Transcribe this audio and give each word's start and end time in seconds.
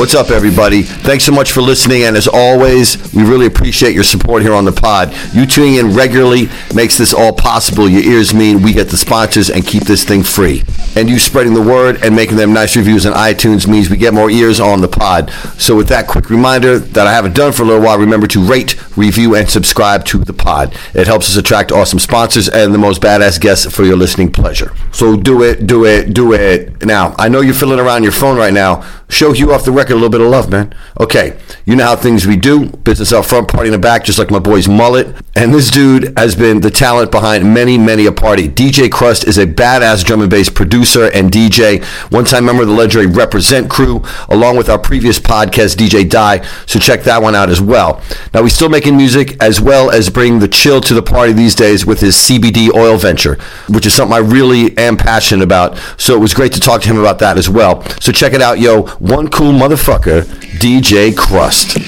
What's 0.00 0.14
up, 0.14 0.30
everybody? 0.30 0.80
Thanks 0.80 1.24
so 1.24 1.32
much 1.32 1.52
for 1.52 1.60
listening, 1.60 2.04
and 2.04 2.16
as 2.16 2.26
always, 2.26 3.12
we 3.12 3.22
really 3.22 3.44
appreciate 3.44 3.94
your 3.94 4.02
support 4.02 4.40
here 4.40 4.54
on 4.54 4.64
the 4.64 4.72
pod. 4.72 5.14
You 5.34 5.44
tuning 5.44 5.74
in 5.74 5.94
regularly 5.94 6.48
makes 6.74 6.96
this 6.96 7.12
all 7.12 7.34
possible. 7.34 7.86
Your 7.86 8.02
ears 8.02 8.32
mean 8.32 8.62
we 8.62 8.72
get 8.72 8.88
the 8.88 8.96
sponsors 8.96 9.50
and 9.50 9.64
keep 9.64 9.82
this 9.82 10.02
thing 10.02 10.22
free. 10.22 10.64
And 10.96 11.10
you 11.10 11.18
spreading 11.18 11.52
the 11.52 11.60
word 11.60 12.02
and 12.02 12.16
making 12.16 12.38
them 12.38 12.54
nice 12.54 12.76
reviews 12.76 13.04
on 13.04 13.12
iTunes 13.12 13.68
means 13.68 13.90
we 13.90 13.98
get 13.98 14.14
more 14.14 14.30
ears 14.30 14.58
on 14.58 14.80
the 14.80 14.88
pod. 14.88 15.30
So, 15.58 15.76
with 15.76 15.88
that 15.88 16.06
quick 16.06 16.30
reminder 16.30 16.78
that 16.78 17.06
I 17.06 17.12
haven't 17.12 17.34
done 17.34 17.52
for 17.52 17.64
a 17.64 17.66
little 17.66 17.82
while, 17.82 17.98
remember 17.98 18.26
to 18.28 18.42
rate, 18.42 18.80
review, 18.96 19.34
and 19.34 19.50
subscribe 19.50 20.06
to 20.06 20.18
the 20.18 20.32
pod. 20.32 20.74
It 20.94 21.08
helps 21.08 21.28
us 21.28 21.36
attract 21.36 21.72
awesome 21.72 21.98
sponsors 21.98 22.48
and 22.48 22.72
the 22.72 22.78
most 22.78 23.02
badass 23.02 23.38
guests 23.38 23.70
for 23.70 23.84
your 23.84 23.96
listening 23.96 24.32
pleasure. 24.32 24.72
So, 24.92 25.14
do 25.14 25.42
it, 25.42 25.66
do 25.66 25.84
it, 25.84 26.14
do 26.14 26.32
it. 26.32 26.86
Now, 26.86 27.14
I 27.18 27.28
know 27.28 27.42
you're 27.42 27.52
fiddling 27.52 27.80
around 27.80 28.02
your 28.02 28.12
phone 28.12 28.38
right 28.38 28.54
now. 28.54 28.82
Show 29.10 29.32
Hugh 29.32 29.52
off 29.52 29.64
the 29.64 29.72
record 29.72 29.92
a 29.92 29.96
little 29.96 30.08
bit 30.08 30.20
of 30.20 30.28
love, 30.28 30.50
man. 30.50 30.74
Okay, 30.98 31.38
you 31.64 31.76
know 31.76 31.84
how 31.84 31.96
things 31.96 32.26
we 32.26 32.36
do. 32.36 32.66
Business 32.68 33.12
up 33.12 33.26
front, 33.26 33.48
party 33.48 33.66
in 33.66 33.72
the 33.72 33.78
back, 33.78 34.04
just 34.04 34.18
like 34.18 34.30
my 34.30 34.38
boy's 34.38 34.68
mullet. 34.68 35.14
And 35.34 35.52
this 35.52 35.70
dude 35.70 36.16
has 36.16 36.34
been 36.34 36.60
the 36.60 36.70
talent 36.70 37.10
behind 37.10 37.52
many, 37.52 37.76
many 37.76 38.06
a 38.06 38.12
party. 38.12 38.48
DJ 38.48 38.88
Krust 38.88 39.26
is 39.26 39.38
a 39.38 39.46
badass 39.46 40.04
drum 40.04 40.20
and 40.20 40.30
bass 40.30 40.48
producer 40.48 41.10
and 41.10 41.30
DJ. 41.30 41.84
One-time 42.12 42.44
member 42.44 42.62
of 42.62 42.68
the 42.68 42.74
legendary 42.74 43.06
Reprazent 43.12 43.68
crew, 43.68 44.02
along 44.28 44.56
with 44.56 44.68
our 44.68 44.78
previous 44.78 45.18
podcast, 45.18 45.76
DJ 45.76 46.08
Die. 46.08 46.46
So 46.66 46.78
check 46.78 47.02
that 47.04 47.22
one 47.22 47.34
out 47.34 47.50
as 47.50 47.60
well. 47.60 48.02
Now, 48.32 48.42
he's 48.42 48.54
still 48.54 48.68
making 48.68 48.96
music 48.96 49.36
as 49.42 49.60
well 49.60 49.90
as 49.90 50.08
bringing 50.08 50.38
the 50.38 50.48
chill 50.48 50.80
to 50.82 50.94
the 50.94 51.02
party 51.02 51.32
these 51.32 51.54
days 51.54 51.84
with 51.84 52.00
his 52.00 52.16
CBD 52.16 52.72
oil 52.74 52.96
venture, 52.96 53.38
which 53.68 53.86
is 53.86 53.94
something 53.94 54.14
I 54.14 54.18
really 54.18 54.76
am 54.78 54.96
passionate 54.96 55.42
about. 55.42 55.78
So 55.96 56.14
it 56.14 56.20
was 56.20 56.34
great 56.34 56.52
to 56.52 56.60
talk 56.60 56.82
to 56.82 56.88
him 56.88 56.98
about 56.98 57.18
that 57.20 57.38
as 57.38 57.48
well. 57.48 57.82
So 58.00 58.12
check 58.12 58.32
it 58.32 58.42
out, 58.42 58.58
yo. 58.60 58.82
One 59.00 59.28
cool 59.28 59.52
motherfucker, 59.52 60.22
DJ 60.60 61.12
Krust. 61.12 61.78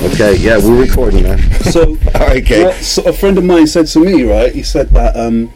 Okay, 0.00 0.36
yeah, 0.36 0.58
we're 0.58 0.80
recording, 0.80 1.22
man. 1.24 1.38
So, 1.72 1.82
All 2.14 2.20
right, 2.26 2.42
okay. 2.42 2.72
so 2.80 3.02
a 3.04 3.12
friend 3.12 3.36
of 3.38 3.44
mine 3.44 3.66
said 3.66 3.86
to 3.88 4.00
me, 4.00 4.22
right? 4.24 4.52
He 4.52 4.62
said 4.62 4.88
that 4.90 5.16
um, 5.16 5.52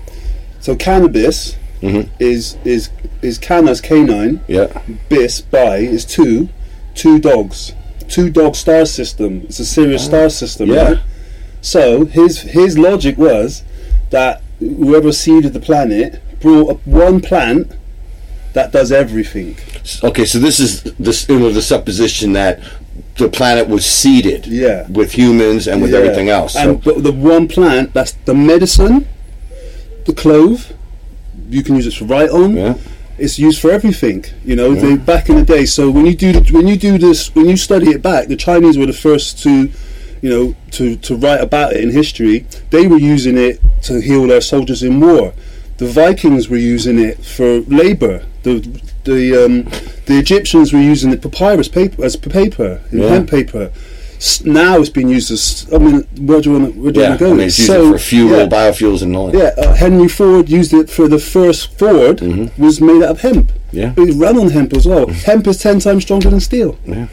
so 0.61 0.77
cannabis 0.77 1.57
is 1.81 2.57
is 2.65 2.91
is 3.23 3.39
canas 3.39 3.81
canine, 3.81 4.41
Yeah. 4.47 4.83
bis 5.09 5.41
by 5.41 5.79
is 5.79 6.05
two, 6.05 6.49
two 6.95 7.19
dogs, 7.19 7.73
two 8.09 8.31
dog 8.31 8.55
star 8.55 8.85
system. 8.87 9.43
It's 9.45 9.59
a 9.59 9.65
Sirius 9.65 10.05
star 10.05 10.29
system, 10.31 10.69
Yeah. 10.71 10.83
right? 10.83 10.99
So 11.63 12.05
his 12.05 12.41
his 12.43 12.77
logic 12.77 13.17
was 13.17 13.63
that 14.11 14.43
whoever 14.59 15.11
seeded 15.13 15.53
the 15.55 15.61
planet 15.61 16.21
brought 16.41 16.71
up 16.73 16.87
one 16.87 17.21
plant 17.21 17.73
that 18.53 18.71
does 18.73 18.93
everything. 18.93 19.57
Okay, 20.05 20.27
so 20.27 20.39
this 20.39 20.61
is 20.61 20.83
this 20.99 21.27
you 21.29 21.39
know 21.39 21.51
the 21.51 21.63
supposition 21.63 22.33
that 22.35 22.61
the 23.17 23.29
planet 23.29 23.69
was 23.69 23.85
seeded, 23.87 24.47
Yeah. 24.47 24.87
with 24.89 25.13
humans 25.13 25.67
and 25.69 25.81
with 25.81 25.93
Yeah. 25.93 25.99
everything 26.01 26.29
else. 26.29 26.55
So, 26.55 26.61
And 26.61 26.83
but 26.85 27.03
the 27.03 27.13
one 27.13 27.47
plant 27.49 27.95
that's 27.95 28.13
the 28.25 28.35
medicine, 28.35 29.07
the 30.05 30.13
clove, 30.13 30.73
you 31.49 31.63
can 31.63 31.77
use 31.77 31.87
it 31.87 31.95
for 31.95 32.05
right 32.05 32.29
on. 32.31 32.57
Yeah. 32.57 32.75
It's 33.19 33.39
used 33.39 33.61
for 33.61 33.71
everything, 33.71 34.25
you 34.45 34.57
know. 34.57 34.75
They, 34.75 34.97
back 34.97 35.29
in 35.29 35.37
the 35.37 35.45
day, 35.45 35.65
so 35.67 35.91
when 35.91 36.07
you 36.07 36.15
do 36.15 36.33
when 36.51 36.67
you 36.67 36.77
do 36.77 36.99
this, 36.99 37.35
when 37.35 37.49
you 37.49 37.57
study 37.57 37.91
it 37.91 38.03
back, 38.03 38.27
the 38.29 38.37
Chinese 38.37 38.77
were 38.77 38.87
the 38.87 38.93
first 39.09 39.43
to, 39.45 39.69
you 40.23 40.31
know, 40.31 40.55
to 40.73 40.97
to 40.97 41.17
write 41.17 41.41
about 41.43 41.73
it 41.75 41.81
in 41.85 41.91
history. 41.91 42.47
They 42.71 42.87
were 42.87 42.99
using 43.15 43.37
it 43.37 43.61
to 43.83 44.01
heal 44.01 44.27
their 44.27 44.41
soldiers 44.41 44.83
in 44.83 45.01
war. 45.01 45.35
The 45.79 45.87
Vikings 45.89 46.49
were 46.49 46.57
using 46.77 46.99
it 46.99 47.25
for 47.25 47.61
labor. 47.83 48.25
The 48.45 48.55
the 49.05 49.45
um, 49.45 49.65
the 50.07 50.19
Egyptians 50.19 50.73
were 50.73 50.81
using 50.81 51.11
the 51.11 51.17
papyrus 51.17 51.69
paper 51.69 52.05
as 52.05 52.17
paper, 52.17 52.81
in 52.93 53.01
Yeah. 53.01 53.09
hemp 53.09 53.31
paper. 53.31 53.71
Now 54.45 54.79
it's 54.79 54.89
been 54.89 55.09
used 55.09 55.33
as. 55.33 55.67
I 55.75 55.79
mean, 55.79 56.05
where 56.29 56.41
do 56.41 56.51
you 56.53 56.59
want 56.59 56.75
to, 56.75 56.81
where 56.81 56.93
do 56.93 57.01
you 57.01 57.03
yeah, 57.05 57.09
want 57.11 57.19
to 57.19 57.25
go? 57.27 57.35
mean, 57.35 57.47
it's 57.49 57.59
used 57.59 57.73
So, 57.73 57.93
for 57.93 57.99
fuel, 57.99 58.39
yeah. 58.39 58.47
biofuels, 58.47 59.03
and 59.03 59.17
all 59.17 59.33
that. 59.33 59.37
Yeah, 59.59 59.65
uh, 59.65 59.75
Henry 59.75 60.07
Ford 60.07 60.49
used 60.49 60.73
it 60.73 60.89
for 60.89 61.09
the 61.09 61.19
first 61.19 61.77
Ford 61.77 62.21
was 62.57 62.81
made 62.81 63.03
out 63.03 63.11
of 63.11 63.21
hemp. 63.23 63.49
Mm-hmm. 63.49 63.77
Yeah. 63.77 63.95
it 63.97 64.15
ran 64.15 64.39
on 64.39 64.51
hemp 64.51 64.75
as 64.75 64.87
well. 64.87 65.09
hemp 65.09 65.49
is 65.49 65.59
ten 65.59 65.81
times 65.81 66.05
stronger 66.05 66.31
than 66.31 66.39
steel. 66.39 66.79
Yeah. 66.87 67.09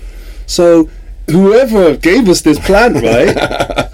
So 0.46 0.88
whoever 1.32 1.96
gave 1.98 2.28
us 2.30 2.42
this 2.42 2.60
plant, 2.60 2.96
right? 3.04 3.90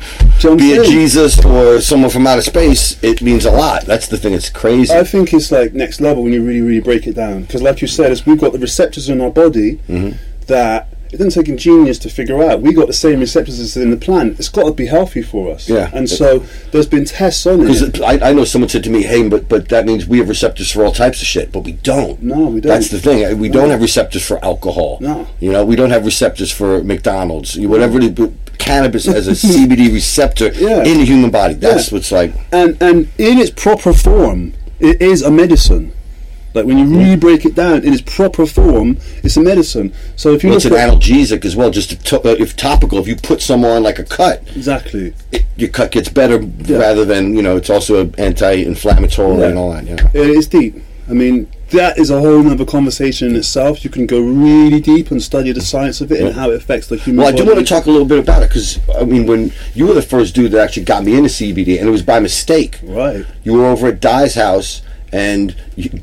Be 0.57 0.73
it. 0.73 0.85
Jesus 0.85 1.43
or 1.43 1.81
someone 1.81 2.09
from 2.11 2.27
outer 2.27 2.41
space, 2.41 3.01
it 3.03 3.21
means 3.21 3.45
a 3.45 3.51
lot. 3.51 3.85
That's 3.85 4.07
the 4.07 4.17
thing. 4.17 4.33
It's 4.33 4.49
crazy. 4.49 4.93
I 4.93 5.03
think 5.03 5.33
it's 5.33 5.51
like 5.51 5.73
next 5.73 6.01
level 6.01 6.23
when 6.23 6.33
you 6.33 6.43
really, 6.45 6.61
really 6.61 6.81
break 6.81 7.07
it 7.07 7.13
down. 7.13 7.41
Because, 7.41 7.61
like 7.63 7.81
you 7.81 7.87
said, 7.87 8.11
is 8.11 8.25
we've 8.25 8.39
got 8.39 8.51
the 8.53 8.59
receptors 8.59 9.09
in 9.09 9.21
our 9.21 9.31
body 9.31 9.77
Mm-hmm. 9.87 10.17
that 10.47 10.87
it 11.11 11.17
doesn't 11.17 11.31
take 11.31 11.53
a 11.53 11.55
genius 11.55 11.97
to 11.99 12.09
figure 12.09 12.41
out. 12.43 12.61
We 12.61 12.73
got 12.73 12.87
the 12.87 12.93
same 12.93 13.19
receptors 13.19 13.59
as 13.59 13.77
in 13.77 13.91
the 13.91 13.97
plant. 13.97 14.39
It's 14.39 14.49
got 14.49 14.63
to 14.65 14.71
be 14.73 14.85
healthy 14.87 15.21
for 15.21 15.51
us. 15.53 15.69
Yeah. 15.69 15.89
And 15.93 16.09
so 16.09 16.39
there's 16.71 16.87
been 16.87 17.05
tests 17.05 17.45
on 17.45 17.61
it. 17.61 17.67
Because 17.67 18.01
I, 18.01 18.29
I 18.29 18.33
know 18.33 18.43
someone 18.45 18.69
said 18.69 18.83
to 18.85 18.89
me, 18.89 19.03
"Hey, 19.03 19.27
but 19.29 19.47
but 19.47 19.69
that 19.69 19.85
means 19.85 20.05
we 20.07 20.17
have 20.19 20.29
receptors 20.29 20.71
for 20.71 20.83
all 20.85 20.91
types 20.91 21.21
of 21.21 21.27
shit, 21.27 21.51
but 21.51 21.61
we 21.61 21.73
don't." 21.73 22.21
No, 22.21 22.47
we 22.47 22.59
don't. 22.61 22.69
That's 22.69 22.89
the 22.89 22.99
thing. 22.99 23.37
We 23.39 23.49
don't 23.49 23.69
have 23.69 23.81
receptors 23.81 24.25
for 24.25 24.43
alcohol. 24.43 24.97
No. 25.01 25.27
You 25.39 25.51
know, 25.51 25.63
we 25.63 25.75
don't 25.75 25.91
have 25.91 26.05
receptors 26.05 26.51
for 26.51 26.83
McDonald's. 26.83 27.55
You- 27.55 27.69
Whatever 27.69 27.99
it 27.99 28.17
is, 28.19 28.29
cannabis 28.57 29.05
has 29.05 29.27
a 29.27 29.31
CBD 29.47 29.93
receptor 29.93 30.51
Yeah. 30.53 30.83
in 30.83 30.97
the 30.99 31.05
human 31.05 31.29
body. 31.31 31.53
That's 31.53 31.91
Yeah. 31.91 31.97
what's 31.97 32.11
like. 32.11 32.33
and 32.51 32.77
and 32.81 33.07
in 33.17 33.37
its 33.37 33.51
proper 33.51 33.93
form, 33.93 34.53
it 34.79 35.01
is 35.01 35.21
a 35.21 35.31
medicine. 35.31 35.91
Like 36.55 36.65
when 36.65 36.77
you 36.77 36.85
really 36.85 37.17
break 37.17 37.43
it 37.45 37.53
down, 37.53 37.83
in 37.83 37.93
its 37.93 38.01
proper 38.01 38.45
form, 38.45 38.97
it's 39.23 39.35
a 39.35 39.41
medicine. 39.41 39.93
So 40.15 40.33
if 40.33 40.41
you 40.43 40.49
Well, 40.49 40.55
it's 40.57 40.65
an 40.65 40.71
analgesic 40.71 41.43
as 41.43 41.53
well. 41.55 41.69
Just 41.69 42.05
to, 42.05 42.19
uh, 42.21 42.35
if 42.39 42.55
topical, 42.55 42.97
if 42.97 43.07
you 43.07 43.17
put 43.17 43.41
someone 43.41 43.71
on 43.71 43.83
like 43.83 43.99
a 43.99 44.05
cut, 44.05 44.41
exactly, 44.55 45.13
it, 45.33 45.43
your 45.57 45.69
cut 45.69 45.91
gets 45.91 46.07
better 46.07 46.37
rather 46.39 47.03
than 47.03 47.35
you 47.35 47.41
know. 47.41 47.57
It's 47.57 47.69
also 47.69 48.01
an 48.01 48.15
anti-inflammatory 48.17 49.39
Yeah. 49.39 49.47
and 49.49 49.57
all 49.57 49.71
that. 49.73 49.85
Yeah. 49.85 50.09
it 50.13 50.29
is 50.29 50.47
deep. 50.47 50.81
I 51.09 51.13
mean, 51.13 51.47
that 51.69 51.97
is 51.99 52.09
a 52.09 52.19
whole 52.19 52.49
other 52.49 52.65
conversation 52.65 53.29
in 53.29 53.35
itself. 53.35 53.83
You 53.83 53.89
can 53.91 54.07
go 54.07 54.19
really 54.19 54.79
deep 54.79 55.11
and 55.11 55.21
study 55.21 55.51
the 55.51 55.61
science 55.61 56.01
of 56.01 56.11
it 56.11 56.21
and 56.21 56.33
how 56.33 56.49
it 56.51 56.55
affects 56.55 56.87
the 56.87 56.95
human. 56.95 57.23
Well, 57.23 57.33
I 57.33 57.35
do 57.35 57.45
want 57.45 57.59
to 57.59 57.65
talk 57.65 57.85
a 57.85 57.91
little 57.91 58.07
bit 58.07 58.17
about 58.19 58.41
it 58.43 58.49
because 58.49 58.79
I 58.97 59.03
mean, 59.03 59.27
when 59.27 59.51
you 59.73 59.87
were 59.87 59.93
the 59.93 60.01
first 60.01 60.33
dude 60.33 60.51
that 60.53 60.61
actually 60.63 60.85
got 60.85 61.03
me 61.03 61.15
into 61.17 61.29
CBD, 61.29 61.79
and 61.79 61.87
it 61.87 61.91
was 61.91 62.01
by 62.01 62.19
mistake. 62.19 62.79
Right. 62.81 63.25
You 63.43 63.53
were 63.53 63.65
over 63.65 63.87
at 63.87 63.99
Die's 63.99 64.35
house, 64.35 64.81
and 65.15 65.55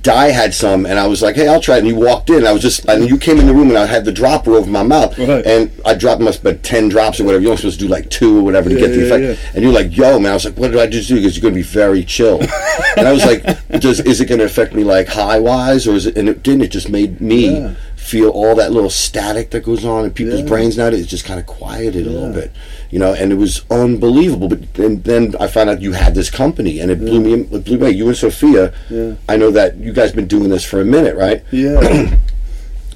Die 0.03 0.31
had 0.31 0.55
some, 0.55 0.87
and 0.87 0.99
I 0.99 1.06
was 1.06 1.20
like, 1.20 1.37
"Hey, 1.37 1.47
I'll 1.47 1.61
try 1.61 1.76
it." 1.76 1.81
And 1.81 1.88
you 1.88 1.97
walked 1.97 2.31
in, 2.31 2.37
and 2.37 2.49
I 2.49 2.53
was 2.53 2.62
just, 2.62 2.85
and 2.87 3.06
you 3.09 3.19
came 3.19 3.38
in 3.38 3.47
the 3.47 3.53
room, 3.53 3.69
and 3.69 3.76
I 3.79 3.85
had 3.87 4.05
the 4.06 4.12
dropper 4.12 4.53
over 4.55 4.70
my 4.70 4.82
mouth, 4.82 5.19
Right. 5.19 5.44
and 5.44 5.70
I 5.85 5.93
dropped 5.94 6.23
must 6.23 6.43
have 6.43 6.62
ten 6.62 6.88
drops 6.88 7.20
or 7.20 7.25
whatever. 7.25 7.43
You're 7.43 7.50
only 7.50 7.61
supposed 7.61 7.79
to 7.81 7.85
do 7.87 7.91
like 7.91 8.09
two 8.09 8.38
or 8.38 8.43
whatever 8.43 8.70
to 8.70 8.75
Yeah, 8.75 8.81
get 8.87 8.91
the 8.93 8.99
yeah, 9.00 9.05
effect. 9.14 9.23
yeah. 9.25 9.50
And 9.55 9.64
you're 9.64 9.73
like, 9.73 9.94
"Yo, 9.97 10.19
man," 10.19 10.31
I 10.32 10.35
was 10.35 10.44
like, 10.47 10.56
"What 10.56 10.70
did 10.70 10.81
I 10.81 10.87
just 10.87 11.09
do?" 11.09 11.17
Because 11.17 11.37
you're 11.37 11.43
going 11.43 11.55
to 11.55 11.59
be 11.61 11.62
very 11.62 12.05
chill, 12.05 12.41
and 12.97 13.06
I 13.06 13.12
was 13.12 13.25
like, 13.25 13.43
"Does 13.81 14.00
is 14.00 14.20
it 14.23 14.26
going 14.26 14.38
to 14.41 14.47
affect 14.47 14.73
me 14.75 14.82
like 14.82 15.09
high 15.09 15.38
wise, 15.38 15.87
or 15.87 15.94
is 15.94 16.06
it?" 16.06 16.17
And 16.17 16.29
it 16.29 16.43
didn't. 16.43 16.62
It 16.62 16.69
just 16.70 16.88
made 16.88 17.20
me. 17.20 17.69
Yeah. 18.02 18.06
Feel 18.08 18.28
all 18.31 18.54
that 18.56 18.72
little 18.72 18.90
static 18.90 19.50
that 19.50 19.62
goes 19.64 19.84
on 19.84 20.04
in 20.04 20.10
people's 20.10 20.40
Yeah. 20.40 20.46
brains 20.46 20.76
now. 20.76 20.87
It 20.88 21.06
just 21.06 21.25
kind 21.25 21.38
of 21.40 21.46
quieted 21.46 22.06
a 22.06 22.10
little 22.10 22.32
bit, 22.32 22.50
you 22.90 22.99
know, 22.99 23.14
and 23.14 23.32
it 23.32 23.37
was 23.37 23.62
unbelievable. 23.70 24.49
But 24.49 24.75
then, 24.75 25.02
then 25.02 25.34
I 25.40 25.46
found 25.46 25.70
out 25.70 25.81
you 25.82 25.93
had 25.93 26.14
this 26.14 26.31
company, 26.31 26.81
and 26.81 26.90
it 26.90 26.99
blew 27.00 27.20
me. 27.20 27.34
It 27.52 27.64
blew 27.64 27.78
me. 27.78 27.90
You 27.90 28.08
and 28.08 28.16
Sophia. 28.16 28.72
Yeah. 28.90 29.12
I 29.28 29.37
know 29.37 29.50
that 29.52 29.76
you 29.76 29.93
guys 29.93 30.12
been 30.12 30.26
doing 30.26 30.50
this 30.50 30.64
for 30.64 30.81
a 30.81 30.84
minute, 30.84 31.16
right? 31.16 31.43
Yeah. 31.50 32.16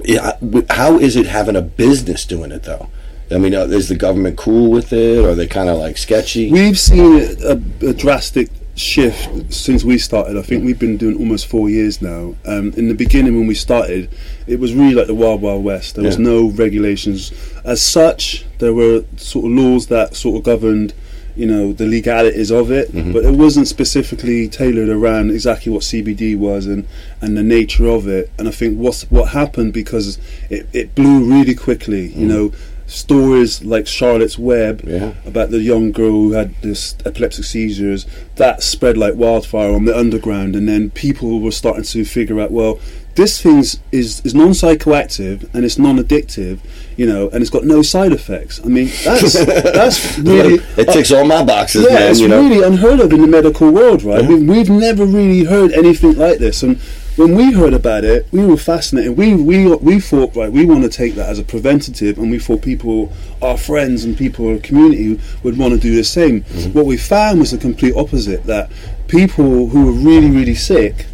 Yeah. 0.05 0.33
How 0.71 0.99
is 0.99 1.17
it 1.17 1.27
having 1.27 1.57
a 1.57 1.63
business 1.63 2.25
doing 2.27 2.53
it 2.53 2.63
though? 2.65 2.89
I 3.31 3.39
mean, 3.39 3.55
uh, 3.55 3.63
is 3.65 3.89
the 3.89 3.97
government 3.97 4.37
cool 4.37 4.71
with 4.71 4.93
it? 4.93 5.19
Or 5.25 5.31
are 5.31 5.35
they 5.35 5.47
kind 5.49 5.69
of 5.69 5.79
like 5.79 5.97
sketchy? 5.99 6.53
We've 6.53 6.79
seen 6.79 7.23
a, 7.43 7.61
a 7.89 7.93
drastic 7.95 8.51
shift 8.77 9.53
since 9.53 9.85
we 9.85 9.99
started. 9.99 10.37
I 10.37 10.43
think 10.43 10.65
we've 10.65 10.79
been 10.79 10.97
doing 10.97 11.17
almost 11.17 11.47
four 11.47 11.69
years 11.71 12.03
now. 12.03 12.35
Um, 12.45 12.73
in 12.77 12.89
the 12.89 12.95
beginning, 12.95 13.35
when 13.37 13.47
we 13.47 13.55
started, 13.55 14.11
it 14.47 14.61
was 14.61 14.75
really 14.75 14.95
like 14.95 15.07
the 15.07 15.15
wild, 15.15 15.41
wild 15.43 15.65
west. 15.65 15.95
There 15.97 16.05
was 16.05 16.19
no 16.19 16.51
regulations 16.51 17.33
as 17.65 17.83
such. 17.83 18.45
There 18.59 18.75
were 18.75 19.05
sort 19.17 19.47
of 19.47 19.53
laws 19.53 19.87
that 19.87 20.15
sort 20.15 20.37
of 20.39 20.45
governed, 20.45 20.93
you 21.37 21.47
know, 21.47 21.73
the 21.73 21.87
legalities 21.87 22.51
of 22.51 22.71
it, 22.71 22.93
Mm-hmm. 22.93 23.13
but 23.13 23.25
it 23.25 23.33
wasn't 23.35 23.67
specifically 23.69 24.49
tailored 24.49 24.89
around 24.91 25.31
exactly 25.31 25.73
what 25.73 25.83
CBD 25.83 26.37
was 26.39 26.67
and 26.67 26.87
and 27.21 27.37
the 27.37 27.43
nature 27.43 27.87
of 27.87 28.07
it. 28.07 28.31
And 28.39 28.47
I 28.47 28.51
think 28.51 28.79
what's 28.79 29.11
what 29.11 29.31
happened 29.31 29.73
because 29.73 30.19
it, 30.51 30.67
it 30.75 30.95
blew 30.95 31.25
really 31.25 31.55
quickly. 31.55 32.09
You 32.13 32.27
know. 32.27 32.53
Stories 32.87 33.65
like 33.65 33.87
Charlotte's 33.87 34.39
Web. 34.39 34.83
Yeah. 34.87 35.15
about 35.27 35.51
the 35.51 35.61
young 35.61 35.91
girl 35.93 36.11
who 36.13 36.33
had 36.33 36.55
this 36.63 36.95
epileptic 37.05 37.45
seizures 37.45 38.07
that 38.37 38.63
spread 38.63 38.97
like 38.97 39.15
wildfire 39.17 39.73
on 39.73 39.85
the 39.87 39.97
underground 39.97 40.55
and 40.55 40.69
then 40.69 40.91
people 40.91 41.41
were 41.41 41.51
starting 41.51 41.83
to 41.85 42.05
figure 42.05 42.39
out 42.41 42.51
well 42.53 42.79
this 43.17 43.41
thing 43.43 43.59
is 43.59 43.81
is 44.23 44.35
non-psychoactive 44.35 45.53
and 45.55 45.65
it's 45.65 45.79
non-addictive 45.79 46.59
you 46.97 47.07
know 47.07 47.29
and 47.31 47.41
it's 47.41 47.51
got 47.51 47.65
no 47.65 47.81
side 47.83 48.13
effects 48.13 48.61
i 48.65 48.69
mean 48.69 48.89
that's 49.05 49.33
that's 49.73 50.19
really 50.19 50.55
it 50.77 50.87
ticks 50.93 51.11
all 51.11 51.25
my 51.25 51.43
boxes, 51.43 51.87
yeah, 51.89 51.95
man. 51.95 52.11
it's 52.11 52.21
You 52.21 52.29
know. 52.29 52.43
really 52.43 52.63
unheard 52.67 53.01
of 53.01 53.13
in 53.13 53.21
the 53.23 53.27
medical 53.27 53.71
world, 53.71 54.03
right? 54.05 54.23
Yeah. 54.23 54.29
We've, 54.29 54.49
we've 54.49 54.71
never 54.71 55.05
really 55.07 55.45
heard 55.45 55.73
anything 55.73 56.17
like 56.17 56.39
this, 56.39 56.63
and 56.63 56.79
when 57.17 57.35
we 57.35 57.53
heard 57.53 57.75
about 57.75 58.05
it, 58.05 58.27
we 58.31 58.45
were 58.45 58.57
fascinated. 58.57 59.17
We 59.17 59.35
we 59.35 59.75
we 59.77 60.01
thought, 60.01 60.37
right, 60.37 60.53
we 60.53 60.65
want 60.67 60.83
to 60.83 60.89
take 60.89 61.15
that 61.15 61.29
as 61.29 61.39
a 61.39 61.45
preventative, 61.45 62.19
and 62.19 62.31
we 62.31 62.39
thought 62.39 62.63
people, 62.63 63.13
our 63.43 63.57
friends 63.57 64.05
and 64.05 64.17
people 64.17 64.49
in 64.49 64.57
the 64.57 64.63
community, 64.63 65.21
would 65.43 65.59
want 65.59 65.75
to 65.75 65.81
do 65.81 65.97
the 65.97 66.05
same. 66.05 66.43
Mm-hmm. 66.43 66.73
What 66.73 66.87
we 66.87 66.97
found 66.97 67.41
was 67.41 67.51
the 67.51 67.59
complete 67.59 67.95
opposite. 67.97 68.45
That 68.45 68.71
people 69.09 69.69
who 69.69 69.87
were 69.87 69.93
really 69.93 70.31
really 70.31 70.55
sick 70.55 71.07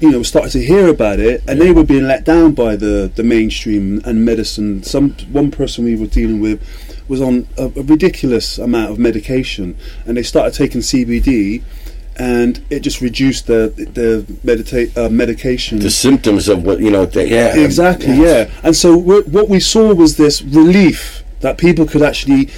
you 0.00 0.10
know, 0.10 0.22
started 0.22 0.50
to 0.52 0.64
hear 0.64 0.88
about 0.88 1.20
it, 1.20 1.42
and 1.46 1.60
they 1.60 1.70
were 1.70 1.84
being 1.84 2.06
let 2.06 2.24
down 2.24 2.52
by 2.52 2.74
the, 2.74 3.12
the 3.14 3.22
mainstream 3.22 4.00
and 4.06 4.24
medicine. 4.24 4.82
Some 4.82 5.10
one 5.30 5.50
person 5.50 5.84
we 5.84 5.94
were 5.94 6.06
dealing 6.06 6.40
with 6.40 6.62
was 7.06 7.20
on 7.20 7.46
a, 7.58 7.64
a 7.64 7.82
ridiculous 7.82 8.56
amount 8.56 8.90
of 8.90 8.98
medication, 8.98 9.76
and 10.06 10.16
they 10.16 10.22
started 10.22 10.54
taking 10.54 10.80
CBD, 10.80 11.62
and 12.16 12.62
it 12.70 12.80
just 12.80 13.00
reduced 13.00 13.46
the 13.46 13.72
the 13.94 14.24
medita- 14.44 14.96
uh, 14.96 15.08
medication. 15.08 15.78
the 15.78 15.90
symptoms 15.90 16.48
of 16.48 16.64
what 16.64 16.80
you 16.80 16.90
know. 16.90 17.06
They, 17.06 17.28
yeah, 17.30 17.56
Exactly, 17.56 18.14
yeah. 18.14 18.50
And 18.62 18.74
so 18.76 18.96
what 18.96 19.48
we 19.48 19.60
saw 19.60 19.94
was 19.94 20.16
this 20.16 20.42
relief 20.42 21.22
that 21.40 21.56
people 21.58 21.86
could 21.86 22.02
actually 22.02 22.48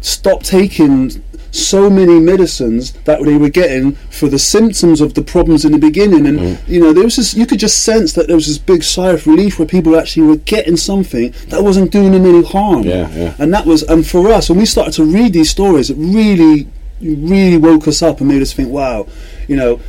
stop 0.00 0.42
taking 0.44 1.10
so 1.50 1.88
many 1.90 2.20
medicines 2.20 2.92
that 3.04 3.20
they 3.24 3.36
were 3.36 3.48
getting 3.48 3.92
for 4.10 4.28
the 4.28 4.38
symptoms 4.38 5.00
of 5.00 5.14
the 5.14 5.22
problems 5.22 5.64
in 5.64 5.72
the 5.72 5.78
beginning 5.78 6.26
and 6.26 6.38
Mm. 6.38 6.68
you 6.68 6.78
know 6.78 6.92
there 6.92 7.02
was 7.04 7.16
this 7.16 7.34
you 7.34 7.46
could 7.46 7.58
just 7.58 7.82
sense 7.82 8.12
that 8.12 8.26
there 8.26 8.36
was 8.36 8.46
this 8.46 8.58
big 8.58 8.84
sigh 8.84 9.10
of 9.12 9.26
relief 9.26 9.58
where 9.58 9.66
people 9.66 9.96
actually 9.96 10.26
were 10.26 10.36
getting 10.36 10.76
something 10.76 11.32
that 11.48 11.62
wasn't 11.64 11.90
doing 11.90 12.12
them 12.12 12.26
any 12.26 12.44
harm 12.44 12.82
Yeah, 12.82 13.08
yeah. 13.16 13.34
and 13.38 13.52
that 13.54 13.64
was 13.64 13.82
and 13.82 14.06
for 14.06 14.28
us 14.30 14.50
when 14.50 14.58
we 14.58 14.66
started 14.66 14.92
to 15.00 15.04
read 15.04 15.32
these 15.32 15.48
stories 15.48 15.88
it 15.88 15.96
really 15.96 16.68
really 17.00 17.56
woke 17.56 17.86
us 17.88 18.02
up 18.02 18.20
and 18.20 18.28
made 18.28 18.42
us 18.42 18.52
think 18.52 18.68
wow 18.70 19.06
you 19.46 19.56
know 19.56 19.80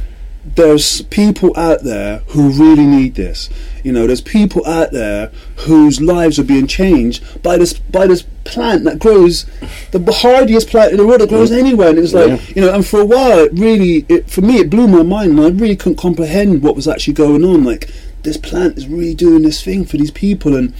there's 0.55 1.01
people 1.03 1.57
out 1.57 1.83
there 1.83 2.19
who 2.27 2.49
really 2.49 2.85
need 2.85 3.15
this. 3.15 3.49
You 3.83 3.91
know, 3.91 4.07
there's 4.07 4.21
people 4.21 4.65
out 4.65 4.91
there 4.91 5.31
whose 5.57 6.01
lives 6.01 6.39
are 6.39 6.43
being 6.43 6.67
changed 6.67 7.43
by 7.43 7.57
this 7.57 7.73
by 7.73 8.07
this 8.07 8.23
plant 8.45 8.83
that 8.85 8.99
grows 8.99 9.45
the 9.91 10.11
hardiest 10.11 10.69
plant 10.69 10.91
in 10.91 10.97
the 10.97 11.05
world 11.05 11.21
that 11.21 11.29
grows 11.29 11.51
mm. 11.51 11.59
anywhere. 11.59 11.89
And 11.89 11.97
it 11.97 12.01
was 12.01 12.13
like, 12.13 12.27
Yeah. 12.27 12.53
you 12.55 12.61
know, 12.61 12.73
and 12.73 12.85
for 12.85 13.01
a 13.01 13.05
while, 13.05 13.39
it 13.39 13.51
really, 13.53 14.05
it, 14.09 14.29
for 14.29 14.41
me, 14.41 14.57
it 14.57 14.69
blew 14.69 14.87
my 14.87 15.03
mind, 15.03 15.31
and 15.31 15.41
I 15.41 15.49
really 15.49 15.75
couldn't 15.75 15.97
comprehend 15.97 16.63
what 16.63 16.75
was 16.75 16.87
actually 16.87 17.13
going 17.13 17.43
on. 17.43 17.63
Like, 17.63 17.89
this 18.23 18.37
plant 18.37 18.77
is 18.77 18.87
really 18.87 19.15
doing 19.15 19.43
this 19.43 19.63
thing 19.63 19.85
for 19.85 19.97
these 19.97 20.11
people, 20.11 20.55
and 20.55 20.73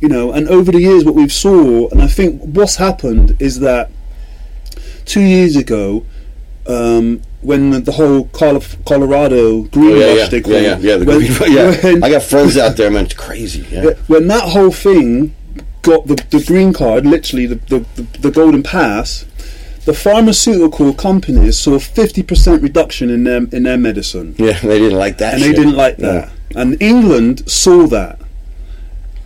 you 0.00 0.08
know, 0.08 0.32
and 0.32 0.48
over 0.48 0.72
the 0.72 0.80
years, 0.80 1.04
what 1.04 1.14
we've 1.14 1.32
saw, 1.32 1.88
and 1.90 2.02
I 2.02 2.08
think 2.08 2.42
what's 2.42 2.76
happened 2.76 3.36
is 3.38 3.60
that 3.60 3.90
two 5.04 5.20
years 5.22 5.56
ago, 5.56 6.04
um, 6.66 7.20
when 7.42 7.70
the, 7.70 7.80
the 7.80 7.92
whole 7.92 8.24
Col- 8.28 8.62
Colorado 8.86 9.62
green 9.64 9.92
Oh, 9.92 9.94
yeah, 9.96 10.06
rush 10.06 10.16
yeah, 10.18 10.26
they 10.28 10.40
call 10.40 10.52
yeah, 10.54 10.60
yeah, 10.60 10.76
it, 10.76 10.80
yeah, 10.82 10.96
the 10.96 11.04
when, 11.04 11.18
green- 11.18 11.52
yeah. 11.52 11.80
when- 11.82 12.04
I 12.04 12.10
got 12.10 12.22
friends 12.22 12.56
out 12.56 12.76
there, 12.76 12.90
man. 12.90 13.04
It's 13.04 13.14
crazy. 13.14 13.66
Yeah. 13.70 13.90
when 14.06 14.26
that 14.28 14.44
whole 14.48 14.70
thing 14.72 15.34
got 15.82 16.06
the, 16.06 16.14
the 16.30 16.42
green 16.46 16.72
card, 16.72 17.04
literally 17.04 17.44
the, 17.46 17.56
the, 17.56 17.80
the, 17.96 18.18
the 18.20 18.30
golden 18.30 18.62
pass, 18.62 19.26
the 19.84 19.92
pharmaceutical 19.92 20.94
companies 20.94 21.58
saw 21.58 21.78
fifty 21.78 22.22
percent 22.22 22.62
reduction 22.62 23.10
in 23.10 23.24
their 23.24 23.44
in 23.52 23.64
their 23.64 23.76
medicine, 23.76 24.34
Yeah, 24.38 24.58
they 24.60 24.78
didn't 24.78 24.98
like 24.98 25.18
that. 25.18 25.34
and 25.34 25.42
they 25.42 25.52
didn't 25.52 25.76
like 25.76 25.98
that. 25.98 26.30
And 26.56 26.80
England 26.80 27.50
saw 27.50 27.86
that, 27.88 28.18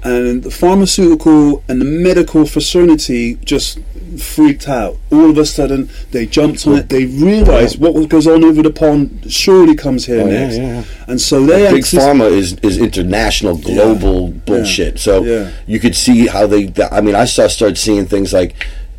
and 0.04 0.42
the 0.42 0.50
pharmaceutical 0.50 1.62
and 1.68 1.80
the 1.80 1.84
medical 1.84 2.46
fraternity 2.46 3.34
just 3.44 3.78
freaked 4.18 4.68
out. 4.68 4.96
All 5.10 5.30
of 5.30 5.36
a 5.38 5.44
sudden, 5.44 5.90
they 6.12 6.24
jumped 6.26 6.66
on 6.66 6.76
it. 6.78 6.88
They 6.88 7.04
realised 7.04 7.78
what 7.78 8.08
goes 8.08 8.26
on 8.26 8.44
over 8.44 8.62
the 8.62 8.70
pond 8.70 9.26
surely 9.28 9.74
comes 9.74 10.06
here 10.06 10.20
Oh, 10.22 10.26
next, 10.26 10.56
yeah, 10.56 10.80
yeah. 10.80 10.84
and 11.08 11.20
so 11.20 11.44
they 11.44 11.70
Big 11.70 11.84
pharma 11.84 12.30
is, 12.30 12.54
is 12.62 12.78
international, 12.78 13.58
global 13.58 14.28
bullshit. 14.30 14.98
So 14.98 15.50
you 15.66 15.78
could 15.80 15.94
see 15.94 16.26
how 16.26 16.46
they. 16.46 16.72
I 16.90 17.00
mean, 17.00 17.14
I 17.14 17.24
saw 17.26 17.48
started 17.48 17.76
seeing 17.76 18.06
things 18.06 18.32
like 18.32 18.54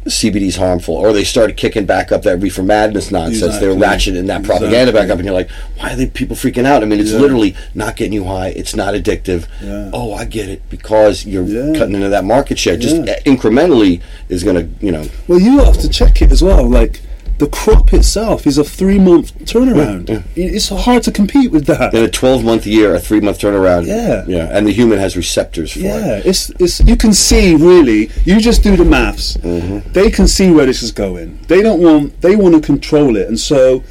CBD's 0.09 0.55
harmful, 0.55 0.95
or 0.95 1.13
they 1.13 1.23
started 1.23 1.55
kicking 1.57 1.85
back 1.85 2.11
up 2.11 2.23
that 2.23 2.37
reefer 2.37 2.63
madness 2.63 3.11
nonsense. 3.11 3.57
They're 3.59 3.73
ratcheting 3.73 4.27
that 4.27 4.43
propaganda 4.43 4.91
back 4.91 5.09
up, 5.09 5.17
and 5.17 5.25
you're 5.25 5.33
like, 5.33 5.49
why 5.77 5.93
are 5.93 5.95
they 5.95 6.07
people 6.07 6.35
freaking 6.35 6.65
out? 6.65 6.81
I 6.83 6.85
mean, 6.85 6.99
it's 6.99 7.11
Yeah. 7.11 7.19
literally 7.19 7.55
not 7.73 7.95
getting 7.95 8.13
you 8.13 8.25
high. 8.25 8.49
It's 8.49 8.75
not 8.75 8.93
addictive. 8.93 9.45
Yeah. 9.63 9.89
Oh, 9.93 10.13
I 10.13 10.25
get 10.25 10.49
it 10.49 10.61
because 10.69 11.25
you're 11.25 11.43
Yeah. 11.45 11.77
cutting 11.77 11.95
into 11.95 12.09
that 12.09 12.25
market 12.25 12.59
share. 12.59 12.77
Just 12.77 12.95
incrementally 13.25 14.01
is 14.29 14.43
going 14.43 14.55
to, 14.57 14.85
you 14.85 14.91
know. 14.91 15.05
Well, 15.27 15.39
you 15.39 15.59
have 15.59 15.77
to 15.79 15.89
check 15.89 16.21
it 16.21 16.31
as 16.31 16.41
well. 16.43 16.67
Like 16.67 17.01
the 17.39 17.47
crop 17.47 17.93
itself 17.93 18.45
is 18.45 18.57
a 18.57 18.63
three 18.63 18.99
month 18.99 19.33
turnaround. 19.45 20.09
Yeah, 20.09 20.21
It's 20.35 20.69
hard 20.69 21.03
to 21.03 21.11
compete 21.11 21.51
with 21.51 21.65
that. 21.67 21.93
In 21.93 22.03
a 22.03 22.09
12 22.09 22.43
month 22.43 22.65
year, 22.67 22.93
a 22.93 22.99
three 22.99 23.21
month 23.21 23.39
turnaround. 23.39 23.87
Yeah. 23.87 24.25
Yeah. 24.27 24.49
And 24.55 24.67
the 24.67 24.71
human 24.73 24.99
has 24.99 25.15
receptors 25.17 25.71
for 25.73 25.79
Yeah, 25.79 26.17
it. 26.17 26.25
it's 26.25 26.49
it's 26.59 26.79
you 26.81 26.95
can 26.97 27.13
see 27.13 27.55
really. 27.55 28.11
You 28.25 28.39
just 28.39 28.61
do 28.61 28.75
the 28.75 28.85
maths. 28.85 29.37
Mm-hmm. 29.37 29.91
They 29.93 30.11
can 30.11 30.27
see 30.27 30.51
where 30.51 30.65
this 30.65 30.83
is 30.83 30.91
going. 30.91 31.39
They 31.47 31.61
don't 31.61 31.81
want. 31.81 32.21
They 32.21 32.35
want 32.35 32.55
to 32.55 32.61
control 32.61 33.15
it, 33.15 33.27
and 33.27 33.39
so 33.39 33.83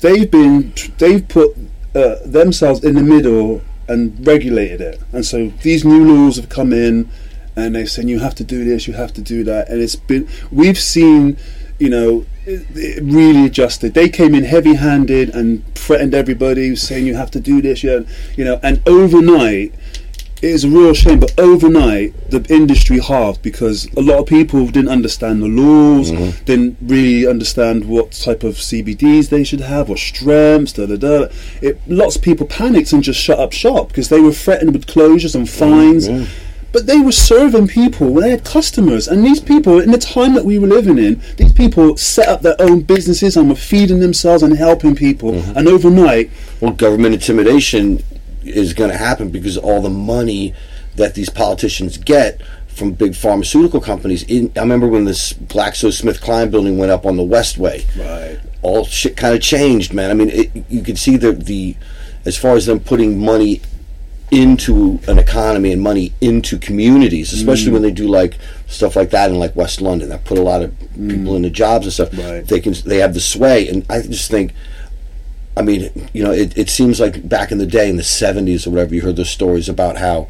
they've 0.00 0.30
been. 0.30 0.72
They've 0.98 1.26
put 1.26 1.50
uh, 1.94 2.16
themselves 2.24 2.82
in 2.84 2.94
the 2.94 3.02
middle 3.02 3.60
and 3.88 4.26
regulated 4.26 4.80
it. 4.80 5.00
And 5.12 5.26
so 5.26 5.48
these 5.62 5.84
new 5.84 6.02
laws 6.04 6.36
have 6.36 6.48
come 6.48 6.72
in, 6.72 7.10
and 7.56 7.74
they're 7.74 7.86
saying 7.86 8.08
you 8.08 8.20
have 8.20 8.34
to 8.36 8.44
do 8.44 8.64
this, 8.64 8.86
you 8.86 8.94
have 8.94 9.12
to 9.14 9.20
do 9.20 9.44
that, 9.44 9.68
and 9.68 9.82
it's 9.82 9.96
been. 9.96 10.28
We've 10.52 10.78
seen, 10.78 11.36
you 11.80 11.90
know. 11.90 12.24
It, 12.46 13.02
really 13.02 13.46
adjusted. 13.46 13.94
They 13.94 14.08
came 14.08 14.34
in 14.34 14.44
heavy-handed 14.44 15.30
and 15.34 15.64
threatened 15.74 16.14
everybody, 16.14 16.76
saying 16.76 17.06
you 17.06 17.14
have 17.14 17.30
to 17.32 17.40
do 17.40 17.62
this, 17.62 17.82
yeah, 17.82 18.00
you 18.36 18.44
know. 18.44 18.60
And 18.62 18.82
overnight, 18.86 19.72
it 20.42 20.50
is 20.50 20.64
a 20.64 20.68
real 20.68 20.92
shame, 20.92 21.20
but 21.20 21.32
overnight 21.40 22.12
the 22.30 22.44
industry 22.52 22.98
halved 22.98 23.40
because 23.40 23.86
a 23.96 24.02
lot 24.02 24.18
of 24.18 24.26
people 24.26 24.66
didn't 24.66 24.90
understand 24.90 25.42
the 25.42 25.48
laws, 25.48 26.10
Mm-hmm. 26.10 26.44
didn't 26.44 26.76
really 26.82 27.26
understand 27.26 27.86
what 27.86 28.12
type 28.12 28.42
of 28.42 28.56
CBDs 28.56 29.30
they 29.30 29.42
should 29.42 29.60
have, 29.62 29.88
what 29.88 29.98
strengths, 29.98 30.74
da 30.74 30.84
da 30.84 30.96
da. 30.96 31.28
It, 31.62 31.80
lots 31.86 32.16
of 32.16 32.22
people 32.22 32.46
panicked 32.46 32.92
and 32.92 33.02
just 33.02 33.18
shut 33.20 33.38
up 33.38 33.52
shop 33.52 33.88
because 33.88 34.10
they 34.10 34.20
were 34.20 34.32
threatened 34.32 34.74
with 34.74 34.86
closures 34.86 35.34
and 35.34 35.48
fines. 35.48 36.08
But 36.74 36.88
they 36.88 36.98
were 36.98 37.12
serving 37.12 37.68
people. 37.68 38.12
They 38.14 38.30
had 38.30 38.44
customers, 38.44 39.06
and 39.06 39.24
these 39.24 39.38
people, 39.38 39.78
in 39.78 39.92
the 39.92 39.96
time 39.96 40.34
that 40.34 40.44
we 40.44 40.58
were 40.58 40.66
living 40.66 40.98
in, 40.98 41.22
these 41.36 41.52
people 41.52 41.96
set 41.96 42.26
up 42.26 42.42
their 42.42 42.56
own 42.58 42.80
businesses 42.80 43.36
and 43.36 43.48
were 43.48 43.54
feeding 43.54 44.00
themselves 44.00 44.42
and 44.42 44.56
helping 44.56 44.96
people. 44.96 45.30
Mm-hmm. 45.30 45.56
And 45.56 45.68
overnight, 45.68 46.32
Well, 46.60 46.72
government 46.72 47.14
intimidation 47.14 48.02
is 48.42 48.74
going 48.74 48.90
to 48.90 48.96
happen 48.96 49.30
because 49.30 49.56
all 49.56 49.82
the 49.82 49.88
money 49.88 50.52
that 50.96 51.14
these 51.14 51.30
politicians 51.30 51.96
get 51.96 52.42
from 52.66 52.90
big 52.90 53.14
pharmaceutical 53.14 53.80
companies. 53.80 54.24
In, 54.24 54.50
I 54.56 54.60
remember 54.62 54.88
when 54.88 55.04
this 55.04 55.32
GlaxoSmithKline 55.32 56.50
building 56.50 56.76
went 56.76 56.90
up 56.90 57.06
on 57.06 57.16
the 57.16 57.22
Westway. 57.22 57.86
Right. 57.96 58.40
All 58.62 58.84
shit 58.84 59.16
kind 59.16 59.32
of 59.32 59.40
changed, 59.40 59.92
man. 59.94 60.10
I 60.10 60.14
mean, 60.14 60.30
it, 60.30 60.50
you 60.68 60.82
could 60.82 60.98
see 60.98 61.16
the 61.16 61.30
the 61.30 61.76
as 62.24 62.36
far 62.36 62.56
as 62.56 62.66
them 62.66 62.80
putting 62.80 63.16
money 63.16 63.60
into 64.34 64.98
an 65.06 65.18
economy 65.18 65.72
and 65.72 65.80
money 65.80 66.12
into 66.20 66.58
communities, 66.58 67.32
especially 67.32 67.70
Mm. 67.70 67.72
when 67.74 67.82
they 67.82 67.90
do 67.90 68.08
like 68.08 68.36
stuff 68.66 68.96
like 68.96 69.10
that 69.10 69.30
in 69.30 69.38
like 69.38 69.54
West 69.56 69.80
London, 69.80 70.08
that 70.08 70.24
put 70.24 70.38
a 70.38 70.42
lot 70.42 70.62
of 70.62 70.72
people 71.08 71.36
into 71.36 71.50
jobs 71.50 71.86
and 71.86 71.92
stuff. 71.92 72.10
Mm. 72.10 72.30
Right. 72.30 72.46
They 72.46 72.60
can 72.60 72.74
they 72.84 72.98
have 72.98 73.14
the 73.14 73.20
sway, 73.20 73.68
and 73.68 73.84
I 73.88 74.02
just 74.02 74.30
think 74.30 74.52
I 75.56 75.62
mean, 75.62 76.08
you 76.12 76.24
know, 76.24 76.32
it, 76.32 76.58
it 76.58 76.68
seems 76.68 76.98
like 76.98 77.28
back 77.28 77.52
in 77.52 77.58
the 77.58 77.66
day 77.66 77.88
in 77.88 77.96
the 77.96 78.02
70s 78.02 78.66
or 78.66 78.70
whatever, 78.70 78.92
you 78.92 79.02
heard 79.02 79.14
the 79.14 79.24
stories 79.24 79.68
about 79.68 79.96
how, 79.98 80.26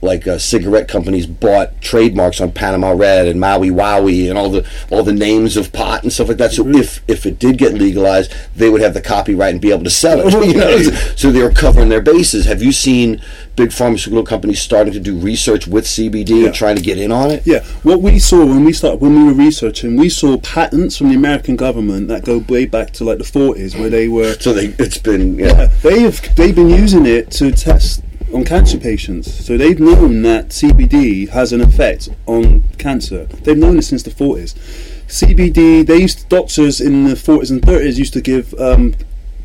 like, 0.00 0.26
uh, 0.26 0.38
cigarette 0.38 0.86
companies 0.88 1.26
bought 1.26 1.80
trademarks 1.80 2.40
on 2.40 2.52
Panama 2.52 2.92
Red 2.92 3.26
and 3.26 3.40
Maui 3.40 3.70
Wowie 3.70 4.28
and 4.28 4.38
all 4.38 4.48
the 4.50 4.66
all 4.90 5.02
the 5.02 5.12
names 5.12 5.56
of 5.56 5.72
pot 5.72 6.02
and 6.02 6.12
stuff 6.12 6.28
like 6.28 6.36
that. 6.38 6.52
So 6.52 6.64
Mm-hmm. 6.64 6.76
if 6.80 7.02
if 7.08 7.24
it 7.26 7.38
did 7.38 7.56
get 7.58 7.74
legalized, 7.74 8.32
they 8.54 8.68
would 8.68 8.80
have 8.80 8.94
the 8.94 9.00
copyright 9.00 9.52
and 9.52 9.60
be 9.60 9.70
able 9.72 9.84
to 9.84 9.90
sell 9.90 10.20
it. 10.20 10.28
You 10.48 10.54
know, 10.54 10.78
so 11.16 11.30
they 11.30 11.42
were 11.42 11.50
covering 11.50 11.88
their 11.88 12.00
bases. 12.00 12.46
Have 12.46 12.62
you 12.62 12.72
seen 12.72 13.20
big 13.56 13.72
pharmaceutical 13.72 14.24
companies 14.24 14.60
starting 14.62 14.92
to 14.92 15.00
do 15.00 15.16
research 15.18 15.66
with 15.66 15.84
CBD 15.84 16.28
Yeah. 16.40 16.46
and 16.46 16.54
trying 16.54 16.76
to 16.76 16.82
get 16.82 16.96
in 16.98 17.10
on 17.12 17.30
it? 17.30 17.42
Yeah, 17.46 17.64
what 17.82 18.00
we 18.02 18.18
saw 18.18 18.44
when 18.44 18.64
we 18.64 18.72
started 18.72 19.00
when 19.00 19.14
we 19.18 19.24
were 19.24 19.32
researching, 19.32 19.96
we 19.96 20.08
saw 20.08 20.36
patents 20.38 20.96
from 20.96 21.08
the 21.08 21.14
American 21.16 21.56
government 21.56 22.08
that 22.08 22.24
go 22.24 22.38
way 22.48 22.66
back 22.66 22.92
to 22.94 23.04
like 23.04 23.18
the 23.18 23.24
forties, 23.24 23.74
where 23.76 23.90
they 23.90 24.08
were 24.08 24.34
So 24.38 24.52
they, 24.52 24.66
it's 24.78 24.98
been 24.98 25.38
yeah. 25.38 25.66
they've 25.82 26.34
they've 26.36 26.54
been 26.54 26.70
using 26.70 27.04
it 27.06 27.30
to 27.32 27.50
test 27.52 28.02
on 28.32 28.44
cancer 28.44 28.78
patients. 28.78 29.44
So 29.44 29.56
they've 29.56 29.78
known 29.78 30.22
that 30.22 30.48
CBD 30.48 31.28
has 31.30 31.52
an 31.52 31.60
effect 31.60 32.08
on 32.26 32.64
cancer. 32.78 33.24
They've 33.26 33.56
known 33.56 33.78
it 33.78 33.82
since 33.82 34.02
the 34.02 34.10
forties. 34.10 34.54
CBD, 35.06 35.86
they 35.86 35.98
used 35.98 36.28
doctors 36.28 36.80
in 36.80 37.04
the 37.04 37.16
forties 37.16 37.50
and 37.50 37.62
thirties 37.62 37.98
used 37.98 38.12
to 38.14 38.20
give. 38.20 38.54
Um, 38.54 38.94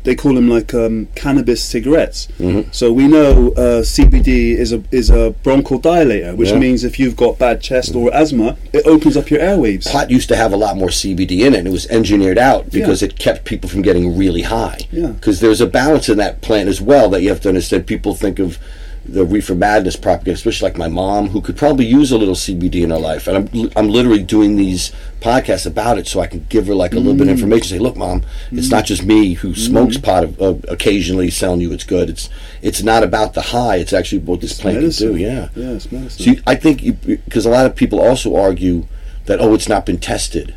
they 0.04 0.14
call 0.14 0.34
them 0.34 0.48
like 0.48 0.72
um, 0.74 1.08
cannabis 1.14 1.62
cigarettes. 1.64 2.28
Mm-hmm. 2.38 2.70
So 2.72 2.92
we 2.92 3.08
know 3.08 3.48
uh, 3.52 3.82
CBD 3.82 4.56
is 4.56 4.72
a 4.72 4.82
is 4.90 5.10
a 5.10 5.34
bronchodilator, 5.42 6.36
which 6.36 6.50
Yeah. 6.50 6.58
means 6.58 6.84
if 6.84 6.98
you've 6.98 7.16
got 7.16 7.38
bad 7.38 7.60
chest 7.60 7.94
or 7.94 8.14
asthma, 8.14 8.56
it 8.72 8.86
opens 8.86 9.16
up 9.16 9.30
your 9.30 9.40
airwaves. 9.40 9.90
pot 9.90 10.10
used 10.10 10.28
to 10.28 10.36
have 10.36 10.52
a 10.52 10.56
lot 10.56 10.76
more 10.76 10.88
CBD 10.90 11.40
in 11.46 11.54
it, 11.54 11.58
and 11.60 11.68
it 11.68 11.72
was 11.72 11.86
engineered 11.88 12.38
out 12.38 12.70
because 12.70 13.02
it 13.02 13.18
kept 13.18 13.44
people 13.44 13.68
from 13.68 13.82
getting 13.82 14.16
really 14.16 14.42
high. 14.42 14.78
Yeah. 14.92 15.08
Because 15.08 15.40
there's 15.40 15.60
a 15.60 15.66
balance 15.66 16.08
in 16.08 16.18
that 16.18 16.40
plant 16.42 16.68
as 16.68 16.80
well 16.80 17.08
that 17.10 17.22
you 17.22 17.28
have 17.30 17.40
to 17.42 17.48
understand. 17.48 17.86
People 17.86 18.14
think 18.14 18.38
of 18.38 18.58
the 19.06 19.24
reefer 19.24 19.54
madness 19.54 19.96
propaganda, 19.96 20.32
especially 20.32 20.66
like 20.70 20.78
my 20.78 20.88
mom, 20.88 21.28
who 21.28 21.40
could 21.40 21.56
probably 21.56 21.84
use 21.84 22.10
a 22.10 22.18
little 22.18 22.34
CBD 22.34 22.82
in 22.82 22.90
her 22.90 22.98
life, 22.98 23.26
and 23.28 23.36
I'm 23.36 23.70
I'm 23.76 23.88
literally 23.90 24.22
doing 24.22 24.56
these 24.56 24.92
podcasts 25.20 25.66
about 25.66 25.98
it 25.98 26.06
so 26.06 26.20
I 26.20 26.26
can 26.26 26.46
give 26.48 26.66
her 26.66 26.74
like 26.74 26.92
a 26.92 26.96
little 26.96 27.14
Mm. 27.14 27.18
bit 27.18 27.26
of 27.28 27.32
information. 27.34 27.68
Say, 27.76 27.78
look, 27.78 27.96
mom, 27.96 28.22
it's 28.52 28.70
not 28.70 28.84
just 28.86 29.04
me 29.04 29.34
who 29.34 29.54
smokes 29.54 29.98
pot 29.98 30.24
uh, 30.40 30.54
occasionally 30.68 31.30
selling 31.30 31.60
you 31.60 31.72
it's 31.72 31.84
good. 31.84 32.08
It's 32.10 32.28
it's 32.62 32.82
not 32.82 33.02
about 33.02 33.34
the 33.34 33.42
high. 33.42 33.76
It's 33.76 33.92
actually 33.92 34.20
what 34.22 34.40
this 34.40 34.58
plant 34.60 34.78
medicine. 34.78 35.08
can 35.10 35.16
do. 35.18 35.22
Yeah. 35.22 35.48
Yeah, 35.54 35.70
it's 35.72 35.90
medicine. 35.92 36.24
So 36.24 36.30
you, 36.32 36.42
I 36.46 36.54
think 36.54 37.00
because 37.26 37.46
a 37.46 37.50
lot 37.50 37.66
of 37.66 37.76
people 37.76 38.00
also 38.00 38.34
argue 38.36 38.86
that 39.26 39.40
oh, 39.40 39.54
it's 39.54 39.68
not 39.68 39.86
been 39.86 39.98
tested. 39.98 40.54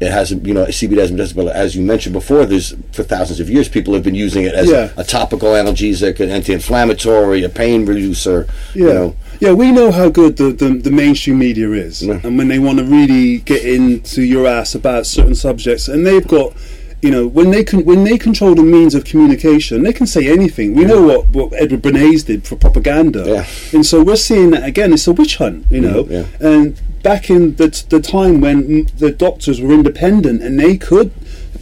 It 0.00 0.10
hasn't, 0.10 0.46
you 0.46 0.54
know, 0.54 0.64
CBD 0.64 0.96
hasn't 0.98 1.18
been 1.18 1.26
tested. 1.26 1.36
But 1.36 1.54
as 1.54 1.76
you 1.76 1.82
mentioned 1.82 2.14
before, 2.14 2.46
there's 2.46 2.74
for 2.92 3.02
thousands 3.02 3.38
of 3.38 3.50
years 3.50 3.68
people 3.68 3.92
have 3.92 4.02
been 4.02 4.14
using 4.14 4.44
it 4.44 4.54
as 4.54 4.70
Yeah. 4.70 4.90
a, 4.96 5.04
topical 5.04 5.50
analgesic, 5.50 6.20
an 6.20 6.30
anti-inflammatory, 6.30 7.44
a 7.44 7.50
pain 7.50 7.84
reducer. 7.84 8.46
Yeah, 8.74 8.86
You 8.86 8.94
know, 8.94 9.16
yeah, 9.40 9.52
we 9.52 9.72
know 9.72 9.90
how 9.90 10.08
good 10.08 10.38
the, 10.38 10.52
the, 10.52 10.70
the 10.70 10.90
mainstream 10.90 11.38
media 11.38 11.70
is, 11.72 12.02
Yeah. 12.02 12.20
and 12.22 12.38
when 12.38 12.48
they 12.48 12.58
want 12.58 12.78
to 12.78 12.84
really 12.84 13.38
get 13.38 13.62
into 13.62 14.22
your 14.22 14.46
ass 14.46 14.74
about 14.74 15.04
certain 15.06 15.34
subjects, 15.34 15.86
and 15.88 16.06
they've 16.06 16.26
got, 16.26 16.54
you 17.02 17.10
know, 17.10 17.26
when 17.26 17.50
they 17.50 17.64
can 17.64 17.84
when 17.84 18.04
they 18.04 18.18
control 18.18 18.54
the 18.54 18.62
means 18.62 18.94
of 18.94 19.04
communication, 19.04 19.82
they 19.82 19.92
can 19.92 20.06
say 20.06 20.28
anything. 20.28 20.74
We 20.74 20.84
know 20.84 21.00
what, 21.02 21.28
what 21.28 21.52
Edward 21.54 21.82
Bernays 21.82 22.24
did 22.26 22.46
for 22.46 22.56
propaganda, 22.56 23.24
Yeah. 23.26 23.46
and 23.72 23.84
so 23.86 24.02
we're 24.02 24.16
seeing 24.16 24.50
that 24.50 24.64
again. 24.64 24.92
It's 24.92 25.06
a 25.06 25.12
witch 25.12 25.36
hunt, 25.36 25.66
you 25.70 25.80
know, 25.80 26.06
yeah. 26.10 26.24
and 26.40 26.78
back 27.02 27.30
in 27.30 27.56
the 27.56 27.70
t- 27.70 27.86
the 27.88 28.00
time 28.00 28.40
when 28.42 28.86
the 28.98 29.10
doctors 29.10 29.60
were 29.62 29.72
independent 29.72 30.42
and 30.42 30.60
they 30.60 30.76
could 30.76 31.10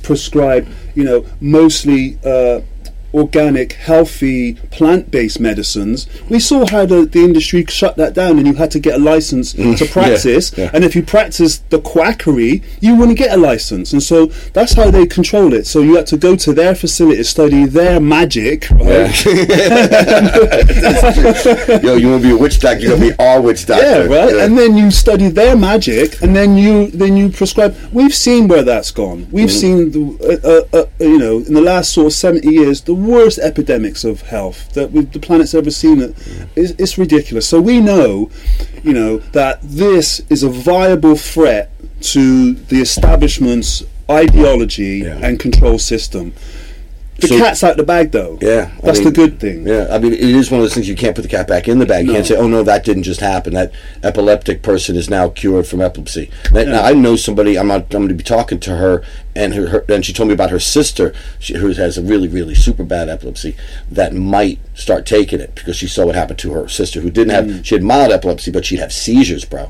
prescribe, 0.03 0.67
you 0.95 1.05
know, 1.05 1.25
mostly. 1.41 2.19
Uh, 2.25 2.61
organic, 3.15 3.73
healthy, 3.73 4.55
plant-based 4.71 5.41
medicines. 5.41 6.07
We 6.29 6.41
saw 6.41 6.67
how 6.67 6.87
the, 6.87 7.07
the 7.07 7.25
industry 7.25 7.65
shut 7.67 7.97
that 7.97 8.15
down, 8.15 8.39
and 8.39 8.47
you 8.47 8.55
had 8.55 8.71
to 8.73 8.79
get 8.79 8.97
a 8.97 8.99
license 8.99 9.53
to 9.53 9.87
practice. 9.91 10.51
Mm. 10.51 10.59
yeah. 10.59 10.71
And 10.73 10.85
if 10.85 10.95
you 10.95 11.03
practiced 11.03 11.69
the 11.71 11.81
quackery, 11.81 12.63
you 12.81 12.97
wouldn't 12.97 13.19
get 13.19 13.33
a 13.33 13.37
license. 13.37 13.93
And 13.93 14.03
so 14.03 14.27
that's 14.53 14.75
how 14.75 14.91
they 14.91 15.07
control 15.07 15.55
it. 15.55 15.67
So 15.67 15.81
you 15.81 15.97
had 15.97 16.07
to 16.09 16.17
go 16.17 16.37
to 16.37 16.53
their 16.53 16.75
facility, 16.75 17.23
study 17.23 17.65
their 17.65 18.01
magic, 18.01 18.69
right? 18.71 19.25
yo, 21.83 21.97
you 21.97 22.11
want 22.11 22.23
to 22.23 22.29
be 22.29 22.31
a 22.31 22.37
witch 22.37 22.61
doctor? 22.61 22.81
You're 22.81 22.97
gonna 22.97 23.11
be 23.11 23.19
our 23.19 23.41
witch 23.41 23.67
doctor. 23.67 23.85
Yeah, 23.85 24.07
right. 24.07 24.35
And 24.35 24.57
then 24.57 24.77
you 24.77 24.91
study 24.91 25.29
their 25.29 25.57
magic, 25.57 26.21
and 26.23 26.35
then 26.35 26.57
you 26.57 26.89
then 26.89 27.17
you 27.17 27.31
prescribe. 27.31 27.77
We've 27.93 28.15
seen 28.15 28.49
where 28.49 28.63
that's 28.63 28.91
gone. 28.91 29.29
We've 29.31 29.51
seen 29.51 29.91
the 29.91 30.01
uh, 30.23 30.49
uh, 30.49 30.79
uh, 30.79 31.05
you 31.05 31.19
know 31.19 31.39
in 31.39 31.55
the 31.55 31.61
last 31.61 31.93
sort 31.93 32.09
of 32.09 32.13
seventy 32.13 32.53
years 32.53 32.83
the 32.83 32.95
worst 33.09 33.39
epidemics 33.39 34.05
of 34.05 34.23
health 34.23 34.73
that 34.75 34.93
we, 34.93 35.03
the 35.05 35.19
planet's 35.19 35.55
ever 35.55 35.71
seen. 35.71 36.01
It 36.03 36.15
it's, 36.55 36.71
it's 36.79 36.99
ridiculous. 36.99 37.49
So 37.49 37.61
we 37.61 37.81
know, 37.81 38.31
you 38.83 38.93
know, 38.93 39.19
that 39.33 39.61
this 39.63 40.21
is 40.31 40.43
a 40.43 40.49
viable 40.49 41.17
threat 41.17 41.71
to 42.13 42.55
the 42.55 42.81
establishment's 42.81 43.83
ideology 44.11 45.03
Yeah. 45.05 45.19
and 45.23 45.39
control 45.41 45.79
system. 45.79 46.33
The 47.21 47.27
So- 47.27 47.39
cat's 47.39 47.65
out 47.65 47.77
the 47.77 47.83
bag, 47.83 48.13
though. 48.13 48.39
Yeah, 48.41 48.71
I 48.81 48.87
that's 48.87 48.99
mean- 49.01 49.09
the 49.09 49.13
good 49.13 49.41
thing. 49.41 49.67
Yeah, 49.67 49.89
I 49.91 49.99
mean, 49.99 50.13
it 50.13 50.21
is 50.21 50.53
one 50.53 50.61
of 50.61 50.65
those 50.65 50.75
things 50.75 50.89
you 50.89 50.95
can't 50.95 51.17
put 51.17 51.23
the 51.23 51.29
cat 51.29 51.49
back 51.49 51.67
in 51.67 51.81
the 51.81 51.85
bag. 51.87 52.03
You 52.07 52.13
No. 52.13 52.19
can't 52.19 52.27
say, 52.29 52.37
"Oh 52.37 52.47
no, 52.47 52.63
that 52.63 52.85
didn't 52.85 53.03
just 53.03 53.19
happen. 53.19 53.55
That 53.55 53.73
epileptic 54.05 54.63
person 54.63 54.95
is 54.95 55.11
now 55.11 55.29
cured 55.29 55.67
from 55.67 55.81
epilepsy." 55.81 56.31
Now, 56.53 56.63
now, 56.63 56.83
I 56.85 56.93
know 56.93 57.17
somebody. 57.17 57.59
I'm 57.59 57.67
not. 57.67 57.83
I'm 57.93 58.03
going 58.07 58.09
to 58.11 58.15
be 58.15 58.23
talking 58.23 58.61
to 58.61 58.77
her, 58.77 59.03
and 59.39 59.55
her, 59.55 59.69
her 59.69 59.85
and 59.89 60.05
she 60.05 60.13
told 60.13 60.29
me 60.29 60.35
about 60.35 60.51
her 60.51 60.59
sister, 60.61 61.15
she, 61.39 61.57
who 61.57 61.73
has 61.73 61.97
a 61.97 62.03
really, 62.03 62.29
really 62.29 62.55
super 62.55 62.83
bad 62.85 63.09
epilepsy, 63.09 63.57
that 63.91 64.13
might 64.13 64.59
start 64.75 65.07
taking 65.07 65.41
it 65.41 65.55
because 65.55 65.77
she 65.77 65.87
saw 65.87 66.05
what 66.07 66.15
happened 66.15 66.39
to 66.41 66.53
her 66.53 66.69
sister, 66.69 67.01
who 67.01 67.11
didn't 67.11 67.33
Mm. 67.35 67.55
have. 67.57 67.67
She 67.67 67.75
had 67.75 67.83
mild 67.85 68.13
epilepsy, 68.13 68.51
but 68.51 68.65
she'd 68.67 68.81
have 68.81 68.93
seizures, 68.93 69.45
bro. 69.45 69.67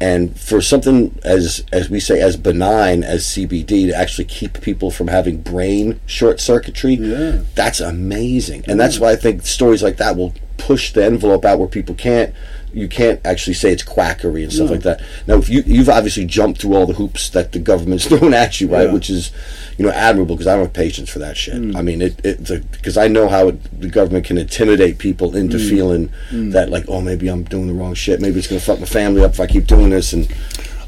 And 0.00 0.38
for 0.38 0.60
something 0.60 1.18
as 1.24 1.64
as 1.72 1.88
we 1.90 2.00
say 2.00 2.20
as 2.20 2.36
benign 2.36 3.02
as 3.04 3.24
CBD 3.26 3.86
to 3.88 3.94
actually 3.96 4.24
keep 4.24 4.60
people 4.60 4.90
from 4.90 5.08
having 5.08 5.38
brain 5.38 6.00
short 6.06 6.40
circuitry, 6.40 6.94
Yeah. 6.94 7.38
that's 7.54 7.80
amazing. 7.80 8.64
And 8.68 8.78
that's 8.80 8.98
why 8.98 9.10
I 9.12 9.16
think 9.16 9.46
stories 9.46 9.82
like 9.82 9.96
that 9.98 10.16
will 10.16 10.34
push 10.58 10.92
the 10.92 11.04
envelope 11.04 11.44
out 11.44 11.58
where 11.58 11.68
people 11.68 11.94
can't 11.94 12.32
you 12.74 12.88
can't 12.88 13.20
actually 13.24 13.54
say 13.54 13.70
it's 13.72 13.82
quackery 13.82 14.42
and 14.44 14.52
stuff 14.52 14.70
like 14.70 14.82
that. 14.82 15.00
Now, 15.26 15.36
if 15.36 15.48
you 15.48 15.62
you've 15.66 15.88
obviously 15.88 16.24
jumped 16.26 16.60
through 16.60 16.74
all 16.74 16.86
the 16.86 16.94
hoops 16.94 17.28
that 17.30 17.52
the 17.52 17.58
government's 17.58 18.06
thrown 18.08 18.32
at 18.34 18.60
you, 18.60 18.68
right? 18.68 18.86
Yeah. 18.86 18.92
Which 18.92 19.10
is, 19.10 19.30
you 19.78 19.84
know, 19.84 19.92
admirable 19.92 20.36
because 20.36 20.46
I 20.46 20.54
don't 20.56 20.64
have 20.66 20.72
patience 20.72 21.10
for 21.10 21.18
that 21.20 21.36
shit. 21.36 21.54
Hmm. 21.54 21.76
I 21.76 21.82
mean, 21.82 22.00
it 22.02 22.22
because 22.22 22.96
I 22.96 23.08
know 23.08 23.28
how 23.28 23.48
it, 23.48 23.80
the 23.80 23.88
government 23.88 24.24
can 24.26 24.38
intimidate 24.38 24.98
people 24.98 25.36
into 25.36 25.58
Hmm. 25.58 25.68
feeling 25.68 26.10
that 26.52 26.70
like, 26.70 26.84
oh, 26.88 27.00
maybe 27.00 27.28
I'm 27.28 27.42
doing 27.44 27.66
the 27.66 27.74
wrong 27.74 27.94
shit. 27.94 28.20
Maybe 28.20 28.38
it's 28.38 28.48
gonna 28.48 28.60
fuck 28.60 28.80
my 28.80 28.86
family 28.86 29.22
up 29.22 29.32
if 29.32 29.40
I 29.40 29.46
keep 29.46 29.66
doing 29.66 29.90
this. 29.90 30.12
And 30.12 30.28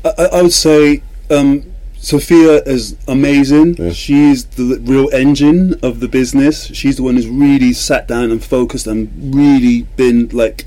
I, 0.04 0.12
I- 0.18 0.24
I 0.38 0.42
would 0.42 0.52
say 0.52 1.02
um, 1.30 1.64
Sophia 1.96 2.62
is 2.64 2.96
amazing. 3.08 3.92
She's 3.92 4.44
the 4.44 4.78
real 4.82 5.08
engine 5.14 5.74
of 5.82 6.00
the 6.00 6.08
business. 6.08 6.66
She's 6.74 6.96
the 6.96 7.02
one 7.02 7.14
who's 7.14 7.26
really 7.28 7.72
sat 7.72 8.06
down 8.08 8.30
and 8.30 8.44
focused 8.44 8.86
and 8.86 9.34
really 9.34 9.82
been 9.96 10.28
like 10.28 10.66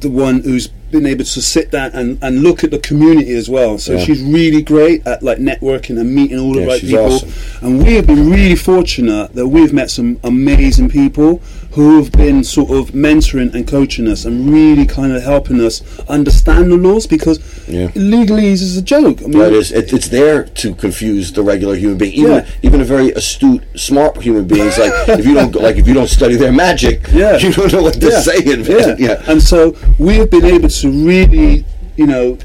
the 0.00 0.10
one 0.10 0.40
who's 0.42 0.68
been 0.90 1.06
able 1.06 1.24
to 1.24 1.42
sit 1.42 1.70
down 1.72 1.90
and, 1.94 2.16
and 2.22 2.42
look 2.42 2.62
at 2.62 2.70
the 2.70 2.78
community 2.78 3.34
as 3.34 3.48
well. 3.50 3.76
So 3.76 3.94
Yeah. 3.94 4.04
she's 4.04 4.22
really 4.22 4.62
great 4.62 5.04
at 5.06 5.20
like 5.22 5.38
networking 5.38 5.98
and 5.98 6.14
meeting 6.14 6.38
all 6.38 6.52
the 6.54 6.60
Yeah, 6.60 6.66
right 6.66 6.80
people. 6.80 6.98
awesome. 7.06 7.30
And 7.60 7.82
we 7.84 7.94
have 7.94 8.06
been 8.06 8.30
really 8.30 8.54
fortunate 8.54 9.34
that 9.34 9.48
we've 9.48 9.72
met 9.72 9.90
some 9.90 10.18
amazing 10.22 10.88
people 10.88 11.40
who 11.76 11.98
have 12.02 12.10
been 12.10 12.42
sort 12.42 12.70
of 12.70 12.92
mentoring 12.92 13.52
and 13.54 13.68
coaching 13.68 14.08
us 14.08 14.24
and 14.24 14.50
really 14.50 14.86
kind 14.86 15.12
of 15.12 15.22
helping 15.22 15.60
us 15.60 15.82
understand 16.08 16.72
the 16.72 16.76
laws 16.76 17.06
because 17.06 17.38
Yeah. 17.68 17.88
legalese 17.88 18.62
is 18.62 18.78
a 18.78 18.82
joke. 18.82 19.22
I 19.22 19.26
mean, 19.26 19.42
it 19.42 19.52
is. 19.52 19.72
It, 19.72 19.92
it's 19.92 20.08
there 20.08 20.44
to 20.62 20.74
confuse 20.74 21.32
the 21.32 21.42
regular 21.42 21.74
human 21.76 21.98
being. 21.98 22.14
Even 22.14 22.32
Yeah. 22.32 22.46
even 22.62 22.80
a 22.80 22.84
very 22.84 23.10
astute, 23.12 23.62
smart 23.74 24.16
human 24.22 24.46
being 24.46 24.66
is 24.66 24.78
like 24.78 24.92
if 25.20 25.26
you 25.26 25.34
don't 25.34 25.54
like 25.54 25.76
if 25.76 25.86
you 25.86 25.92
don't 25.92 26.08
study 26.08 26.36
their 26.36 26.52
magic, 26.66 26.98
Yeah. 27.12 27.36
you 27.44 27.52
don't 27.52 27.70
know 27.74 27.82
what 27.82 28.00
they're 28.00 28.10
yeah. 28.12 28.20
saying. 28.30 28.64
Yeah. 28.64 28.96
Yeah. 28.98 29.22
And 29.30 29.42
so 29.42 29.76
we 29.98 30.16
have 30.16 30.30
been 30.30 30.46
able 30.46 30.70
to 30.70 30.88
really, 30.90 31.66
you 31.96 32.06
know, 32.06 32.38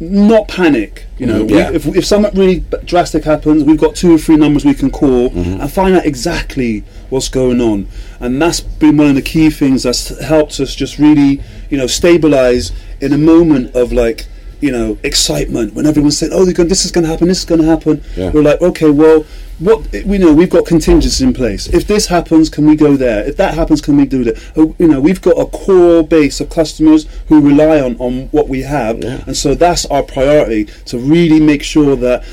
not 0.00 0.48
panic. 0.48 1.06
You 1.18 1.26
know, 1.26 1.44
Mhm, 1.44 1.50
we, 1.50 1.76
if, 1.76 1.86
if 1.98 2.04
something 2.04 2.34
really 2.38 2.64
drastic 2.84 3.24
happens, 3.24 3.62
we've 3.62 3.78
got 3.78 3.94
two 3.94 4.14
or 4.14 4.18
three 4.18 4.36
numbers 4.36 4.64
we 4.64 4.74
can 4.74 4.90
call 4.90 5.30
Mm-hmm. 5.30 5.60
and 5.60 5.72
find 5.72 5.94
out 5.96 6.04
exactly 6.04 6.82
what's 7.10 7.28
going 7.28 7.60
on. 7.60 7.86
And 8.20 8.40
that's 8.42 8.60
been 8.60 8.96
one 8.96 9.08
of 9.08 9.14
the 9.14 9.22
key 9.22 9.50
things 9.50 9.84
that's 9.84 10.18
helped 10.24 10.58
us 10.60 10.74
just 10.74 10.98
really, 10.98 11.40
you 11.70 11.78
know, 11.78 11.86
stabilize 11.86 12.72
in 13.00 13.12
a 13.12 13.18
moment 13.18 13.74
of 13.76 13.92
like, 13.92 14.26
you 14.64 14.72
know, 14.72 14.96
excitement 15.02 15.74
when 15.74 15.84
everyone's 15.84 16.16
saying, 16.16 16.32
"Oh, 16.34 16.50
going, 16.50 16.68
this 16.68 16.86
is 16.86 16.90
going 16.90 17.04
to 17.04 17.10
happen. 17.10 17.28
This 17.28 17.40
is 17.40 17.44
going 17.44 17.60
to 17.60 17.66
happen." 17.66 18.02
Yeah. 18.16 18.30
We're 18.30 18.42
like, 18.42 18.62
"Okay, 18.62 18.90
well, 18.90 19.26
what 19.58 19.92
we 20.06 20.16
know, 20.18 20.32
we've 20.32 20.50
got 20.50 20.64
contingencies 20.66 21.20
in 21.20 21.32
place. 21.32 21.66
If 21.68 21.86
this 21.86 22.06
happens, 22.06 22.48
can 22.48 22.66
we 22.66 22.74
go 22.74 22.96
there? 22.96 23.28
If 23.28 23.36
that 23.36 23.54
happens, 23.54 23.80
can 23.80 23.96
we 23.96 24.06
do 24.06 24.24
that? 24.24 24.42
Oh, 24.56 24.74
You 24.78 24.88
know, 24.88 25.00
we've 25.00 25.20
got 25.20 25.38
a 25.38 25.44
core 25.44 26.02
base 26.02 26.40
of 26.40 26.48
customers 26.48 27.06
who 27.28 27.40
rely 27.40 27.80
on 27.80 27.96
on 27.98 28.28
what 28.28 28.48
we 28.48 28.62
have, 28.62 29.00
and 29.04 29.36
so 29.36 29.54
that's 29.54 29.84
our 29.86 30.02
priority 30.02 30.64
to 30.86 30.98
really 30.98 31.40
make 31.40 31.62
sure 31.62 31.94
that 31.96 32.24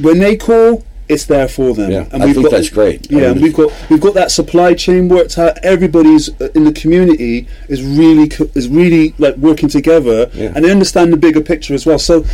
when 0.00 0.18
they 0.18 0.36
call, 0.36 0.82
it's 1.08 1.24
there 1.26 1.48
for 1.48 1.74
them. 1.74 1.90
Yeah, 1.90 2.06
and 2.12 2.22
I 2.22 2.26
we've 2.26 2.34
think 2.34 2.46
got, 2.46 2.52
that's 2.56 2.70
great. 2.70 3.10
Yeah, 3.10 3.30
and 3.32 3.42
we've 3.42 3.54
got 3.54 3.72
we've 3.90 4.00
got 4.00 4.14
that 4.14 4.30
supply 4.30 4.74
chain 4.74 5.08
worked 5.08 5.36
out. 5.38 5.58
Everybody's 5.64 6.28
uh, 6.40 6.48
in 6.54 6.64
the 6.64 6.72
community 6.72 7.46
is 7.68 7.82
really 7.82 8.30
is 8.54 8.68
really 8.68 9.14
like 9.18 9.36
working 9.36 9.68
together, 9.68 10.30
Yeah. 10.32 10.52
and 10.54 10.64
they 10.64 10.70
understand 10.70 11.12
the 11.12 11.16
bigger 11.16 11.40
picture 11.40 11.74
as 11.74 11.84
well. 11.86 11.98
So, 11.98 12.24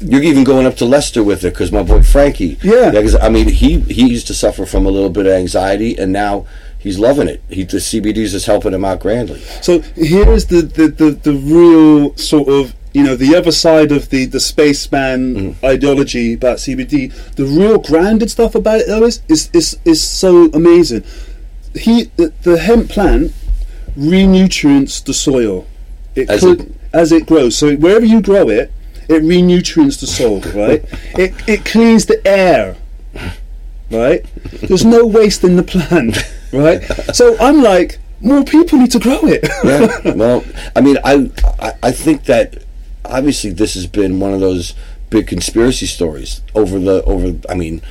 You're 0.00 0.22
even 0.22 0.44
going 0.44 0.66
up 0.66 0.76
to 0.76 0.84
Leicester 0.84 1.22
with 1.24 1.44
it 1.44 1.54
because 1.54 1.72
my 1.72 1.82
boy 1.82 2.02
Frankie. 2.02 2.58
Yeah. 2.62 2.90
Because 2.90 3.14
I 3.14 3.28
mean, 3.28 3.48
he 3.48 3.80
he 3.80 4.08
used 4.08 4.26
to 4.28 4.34
suffer 4.34 4.66
from 4.66 4.86
a 4.86 4.90
little 4.90 5.10
bit 5.10 5.26
of 5.26 5.32
anxiety, 5.32 5.96
and 5.98 6.12
now 6.12 6.46
he's 6.78 6.98
loving 6.98 7.28
it. 7.28 7.42
He 7.48 7.64
the 7.64 7.78
CBDs 7.78 8.34
is 8.34 8.46
helping 8.46 8.72
him 8.74 8.84
out 8.84 9.00
grandly. 9.00 9.40
so 9.62 9.80
here's 9.96 10.46
the 10.46 10.62
the, 10.62 10.88
the, 10.88 11.10
the 11.10 11.32
real 11.34 12.16
sort 12.16 12.48
of 12.48 12.74
you 12.98 13.04
know 13.04 13.14
the 13.14 13.36
other 13.36 13.52
side 13.52 13.92
of 13.92 14.10
the 14.10 14.26
the 14.26 14.40
spaceman 14.40 15.20
mm-hmm. 15.34 15.64
ideology 15.66 16.34
about 16.34 16.56
CBD. 16.58 17.12
The 17.36 17.44
real 17.44 17.78
grounded 17.78 18.28
stuff 18.28 18.56
about 18.56 18.80
it 18.80 18.88
though 18.88 19.04
is 19.04 19.22
is 19.28 19.50
is, 19.52 19.78
is 19.84 20.02
so 20.02 20.50
amazing. 20.52 21.04
He 21.76 22.10
the, 22.16 22.32
the 22.42 22.58
hemp 22.58 22.90
plant 22.90 23.32
renutrients 23.96 25.04
the 25.04 25.14
soil. 25.14 25.66
It 26.16 26.28
As 26.28 26.40
could 26.40 26.60
it- 26.60 26.72
as 26.92 27.12
it 27.12 27.24
grows. 27.26 27.56
So 27.56 27.76
wherever 27.76 28.04
you 28.04 28.20
grow 28.20 28.48
it, 28.48 28.72
it 29.08 29.22
renutrients 29.22 30.00
the 30.00 30.08
soil, 30.08 30.40
right? 30.64 30.82
it 31.16 31.34
it 31.46 31.64
cleans 31.64 32.06
the 32.06 32.20
air, 32.26 32.76
right? 33.92 34.24
There's 34.68 34.84
no 34.84 35.06
waste 35.06 35.44
in 35.44 35.54
the 35.54 35.62
plant, 35.62 36.16
right? 36.52 36.82
So 37.14 37.36
I'm 37.38 37.62
like, 37.62 38.00
more 38.20 38.42
people 38.42 38.80
need 38.80 38.90
to 38.90 38.98
grow 38.98 39.20
it. 39.22 39.42
yeah. 39.62 40.14
Well, 40.22 40.42
I 40.74 40.80
mean, 40.80 40.98
I, 41.04 41.30
I 41.60 41.72
I 41.88 41.90
think 41.92 42.24
that 42.24 42.64
obviously 43.08 43.50
this 43.50 43.74
has 43.74 43.86
been 43.86 44.20
one 44.20 44.32
of 44.32 44.40
those 44.40 44.74
big 45.10 45.26
conspiracy 45.26 45.86
stories 45.86 46.42
over 46.54 46.78
the 46.78 47.02
over. 47.04 47.34
I 47.48 47.54
mean, 47.54 47.82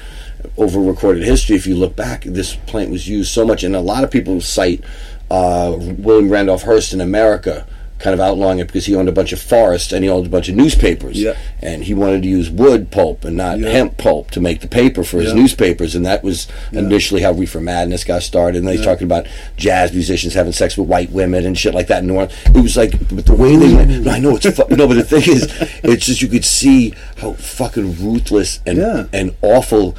over 0.57 0.79
recorded 0.79 1.23
history. 1.23 1.55
If 1.55 1.67
you 1.67 1.75
look 1.75 1.95
back, 1.95 2.23
this 2.23 2.55
plant 2.55 2.91
was 2.91 3.07
used 3.07 3.31
so 3.31 3.45
much, 3.45 3.63
and 3.63 3.75
a 3.75 3.81
lot 3.81 4.03
of 4.03 4.11
people 4.11 4.39
cite 4.41 4.83
uh, 5.29 5.75
William 5.77 6.29
Randolph 6.29 6.63
Hearst 6.63 6.93
in 6.93 7.01
America. 7.01 7.67
Kind 7.99 8.13
of 8.13 8.19
outlawing 8.19 8.59
it 8.59 8.67
because 8.67 8.85
he 8.85 8.95
owned 8.95 9.09
a 9.09 9.11
bunch 9.11 9.33
of 9.33 9.41
forests 9.41 9.91
and 9.91 10.03
he 10.03 10.09
owned 10.09 10.27
a 10.27 10.29
bunch 10.29 10.49
of 10.49 10.55
newspapers, 10.55 11.19
Yeah. 11.19 11.33
and 11.63 11.83
he 11.83 11.95
wanted 11.95 12.21
to 12.23 12.29
use 12.29 12.47
wood 12.49 12.91
pulp 12.91 13.25
and 13.25 13.35
not 13.35 13.59
Yeah. 13.59 13.69
hemp 13.69 13.97
pulp 13.97 14.29
to 14.31 14.39
make 14.39 14.61
the 14.61 14.67
paper 14.67 15.03
for 15.03 15.17
his 15.19 15.29
Yeah. 15.33 15.39
newspapers, 15.39 15.95
and 15.95 16.05
that 16.05 16.23
was 16.23 16.45
initially 16.71 17.21
how 17.23 17.31
Reefer 17.31 17.59
Madness 17.59 18.03
got 18.03 18.21
started. 18.21 18.59
And 18.59 18.67
they 18.67 18.77
talking 18.77 19.05
about 19.05 19.25
jazz 19.57 19.91
musicians 19.93 20.35
having 20.35 20.51
sex 20.53 20.77
with 20.77 20.87
white 20.87 21.11
women 21.11 21.43
and 21.45 21.57
shit 21.57 21.73
like 21.73 21.87
that. 21.87 22.03
Orleans, 22.07 22.31
it 22.53 22.61
was 22.61 22.77
like, 22.77 22.91
but 23.09 23.25
the 23.25 23.33
way 23.33 23.55
they 23.55 23.73
went, 23.73 23.89
no, 24.05 24.11
I 24.11 24.19
know 24.19 24.35
it's 24.35 24.45
fu- 24.45 24.75
no, 24.75 24.87
but 24.87 24.93
the 24.95 25.03
thing 25.03 25.23
is, 25.35 25.47
it's 25.83 26.05
just 26.05 26.21
you 26.21 26.27
could 26.27 26.45
see 26.45 26.93
how 27.17 27.33
fucking 27.33 27.97
ruthless 27.99 28.59
and 28.67 28.77
Yeah. 28.77 29.05
and 29.11 29.31
awful 29.41 29.95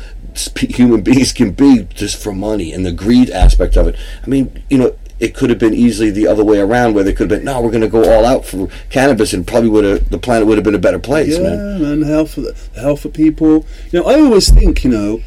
human 0.56 1.00
beings 1.00 1.32
can 1.32 1.50
be 1.50 1.86
just 1.94 2.16
for 2.16 2.32
money 2.32 2.72
and 2.72 2.86
the 2.86 2.92
greed 2.92 3.28
aspect 3.30 3.76
of 3.76 3.88
it. 3.88 3.96
I 4.24 4.28
mean, 4.30 4.50
you 4.70 4.78
know. 4.78 4.92
It 5.20 5.34
could 5.34 5.50
have 5.50 5.58
been 5.58 5.74
easily 5.74 6.10
the 6.10 6.26
other 6.26 6.44
way 6.44 6.58
around, 6.58 6.94
where 6.94 7.04
they 7.04 7.12
could 7.12 7.30
have 7.30 7.40
been, 7.40 7.44
no, 7.44 7.60
we're 7.60 7.70
going 7.70 7.80
to 7.82 7.88
go 7.88 8.12
all 8.12 8.24
out 8.24 8.44
for 8.44 8.68
cannabis, 8.90 9.32
and 9.32 9.46
probably 9.46 9.68
would 9.68 9.84
have 9.84 10.10
the 10.10 10.18
planet 10.18 10.46
would 10.46 10.58
have 10.58 10.64
been 10.64 10.74
a 10.74 10.78
better 10.78 10.98
place, 10.98 11.36
yeah, 11.36 11.42
man. 11.42 11.82
man, 11.82 12.02
health 12.02 12.34
for 12.34 12.40
the 12.42 12.56
health 12.76 13.00
for 13.00 13.08
people. 13.08 13.66
You 13.90 14.00
know, 14.00 14.06
I 14.06 14.20
always 14.20 14.50
think, 14.50 14.84
you 14.84 14.90
know, 14.90 15.20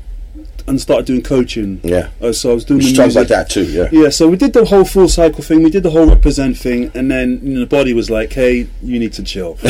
and 0.68 0.80
started 0.80 1.06
doing 1.06 1.22
coaching. 1.22 1.80
Yeah. 1.84 2.08
Uh, 2.20 2.32
so 2.32 2.50
I 2.50 2.54
was 2.54 2.64
doing 2.64 2.78
We 2.80 2.86
the 2.90 2.96
talk 2.96 3.04
music. 3.06 3.20
about 3.22 3.28
that 3.28 3.50
too. 3.50 3.64
Yeah. 3.64 3.88
Yeah, 3.92 4.08
so 4.08 4.28
we 4.28 4.36
did 4.36 4.52
the 4.52 4.64
whole 4.64 4.84
full 4.84 5.08
cycle 5.08 5.42
thing. 5.42 5.62
We 5.62 5.70
did 5.70 5.82
the 5.82 5.90
whole 5.90 6.06
Reprazent 6.06 6.56
thing, 6.58 6.90
and 6.94 7.10
then 7.10 7.40
you 7.42 7.54
know, 7.54 7.60
the 7.60 7.66
body 7.66 7.94
was 7.94 8.10
like, 8.10 8.32
"Hey, 8.32 8.66
you 8.82 8.98
need 8.98 9.12
to 9.14 9.22
chill." 9.22 9.56
so 9.58 9.68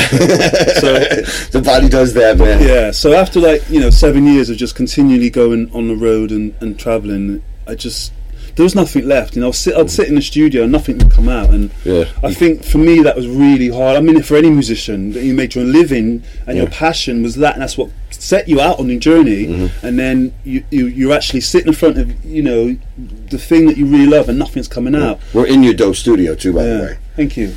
the 1.52 1.62
body 1.64 1.88
does 1.88 2.14
that, 2.14 2.38
man. 2.38 2.62
yeah, 2.66 2.90
so 2.90 3.12
after 3.14 3.40
like 3.40 3.68
you 3.68 3.80
know 3.80 3.90
seven 3.90 4.26
years 4.26 4.48
of 4.50 4.56
just 4.56 4.74
continually 4.74 5.30
going 5.30 5.70
on 5.72 5.88
the 5.88 5.96
road 5.96 6.30
and, 6.30 6.54
and 6.60 6.78
traveling, 6.78 7.42
I 7.66 7.74
just 7.74 8.12
there 8.56 8.64
was 8.64 8.74
nothing 8.74 9.06
left. 9.06 9.36
You 9.36 9.42
know, 9.42 9.48
I'd 9.48 9.54
sit, 9.54 9.76
I'd 9.76 9.90
sit 9.90 10.08
in 10.08 10.14
the 10.14 10.22
studio 10.22 10.62
and 10.64 10.72
nothing 10.72 10.98
would 10.98 11.12
come 11.12 11.28
out, 11.28 11.50
and 11.50 11.70
Yeah. 11.84 12.04
I 12.22 12.32
think 12.32 12.64
for 12.64 12.78
me 12.78 13.02
that 13.02 13.14
was 13.14 13.28
really 13.28 13.68
hard. 13.68 13.96
I 13.96 14.00
mean, 14.00 14.20
for 14.22 14.36
any 14.36 14.50
musician 14.50 15.12
that 15.12 15.22
you 15.22 15.34
made 15.34 15.54
your 15.54 15.64
living 15.64 16.22
and 16.46 16.56
your 16.56 16.66
passion 16.68 17.22
was 17.22 17.36
that, 17.36 17.54
and 17.54 17.62
that's 17.62 17.76
what 17.78 17.90
set 18.10 18.48
you 18.48 18.60
out 18.60 18.80
on 18.80 18.88
your 18.88 18.98
journey. 18.98 19.46
Mm-hmm. 19.46 19.86
And 19.86 19.98
then 19.98 20.34
you, 20.44 20.64
you 20.70 20.86
you're 20.86 21.12
actually 21.12 21.42
sitting 21.42 21.68
in 21.68 21.74
front 21.74 21.98
of 21.98 22.24
you 22.24 22.42
know 22.42 22.76
the 22.96 23.38
thing 23.38 23.66
that 23.66 23.76
you 23.76 23.86
really 23.86 24.06
love, 24.06 24.28
and 24.28 24.38
nothing's 24.38 24.68
coming 24.68 24.94
out. 24.94 25.20
We're 25.34 25.46
in 25.46 25.62
your 25.62 25.74
dope 25.74 25.96
studio 25.96 26.34
too, 26.34 26.52
by 26.52 26.64
the 26.64 26.78
way. 26.82 26.98
Thank 27.14 27.36
you. 27.36 27.52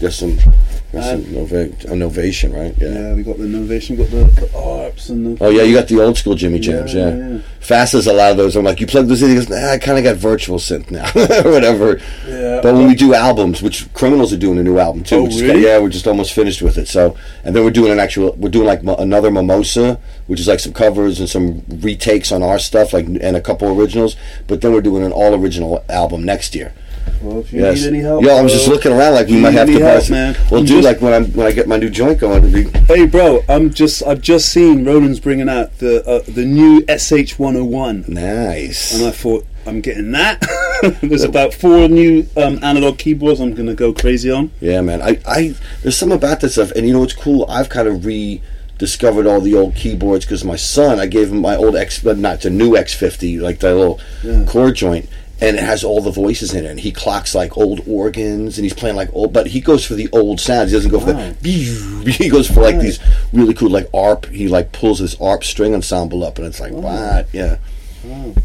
Just 0.00 0.18
some, 0.18 0.36
just 0.36 0.52
some 0.92 1.00
uh, 1.00 1.16
nova- 1.30 1.62
a 1.62 1.94
novation, 1.94 2.52
right? 2.54 2.74
Yeah. 2.78 2.88
Yeah, 2.88 3.14
we 3.14 3.22
got 3.22 3.38
the 3.38 3.44
innovation, 3.44 3.96
got 3.96 4.10
the, 4.10 4.24
the 4.24 4.46
arps 4.48 5.08
and 5.08 5.38
the. 5.38 5.44
Oh 5.44 5.48
yeah, 5.50 5.62
you 5.62 5.72
got 5.74 5.86
the 5.88 6.00
old 6.00 6.18
school 6.18 6.34
Jimmy 6.34 6.58
Jams. 6.58 6.92
Yeah, 6.92 7.10
Yeah, 7.10 7.28
yeah. 7.28 7.38
Fast 7.60 7.94
as 7.94 8.06
a 8.08 8.12
lot 8.12 8.32
of 8.32 8.36
those. 8.36 8.56
I'm 8.56 8.64
like, 8.64 8.80
you 8.80 8.86
plug 8.88 9.06
those 9.06 9.22
in. 9.22 9.28
He 9.30 9.34
goes, 9.36 9.48
nah, 9.48 9.70
I 9.70 9.78
kind 9.78 9.96
of 9.96 10.04
got 10.04 10.16
virtual 10.16 10.58
synth 10.58 10.90
now, 10.90 11.06
or 11.48 11.52
whatever. 11.52 11.98
Yeah, 12.26 12.60
But 12.60 12.74
when 12.74 12.84
uh, 12.84 12.88
we 12.88 12.94
do 12.96 13.14
albums, 13.14 13.62
which 13.62 13.90
Criminals 13.94 14.32
are 14.32 14.36
doing 14.36 14.58
a 14.58 14.62
new 14.64 14.78
album 14.78 15.04
too. 15.04 15.16
Oh, 15.16 15.22
which 15.24 15.34
is- 15.36 15.42
really? 15.42 15.64
yeah, 15.64 15.78
we're 15.78 15.88
just 15.90 16.06
almost 16.08 16.32
finished 16.32 16.60
with 16.60 16.76
it. 16.76 16.88
So, 16.88 17.16
and 17.44 17.54
then 17.54 17.64
we're 17.64 17.70
doing 17.70 17.92
an 17.92 18.00
actual. 18.00 18.32
We're 18.32 18.50
doing 18.50 18.66
like 18.66 18.82
mo- 18.82 18.96
another 18.96 19.30
Mimosa, 19.30 20.00
which 20.26 20.40
is 20.40 20.48
like 20.48 20.58
some 20.60 20.72
covers 20.72 21.20
and 21.20 21.28
some 21.30 21.62
retakes 21.70 22.32
on 22.32 22.42
our 22.42 22.58
stuff, 22.58 22.92
like 22.92 23.06
and 23.06 23.36
a 23.36 23.40
couple 23.40 23.68
originals. 23.80 24.16
But 24.48 24.60
then 24.60 24.72
we're 24.72 24.80
doing 24.82 25.04
an 25.04 25.12
all 25.12 25.34
original 25.34 25.84
album 25.88 26.24
next 26.24 26.54
year. 26.56 26.74
Well, 27.22 27.40
if 27.40 27.52
you 27.52 27.60
Yes. 27.62 27.80
need 27.82 27.88
any 27.88 27.98
help, 28.00 28.24
yeah, 28.24 28.32
I 28.32 28.42
was 28.42 28.52
just 28.52 28.68
looking 28.68 28.92
around 28.92 29.14
like 29.14 29.28
we 29.28 29.36
might 29.36 29.52
have 29.52 29.66
to 29.66 29.72
any 29.74 29.82
buy 29.82 29.88
help, 29.90 30.02
some. 30.04 30.14
man. 30.16 30.36
Well, 30.50 30.60
I'm 30.60 30.66
dude, 30.66 30.82
just- 30.82 30.84
like 30.84 31.00
when 31.00 31.12
I'm 31.14 31.24
when 31.32 31.46
I 31.46 31.52
get 31.52 31.66
my 31.68 31.76
new 31.76 31.88
joint 31.90 32.18
going, 32.20 32.52
be, 32.52 32.64
Hey, 32.86 33.06
bro, 33.06 33.42
I'm 33.48 33.70
just 33.72 34.02
I've 34.06 34.20
just 34.20 34.48
seen 34.50 34.84
Roland's 34.84 35.20
bringing 35.20 35.48
out 35.48 35.78
the 35.78 36.06
uh, 36.08 36.22
the 36.28 36.44
new 36.44 36.84
SH 36.88 37.38
101, 37.38 38.04
nice. 38.08 38.94
and 38.94 39.06
I 39.06 39.10
thought 39.10 39.46
I'm 39.66 39.80
getting 39.80 40.12
that. 40.12 40.44
There's 41.00 41.22
about 41.22 41.54
four 41.54 41.88
new 41.88 42.26
um, 42.36 42.58
analog 42.62 42.98
keyboards. 42.98 43.40
I'm 43.40 43.54
gonna 43.54 43.74
go 43.74 43.92
crazy 43.94 44.30
on. 44.30 44.50
Yeah, 44.60 44.82
man. 44.82 45.00
I, 45.00 45.18
I 45.26 45.54
there's 45.82 45.96
something 45.96 46.18
about 46.18 46.40
this 46.40 46.52
stuff, 46.52 46.72
and 46.72 46.86
you 46.86 46.92
know 46.92 47.00
what's 47.00 47.14
cool? 47.14 47.46
I've 47.48 47.70
kind 47.70 47.88
of 47.88 48.04
rediscovered 48.04 49.26
all 49.26 49.40
the 49.40 49.54
old 49.54 49.74
keyboards 49.74 50.26
because 50.26 50.44
my 50.44 50.56
son, 50.56 50.98
I 50.98 51.06
gave 51.06 51.30
him 51.30 51.40
my 51.40 51.56
old 51.56 51.76
X, 51.76 51.98
but 52.00 52.18
not 52.18 52.42
the 52.42 52.50
new 52.50 52.72
X50, 52.72 53.40
like 53.40 53.60
the 53.60 53.74
little 53.74 54.00
chord 54.46 54.74
joint, 54.74 55.08
and 55.40 55.56
it 55.56 55.62
has 55.62 55.84
all 55.84 56.00
the 56.00 56.10
voices 56.10 56.54
in 56.54 56.64
it. 56.64 56.70
And 56.70 56.80
he 56.80 56.92
clocks 56.92 57.34
like 57.34 57.56
old 57.56 57.86
organs, 57.86 58.58
and 58.58 58.64
he's 58.64 58.74
playing 58.74 58.96
like 58.96 59.10
old, 59.12 59.32
but 59.32 59.48
he 59.48 59.60
goes 59.60 59.84
for 59.84 59.94
the 59.94 60.08
old 60.12 60.40
sounds. 60.40 60.70
He 60.70 60.76
doesn't 60.76 60.90
go 60.90 61.00
for 61.00 61.12
the. 61.12 61.34
He 62.14 62.28
goes 62.28 62.48
for 62.48 62.60
like 62.60 62.78
these 62.78 63.00
really 63.32 63.54
cool 63.54 63.70
like 63.70 63.88
ARP. 63.94 64.26
He 64.26 64.48
like 64.48 64.72
pulls 64.72 64.98
this 65.00 65.18
ARP 65.20 65.44
string 65.44 65.74
ensemble 65.74 66.24
up, 66.24 66.38
and 66.38 66.46
it's 66.46 66.60
like 66.60 66.72
what? 66.72 67.28
Yeah. 67.32 67.58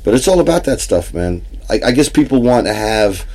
But 0.03 0.13
it's 0.13 0.27
all 0.27 0.39
about 0.39 0.63
that 0.63 0.79
stuff, 0.79 1.13
man. 1.13 1.41
I, 1.69 1.79
I 1.85 1.91
guess 1.91 2.09
people 2.09 2.41
want 2.41 2.67
to 2.67 2.73
have 2.73 3.25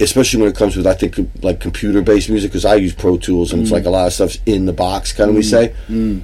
especially 0.00 0.40
when 0.40 0.50
it 0.50 0.56
comes 0.56 0.76
with 0.76 0.86
I 0.86 0.94
think 0.94 1.16
like 1.42 1.60
computer 1.60 2.02
based 2.02 2.28
music 2.28 2.50
because 2.50 2.64
I 2.64 2.74
use 2.74 2.94
Pro 2.94 3.16
Tools 3.16 3.52
and 3.52 3.62
it's 3.62 3.70
mm. 3.70 3.74
like 3.74 3.84
a 3.84 3.90
lot 3.90 4.06
of 4.06 4.12
stuff's 4.12 4.38
in 4.44 4.66
the 4.66 4.72
box 4.72 5.12
kind 5.12 5.30
of 5.30 5.36
we 5.36 5.42
mm. 5.42 5.50
say 5.50 5.74
mm. 5.88 6.22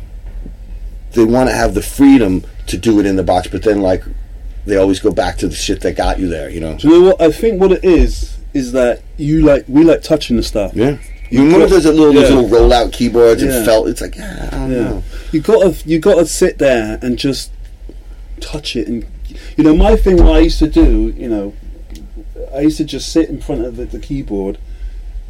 they 1.13 1.25
want 1.25 1.49
to 1.49 1.55
have 1.55 1.75
the 1.75 1.83
freedom 1.83 2.45
to 2.67 2.77
do 2.77 2.99
it 2.99 3.07
in 3.07 3.17
the 3.17 3.23
box 3.23 3.49
but 3.49 3.63
then 3.63 3.81
like 3.81 4.03
they 4.67 4.77
always 4.77 5.01
go 5.01 5.11
back 5.11 5.37
to 5.39 5.49
the 5.49 5.55
shit 5.55 5.81
that 5.81 5.97
got 5.97 6.19
you 6.19 6.29
there 6.29 6.49
you 6.51 6.61
know 6.61 6.77
Do 6.77 6.89
you 6.89 7.01
know 7.01 7.07
what 7.09 7.21
I 7.21 7.31
think? 7.33 7.61
What 7.61 7.73
it 7.73 7.85
is 7.85 8.37
is 8.55 8.73
that 8.73 9.03
you 9.17 9.43
like 9.45 9.65
we 9.69 9.85
like 9.85 10.03
touching 10.03 10.37
the 10.37 10.43
stuff. 10.43 10.75
yeah 10.75 10.99
you 11.31 11.45
remember 11.45 11.67
got- 11.67 11.71
those 11.71 11.87
little 11.87 12.13
those 12.13 12.29
yeah. 12.31 12.37
little 12.37 12.51
rollout 12.51 12.93
keyboards 12.93 13.43
Yeah. 13.43 13.57
and 13.57 13.65
felt 13.65 13.89
it's 13.89 14.01
like 14.01 14.17
yeah, 14.17 14.49
I 14.53 14.57
don't 14.57 14.71
Yeah, 14.73 14.77
know 14.83 15.03
you 15.33 15.41
gotta 15.41 15.77
you 15.87 15.99
gotta 16.01 16.27
sit 16.27 16.59
there 16.59 16.99
and 17.03 17.17
just 17.19 17.53
touch 18.41 18.75
it, 18.77 18.89
and 18.89 19.07
you 19.57 19.63
know 19.65 19.77
my 19.77 19.95
thing. 19.97 20.17
What 20.17 20.35
I 20.37 20.41
used 20.41 20.59
to 20.61 20.67
do, 20.69 21.15
you 21.17 21.29
know, 21.29 21.55
I 22.55 22.61
used 22.63 22.79
to 22.79 22.85
just 22.85 23.13
sit 23.13 23.29
in 23.29 23.41
front 23.41 23.65
of 23.65 23.77
the, 23.77 23.85
the 23.85 23.99
keyboard 24.01 24.59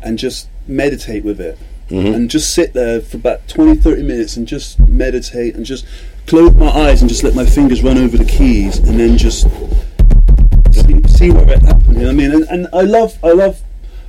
and 0.02 0.18
just 0.18 0.48
meditate 0.66 1.22
with 1.24 1.40
it, 1.40 1.58
Mm-hmm. 1.90 2.14
and 2.14 2.30
just 2.30 2.54
sit 2.54 2.72
there 2.72 3.00
for 3.00 3.16
about 3.16 3.46
20, 3.48 3.74
30 3.74 4.04
minutes 4.04 4.36
and 4.36 4.46
just 4.46 4.78
meditate 4.78 5.56
and 5.56 5.66
just 5.66 5.84
close 6.26 6.54
my 6.54 6.68
eyes 6.68 7.00
and 7.02 7.08
just 7.08 7.22
let 7.24 7.34
my 7.34 7.44
fingers 7.44 7.82
run 7.82 7.98
over 7.98 8.16
the 8.16 8.24
keys, 8.24 8.78
and 8.78 8.98
then 8.98 9.16
just 9.18 9.42
see, 10.72 11.02
see 11.08 11.30
what 11.30 11.48
happens. 11.48 11.88
You 11.88 12.02
know 12.04 12.10
I 12.10 12.12
mean? 12.12 12.32
And, 12.32 12.44
and 12.48 12.68
I 12.72 12.82
love, 12.82 13.18
I 13.22 13.32
love, 13.32 13.60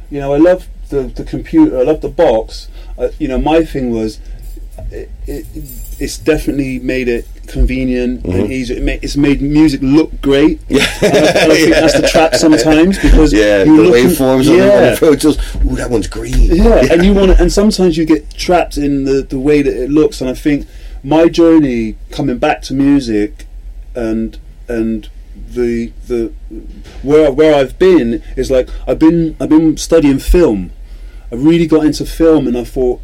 you 0.09 0.19
know, 0.19 0.33
I 0.33 0.37
love 0.37 0.67
the, 0.89 1.03
the 1.03 1.23
computer. 1.23 1.77
I 1.79 1.83
love 1.83 2.01
the 2.01 2.09
box. 2.09 2.67
Uh, 2.97 3.09
you 3.19 3.27
know, 3.27 3.37
my 3.39 3.63
thing 3.63 3.91
was, 3.91 4.19
it, 4.91 5.09
it, 5.27 5.45
it's 5.99 6.17
definitely 6.17 6.79
made 6.79 7.07
it 7.07 7.27
convenient 7.47 8.23
Mm-hmm. 8.23 8.39
and 8.39 8.51
easy. 8.51 8.75
It 8.77 8.83
ma- 8.83 8.99
it's 9.01 9.17
made 9.17 9.41
music 9.41 9.81
look 9.81 10.21
great. 10.21 10.59
Yeah, 10.69 10.85
and 11.01 11.13
I, 11.15 11.29
and 11.43 11.51
I 11.51 11.55
think 11.55 11.69
that's 11.73 11.99
the 12.01 12.07
trap 12.07 12.35
sometimes 12.35 12.97
because 12.99 13.33
yeah 13.33 13.63
you 13.63 13.75
the 13.77 13.83
look 13.83 13.95
waveforms 13.95 14.49
on 14.49 14.57
the- 14.57 14.61
on 14.61 14.67
yeah. 14.83 14.89
the 14.91 14.97
Pro 14.97 15.09
ooh 15.71 15.75
that 15.75 15.89
one's 15.89 16.07
green 16.07 16.55
Yeah, 16.55 16.85
and 16.91 17.03
you 17.03 17.13
want 17.19 17.31
to, 17.35 17.41
and 17.41 17.51
sometimes 17.51 17.97
you 17.97 18.05
get 18.05 18.29
trapped 18.31 18.77
in 18.77 19.03
the, 19.03 19.21
the 19.23 19.39
way 19.39 19.61
that 19.61 19.75
it 19.83 19.89
looks. 19.89 20.21
And 20.21 20.29
I 20.29 20.33
think 20.33 20.65
my 21.03 21.27
journey 21.29 21.97
coming 22.11 22.37
back 22.37 22.61
to 22.63 22.73
music, 22.73 23.45
and 23.95 24.37
and 24.67 25.09
the 25.35 25.91
the 26.07 26.31
where 27.01 27.31
where 27.31 27.55
I've 27.55 27.77
been 27.79 28.23
is 28.35 28.51
like 28.51 28.69
I've 28.87 28.99
been 28.99 29.35
I've 29.39 29.49
been 29.49 29.77
studying 29.77 30.19
film. 30.19 30.71
I 31.31 31.35
really 31.35 31.67
got 31.67 31.85
into 31.85 32.05
film, 32.05 32.47
and 32.47 32.57
I 32.57 32.63
thought 32.63 33.01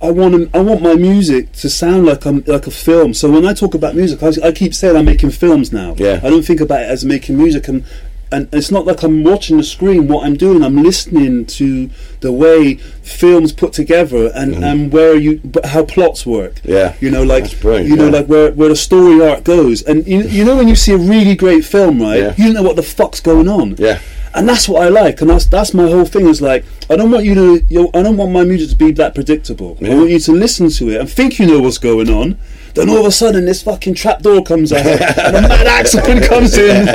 I 0.00 0.10
want 0.10 0.54
I 0.54 0.60
want 0.60 0.82
my 0.82 0.94
music 0.94 1.52
to 1.52 1.70
sound 1.70 2.06
like 2.06 2.26
I'm 2.26 2.42
like 2.46 2.66
a 2.66 2.70
film. 2.70 3.14
So 3.14 3.30
when 3.30 3.46
I 3.46 3.54
talk 3.54 3.74
about 3.74 3.94
music, 3.94 4.22
I, 4.22 4.48
I 4.48 4.52
keep 4.52 4.74
saying 4.74 4.96
I'm 4.96 5.06
making 5.06 5.30
films 5.30 5.72
now. 5.72 5.94
Yeah. 5.96 6.20
I 6.22 6.28
don't 6.28 6.44
think 6.44 6.60
about 6.60 6.82
it 6.82 6.90
as 6.90 7.04
making 7.04 7.38
music, 7.38 7.66
and 7.68 7.84
and 8.32 8.48
it's 8.52 8.70
not 8.70 8.86
like 8.86 9.02
I'm 9.02 9.22
watching 9.22 9.56
the 9.56 9.64
screen. 9.64 10.08
What 10.08 10.26
I'm 10.26 10.36
doing, 10.36 10.62
I'm 10.62 10.82
listening 10.82 11.46
to 11.46 11.90
the 12.20 12.32
way 12.32 12.74
films 12.74 13.52
put 13.52 13.72
together 13.72 14.32
and 14.34 14.54
mm. 14.54 14.62
and 14.62 14.92
where 14.92 15.14
you 15.16 15.40
how 15.64 15.84
plots 15.84 16.26
work. 16.26 16.60
Yeah. 16.64 16.96
you 17.00 17.10
know, 17.10 17.22
like 17.22 17.60
brilliant, 17.60 17.88
you 17.88 17.96
know, 17.96 18.06
yeah. 18.06 18.18
like 18.18 18.26
where 18.26 18.52
where 18.52 18.68
the 18.68 18.76
story 18.76 19.24
arc 19.26 19.44
goes. 19.44 19.82
And 19.82 20.06
you 20.06 20.22
you 20.22 20.44
know 20.44 20.56
when 20.56 20.68
you 20.68 20.76
see 20.76 20.92
a 20.92 20.98
really 20.98 21.36
great 21.36 21.64
film, 21.64 22.02
right? 22.02 22.18
Yeah. 22.18 22.34
You 22.36 22.44
don't 22.46 22.54
know 22.54 22.62
what 22.62 22.76
the 22.76 22.82
fuck's 22.82 23.20
going 23.20 23.48
on. 23.48 23.76
Yeah. 23.76 24.00
And 24.36 24.46
that's 24.46 24.68
what 24.68 24.82
I 24.82 24.90
like, 24.90 25.22
and 25.22 25.30
that's 25.30 25.46
that's 25.46 25.72
my 25.72 25.84
whole 25.84 26.04
thing. 26.04 26.28
Is 26.28 26.42
like 26.42 26.66
I 26.90 26.96
don't 26.96 27.10
want 27.10 27.24
you 27.24 27.34
to, 27.34 27.64
you 27.70 27.82
know, 27.84 27.90
I 27.94 28.02
don't 28.02 28.18
want 28.18 28.32
my 28.32 28.44
music 28.44 28.68
to 28.68 28.76
be 28.76 28.92
that 28.92 29.14
predictable. 29.14 29.78
I 29.82 29.94
want 29.94 30.10
you 30.10 30.18
to 30.18 30.32
listen 30.32 30.68
to 30.68 30.90
it 30.90 31.00
and 31.00 31.10
think 31.10 31.38
you 31.38 31.46
know 31.46 31.60
what's 31.60 31.78
going 31.78 32.10
on. 32.10 32.36
Then 32.74 32.90
all 32.90 32.98
of 33.00 33.06
a 33.06 33.10
sudden, 33.10 33.46
this 33.46 33.62
fucking 33.62 33.94
trap 33.94 34.20
door 34.20 34.44
comes 34.44 34.74
out, 34.74 34.84
and 34.86 35.36
a 35.36 35.40
mad 35.40 35.66
accent 35.66 36.24
comes 36.26 36.58
in. 36.58 36.86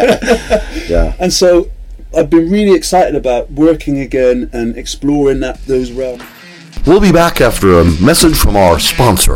yeah 0.88 1.16
and 1.20 1.34
so, 1.34 1.72
I've 2.16 2.30
been 2.30 2.48
really 2.52 2.76
excited 2.76 3.16
about 3.16 3.50
working 3.52 4.00
again 4.00 4.52
and 4.54 4.78
exploring 4.78 5.40
that 5.40 5.66
those 5.66 5.92
realms. 5.92 6.22
We'll 6.86 7.02
be 7.02 7.12
back 7.12 7.42
after 7.42 7.80
a 7.80 7.84
message 7.84 8.38
from 8.38 8.56
our 8.56 8.80
sponsor. 8.80 9.36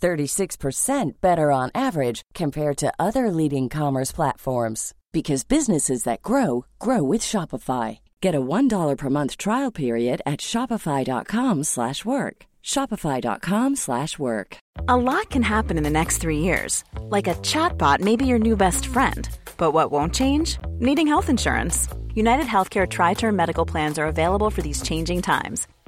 36% 0.00 1.20
better 1.20 1.50
on 1.52 1.70
average 1.74 2.22
compared 2.34 2.76
to 2.78 2.92
other 2.98 3.30
leading 3.30 3.68
commerce 3.68 4.12
platforms 4.12 4.94
because 5.12 5.44
businesses 5.44 6.04
that 6.04 6.22
grow 6.22 6.64
grow 6.78 7.02
with 7.02 7.20
Shopify. 7.22 7.98
Get 8.20 8.34
a 8.34 8.40
$1 8.40 8.96
per 8.96 9.10
month 9.10 9.36
trial 9.36 9.70
period 9.70 10.20
at 10.24 10.40
shopify.com/work. 10.40 12.36
shopify.com/work. 12.64 14.50
A 14.88 14.96
lot 14.96 15.30
can 15.30 15.42
happen 15.42 15.76
in 15.78 15.84
the 15.84 15.98
next 16.00 16.18
three 16.22 16.38
years. 16.38 16.84
Like 17.16 17.30
a 17.30 17.38
chatbot 17.52 18.00
may 18.00 18.16
be 18.16 18.26
your 18.26 18.38
new 18.38 18.56
best 18.56 18.86
friend. 18.86 19.28
But 19.56 19.72
what 19.72 19.90
won't 19.90 20.14
change? 20.14 20.58
Needing 20.78 21.08
health 21.08 21.28
insurance. 21.28 21.88
United 22.14 22.46
Healthcare 22.46 22.88
Tri 22.88 23.14
Term 23.14 23.36
Medical 23.36 23.66
Plans 23.66 23.98
are 23.98 24.06
available 24.06 24.50
for 24.50 24.62
these 24.62 24.82
changing 24.82 25.22
times. 25.22 25.66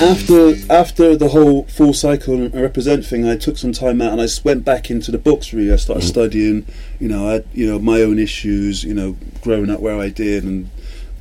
After 0.00 0.54
after 0.70 1.16
the 1.16 1.28
whole 1.28 1.64
full 1.64 1.92
cycle 1.92 2.34
and 2.34 2.52
Reprazent 2.52 3.04
thing, 3.06 3.28
I 3.28 3.36
took 3.36 3.58
some 3.58 3.72
time 3.72 4.00
out 4.00 4.12
and 4.12 4.20
I 4.20 4.28
went 4.44 4.64
back 4.64 4.90
into 4.90 5.10
the 5.10 5.18
books. 5.18 5.52
Really, 5.52 5.72
I 5.72 5.76
started 5.76 6.04
mm. 6.04 6.08
studying. 6.08 6.66
You 7.00 7.08
know, 7.08 7.28
I 7.28 7.32
had, 7.32 7.46
you 7.52 7.66
know 7.66 7.78
my 7.78 8.02
own 8.02 8.18
issues. 8.18 8.84
You 8.84 8.94
know, 8.94 9.16
growing 9.42 9.70
up 9.70 9.80
where 9.80 9.98
I 9.98 10.08
did 10.08 10.44
and 10.44 10.70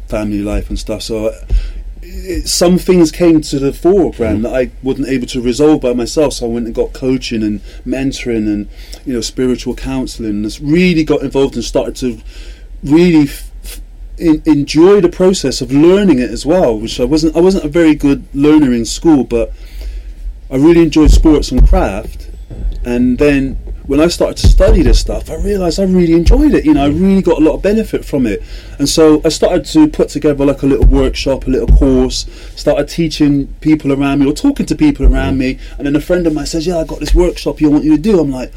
family 0.07 0.41
life 0.41 0.69
and 0.69 0.77
stuff. 0.77 1.01
So. 1.01 1.29
I, 1.29 1.45
it, 2.09 2.47
some 2.47 2.77
things 2.77 3.11
came 3.11 3.41
to 3.41 3.59
the 3.59 3.73
foreground 3.73 4.43
mm-hmm. 4.43 4.53
that 4.53 4.55
I 4.55 4.71
wasn't 4.81 5.09
able 5.09 5.27
to 5.27 5.41
resolve 5.41 5.81
by 5.81 5.93
myself. 5.93 6.33
So 6.33 6.45
I 6.45 6.49
went 6.49 6.65
and 6.65 6.73
got 6.73 6.93
coaching 6.93 7.43
and 7.43 7.59
mentoring 7.85 8.47
and 8.47 8.69
you 9.05 9.13
know 9.13 9.21
spiritual 9.21 9.75
counselling. 9.75 10.45
And 10.45 10.59
really 10.61 11.03
got 11.03 11.21
involved 11.21 11.55
and 11.55 11.63
started 11.65 11.95
to 11.97 12.21
really 12.83 13.27
in, 14.17 14.41
enjoy 14.45 15.01
the 15.01 15.09
process 15.09 15.61
of 15.61 15.71
learning 15.71 16.19
it 16.19 16.29
as 16.29 16.45
well. 16.45 16.77
Which 16.79 16.99
I 16.99 17.05
wasn't. 17.05 17.35
I 17.35 17.41
wasn't 17.41 17.65
a 17.65 17.69
very 17.69 17.95
good 17.95 18.25
learner 18.33 18.73
in 18.73 18.85
school, 18.85 19.23
but 19.23 19.53
I 20.49 20.55
really 20.55 20.83
enjoyed 20.83 21.11
sports 21.11 21.51
and 21.51 21.67
craft. 21.67 22.29
And 22.85 23.17
then 23.17 23.55
when 23.87 23.99
I 24.01 24.07
started 24.07 24.37
to 24.37 24.47
study 24.47 24.81
this 24.81 24.99
stuff, 24.99 25.29
I 25.29 25.35
realised 25.35 25.79
I 25.79 25.83
really 25.83 26.13
enjoyed 26.13 26.53
it. 26.53 26.65
You 26.65 26.73
know, 26.73 26.83
I 26.83 26.87
really 26.87 27.21
got 27.21 27.41
a 27.41 27.43
lot 27.43 27.55
of 27.55 27.61
benefit 27.61 28.05
from 28.05 28.25
it. 28.25 28.43
And 28.79 28.87
so 28.87 29.21
I 29.25 29.29
started 29.29 29.65
to 29.65 29.87
put 29.87 30.09
together 30.09 30.45
like 30.45 30.61
a 30.61 30.65
little 30.65 30.85
workshop, 30.85 31.47
a 31.47 31.49
little 31.49 31.67
course. 31.67 32.25
Started 32.55 32.89
teaching 32.89 33.47
people 33.61 33.91
around 33.91 34.19
me 34.19 34.29
or 34.29 34.33
talking 34.33 34.65
to 34.65 34.75
people 34.75 35.05
around 35.05 35.37
me. 35.37 35.57
And 35.77 35.87
then 35.87 35.95
a 35.95 36.01
friend 36.01 36.27
of 36.27 36.33
mine 36.33 36.45
says, 36.45 36.67
"Yeah, 36.67 36.79
I 36.79 36.83
got 36.85 36.99
this 36.99 37.13
workshop 37.13 37.61
you 37.61 37.69
want 37.69 37.85
you 37.85 37.95
to 37.95 38.01
do." 38.01 38.19
I'm 38.19 38.31
like. 38.31 38.51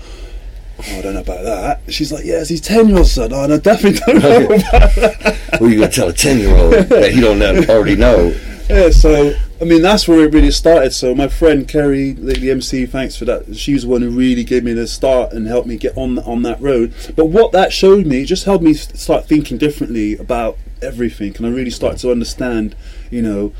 Oh, 0.88 0.99
I 0.99 1.03
don't 1.03 1.14
know 1.14 1.21
about 1.21 1.45
that. 1.45 1.93
She's 1.93 2.12
like, 2.12 2.25
yeah, 2.25 2.40
it's 2.40 2.49
his 2.51 2.61
ten-year-old 2.61 3.07
son. 3.07 3.33
Oh, 3.33 3.45
and 3.45 3.53
I 3.53 3.59
definitely 3.59 4.01
don't 4.07 4.23
know 4.23 4.45
about 4.47 4.95
that. 4.95 5.38
What 5.53 5.62
are 5.62 5.69
you 5.69 5.79
going 5.79 5.90
to 5.90 5.97
tell 5.97 6.09
a 6.09 6.12
10 6.12 6.38
year 6.38 6.57
old 6.57 6.73
that 6.73 7.12
he 7.12 7.21
don't 7.21 7.38
know- 7.38 7.62
already 7.69 7.97
know? 7.97 8.35
Yeah, 8.69 8.90
so 8.90 9.35
I 9.61 9.64
mean 9.64 9.83
that's 9.83 10.07
where 10.07 10.21
it 10.21 10.33
really 10.33 10.53
started. 10.53 10.93
So 10.93 11.12
my 11.12 11.27
friend 11.27 11.66
Kerry, 11.66 12.12
the, 12.12 12.51
MC, 12.53 12.87
thanks 12.87 13.16
for 13.16 13.25
that. 13.25 13.57
She 13.57 13.73
was 13.73 13.83
the 13.83 13.88
one 13.88 14.01
who 14.01 14.11
really 14.11 14.45
gave 14.45 14.62
me 14.62 14.73
the 14.73 14.87
start 14.87 15.33
and 15.33 15.49
helped 15.49 15.66
me 15.66 15.77
get 15.77 15.99
on 15.99 16.21
on 16.21 16.43
that 16.43 16.61
road. 16.61 16.95
But 17.16 17.27
what 17.27 17.51
that 17.51 17.73
showed 17.73 18.07
me, 18.07 18.23
it 18.23 18.27
just 18.27 18.45
helped 18.45 18.62
me 18.62 18.75
start 18.75 19.27
thinking 19.27 19.59
differently 19.59 20.16
about 20.16 20.57
everything, 20.83 21.35
and 21.37 21.47
I 21.47 21.51
really 21.51 21.71
started 21.71 21.99
to 22.01 22.12
understand, 22.12 22.77
you 23.11 23.23
know, 23.23 23.53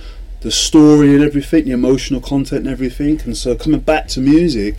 the 0.42 0.52
story 0.52 1.12
and 1.12 1.24
everything, 1.24 1.64
the 1.64 1.72
emotional 1.72 2.20
content 2.20 2.61
and 2.66 2.68
everything. 2.70 3.20
And 3.24 3.37
so 3.37 3.56
coming 3.56 3.80
back 3.80 4.06
to 4.09 4.20
music, 4.20 4.76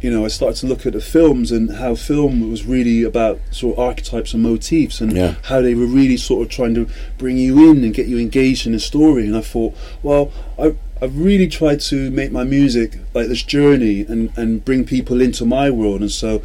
you 0.00 0.10
know, 0.10 0.24
I 0.24 0.28
started 0.28 0.56
to 0.60 0.66
look 0.66 0.84
at 0.86 0.92
the 0.92 1.00
films 1.00 1.50
and 1.50 1.76
how 1.76 1.94
film 1.94 2.50
was 2.50 2.64
really 2.66 3.02
about 3.02 3.40
sort 3.50 3.74
of 3.74 3.78
archetypes 3.84 4.34
and 4.34 4.42
motifs 4.42 5.00
and 5.00 5.12
Yeah. 5.16 5.36
how 5.44 5.60
they 5.62 5.74
were 5.74 5.86
really 5.86 6.16
sort 6.16 6.42
of 6.42 6.48
trying 6.50 6.74
to 6.74 6.86
bring 7.18 7.38
you 7.38 7.70
in 7.70 7.82
and 7.82 7.94
get 7.94 8.06
you 8.06 8.18
engaged 8.18 8.66
in 8.66 8.72
the 8.72 8.80
story. 8.80 9.26
And 9.26 9.36
I 9.36 9.40
thought, 9.40 9.74
well, 10.02 10.30
I, 10.58 10.74
I've 11.00 11.18
really 11.18 11.48
tried 11.48 11.80
to 11.82 12.10
make 12.10 12.30
my 12.32 12.44
music 12.44 12.98
like 13.14 13.28
this 13.28 13.42
journey 13.42 14.00
and, 14.02 14.30
and 14.36 14.64
bring 14.64 14.84
people 14.84 15.20
into 15.20 15.44
my 15.44 15.70
world. 15.70 16.00
And 16.02 16.10
so 16.10 16.42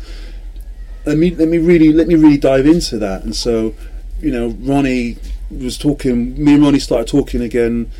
let 1.05 1.17
me 1.17 1.33
let 1.35 1.47
me 1.47 1.57
really 1.57 1.91
let 1.91 2.07
me 2.07 2.15
really 2.15 2.37
dive 2.37 2.65
into 2.65 2.97
that. 2.99 3.23
And 3.23 3.35
so, 3.35 3.73
you 4.21 4.31
know, 4.31 4.51
Roni 4.51 5.17
was 5.49 5.77
talking. 5.77 6.41
Me 6.43 6.53
and 6.55 6.63
Roni 6.63 6.79
started 6.81 7.07
talking 7.07 7.41
again. 7.41 7.91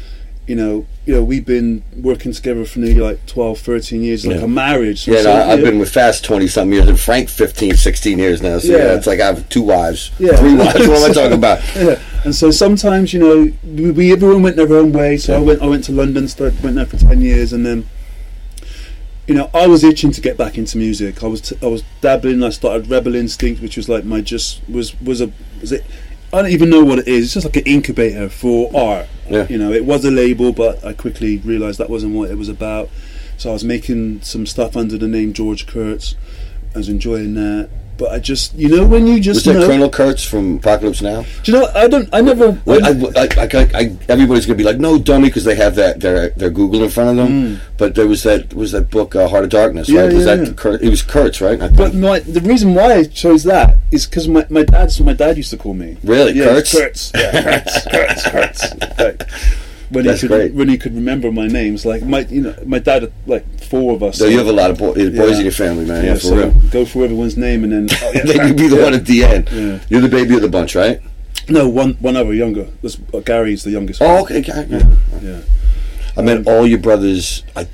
You 0.52 0.58
know, 0.58 0.86
you 1.06 1.14
know, 1.16 1.24
we've 1.24 1.46
been 1.46 1.82
working 1.96 2.34
together 2.34 2.66
for 2.66 2.80
nearly 2.80 3.00
like 3.00 3.26
12, 3.26 3.60
13 3.60 4.04
years, 4.04 4.28
like 4.28 4.36
Yeah. 4.40 4.44
a 4.44 4.48
marriage. 4.50 5.08
Yeah, 5.08 5.22
no, 5.22 5.32
I've 5.32 5.62
been 5.62 5.80
with 5.80 5.90
Fast 5.94 6.26
20 6.26 6.46
something 6.50 6.74
years 6.74 6.90
and 6.90 7.00
Frank 7.00 7.30
15, 7.30 7.78
16 7.78 8.20
years 8.20 8.42
now. 8.42 8.60
So, 8.60 8.68
yeah, 8.74 8.78
Yeah. 8.80 8.96
it's 8.96 9.08
like 9.08 9.22
I 9.22 9.28
have 9.28 9.48
two 9.48 9.62
wives, 9.62 10.12
Yeah. 10.20 10.36
three 10.36 10.54
wives. 10.54 10.86
What 10.90 10.98
am 11.04 11.10
I 11.12 11.14
talking 11.22 11.38
about? 11.38 11.60
yeah. 11.74 12.00
And 12.26 12.36
so 12.36 12.52
sometimes, 12.52 13.14
you 13.14 13.20
know, 13.22 13.50
we, 13.64 13.92
we 13.92 14.12
everyone 14.12 14.42
went 14.44 14.58
their 14.58 14.74
own 14.74 14.92
way. 14.92 15.16
So 15.16 15.38
I 15.38 15.40
went 15.40 15.62
I 15.62 15.68
went 15.68 15.86
to 15.86 15.94
London, 15.94 16.28
started, 16.28 16.62
went 16.62 16.76
there 16.76 16.86
for 16.86 16.98
ten 16.98 17.22
years, 17.22 17.54
and 17.54 17.66
then, 17.66 17.86
you 19.28 19.34
know, 19.36 19.50
I 19.54 19.68
was 19.68 19.86
itching 19.86 20.12
to 20.12 20.20
get 20.20 20.36
back 20.36 20.58
into 20.58 20.78
music. 20.78 21.24
I 21.24 21.28
was 21.28 21.40
t- 21.40 21.58
I 21.64 21.68
was 21.68 21.84
dabbling. 22.02 22.44
I 22.44 22.50
started 22.50 22.90
Rebel 22.90 23.16
Instinct, 23.16 23.62
which 23.62 23.78
was 23.78 23.88
like 23.88 24.04
my 24.04 24.20
just 24.20 24.60
was 24.68 25.00
was 25.00 25.22
a 25.22 25.32
was 25.62 25.72
it. 25.72 25.86
I 26.34 26.42
don't 26.42 26.52
even 26.52 26.70
know 26.70 26.84
what 26.84 27.00
it 27.00 27.08
is. 27.08 27.26
It's 27.26 27.34
just 27.34 27.46
like 27.46 27.58
an 27.58 27.64
incubator 27.64 28.30
for 28.30 28.72
art. 28.76 29.08
Yeah. 29.30 29.48
You 29.50 29.58
know, 29.58 29.72
it 29.72 29.84
was 29.84 30.06
a 30.06 30.12
label, 30.12 30.54
but 30.54 30.84
I 30.84 30.94
quickly 30.94 31.40
realised 31.40 31.78
that 31.80 31.90
wasn't 31.90 32.16
what 32.16 32.30
it 32.30 32.38
was 32.38 32.48
about. 32.48 32.90
So 33.38 33.50
I 33.50 33.54
was 33.54 33.64
making 33.66 34.22
some 34.22 34.46
stuff 34.46 34.78
under 34.78 34.98
the 34.98 35.08
name 35.08 35.34
George 35.34 35.68
Kurtz. 35.68 36.16
I 36.74 36.78
was 36.78 36.88
enjoying 36.88 37.34
that. 37.34 37.70
But 38.02 38.14
I 38.14 38.18
just, 38.18 38.56
you 38.56 38.68
know, 38.68 38.84
when 38.84 39.06
you 39.06 39.20
just 39.20 39.46
Was 39.46 39.56
that 39.56 39.68
Colonel 39.68 39.88
Kurtz 39.88 40.24
from 40.24 40.56
Apocalypse 40.58 41.04
Now? 41.04 41.22
do 41.44 41.52
you 41.52 41.60
know? 41.60 41.70
I 41.76 41.88
don't. 41.88 42.10
I 42.12 42.22
never. 42.22 42.60
Well, 42.66 42.84
I, 42.84 42.90
I, 43.16 43.44
I, 43.44 43.70
I, 43.76 43.98
everybody's 44.10 44.48
gonna 44.48 44.58
be 44.58 44.64
like, 44.64 44.80
"No, 44.80 44.98
dummy," 44.98 45.28
because 45.28 45.44
they 45.44 45.54
have 45.54 45.76
that 45.76 46.00
their 46.00 46.32
their 46.32 46.50
Google 46.50 46.84
in 46.84 46.90
front 46.90 47.12
of 47.12 47.16
them. 47.18 47.62
But 47.78 47.94
there 47.94 48.08
was 48.08 48.24
that 48.24 48.56
was 48.56 48.72
that 48.72 48.90
book, 48.90 49.16
uh, 49.16 49.28
Heart 49.28 49.44
of 49.44 49.50
Darkness, 49.52 49.88
Mm. 49.88 49.94
Yeah, 49.94 50.02
right? 50.02 50.14
Was 50.14 50.26
yeah, 50.26 50.36
that 50.36 50.48
yeah. 50.48 50.54
Kurt, 50.54 50.82
it 50.82 50.90
was 50.90 51.04
Kurtz, 51.04 51.42
right? 51.42 51.62
I 51.62 51.68
But 51.68 51.94
my, 51.94 52.22
the 52.22 52.42
reason 52.42 52.74
why 52.74 52.94
I 52.94 53.04
chose 53.04 53.44
that 53.44 53.78
is 53.92 54.08
because 54.08 54.28
my, 54.28 54.48
my 54.50 54.64
dad's 54.64 55.00
my 55.00 55.14
dad 55.14 55.38
used 55.38 55.52
to 55.52 55.58
call 55.58 55.76
me. 55.76 55.98
Really? 56.04 56.34
Yeah, 56.34 56.46
Kurtz? 56.46 56.72
Kurtz. 56.72 57.12
Yeah, 57.14 57.62
Kurtz. 57.62 57.88
Kurtz. 57.88 58.30
Kurtz. 58.32 58.98
Like, 58.98 59.30
when 59.92 60.06
That's 60.06 60.22
he 60.22 60.28
could 60.28 60.34
great. 60.36 60.54
when 60.54 60.70
he 60.70 60.78
could 60.78 60.96
remember 60.96 61.32
my 61.32 61.48
names, 61.48 61.86
like 61.86 62.02
my 62.04 62.20
you 62.22 62.42
know 62.42 62.56
my 62.66 62.80
dad 62.80 63.04
had 63.04 63.14
like 63.28 63.46
four 63.62 63.94
of 63.94 64.02
us. 64.04 64.18
so 64.18 64.26
you 64.26 64.38
have 64.38 64.48
a 64.48 64.54
lot 64.54 64.72
of 64.72 64.78
boy, 64.78 64.94
boys 64.94 65.12
Yeah. 65.14 65.38
in 65.38 65.42
your 65.44 65.52
family, 65.52 65.86
man. 65.86 66.04
Yeah, 66.04 66.10
Yeah, 66.12 66.16
for 66.16 66.20
so 66.22 66.36
real. 66.36 66.52
go 66.72 66.86
through 66.86 67.04
everyone's 67.06 67.38
name 67.38 67.64
and 67.64 67.74
then 67.74 67.98
oh, 68.04 68.12
yeah, 68.14 68.24
then 68.24 68.48
you 68.48 68.54
be 68.54 68.68
the 68.68 68.78
yeah. 68.78 68.84
one 68.84 68.94
at 68.94 69.06
the 69.06 69.24
end. 69.24 69.50
Yeah. 69.52 69.80
You're 69.90 70.02
the 70.02 70.10
baby 70.10 70.36
of 70.36 70.42
the 70.42 70.50
bunch, 70.50 70.76
right? 70.76 71.02
No, 71.50 71.68
one 71.68 71.94
one 72.00 72.16
other 72.16 72.34
younger. 72.34 72.68
There's, 72.82 72.98
uh, 73.14 73.20
Gary's 73.20 73.64
the 73.64 73.72
youngest. 73.72 74.02
Oh, 74.02 74.22
okay. 74.24 74.40
okay. 74.40 74.66
Yeah, 74.70 74.96
yeah. 75.22 75.40
I 76.18 76.22
met 76.22 76.48
all 76.48 76.66
your 76.68 76.80
brothers 76.80 77.44
I, 77.56 77.68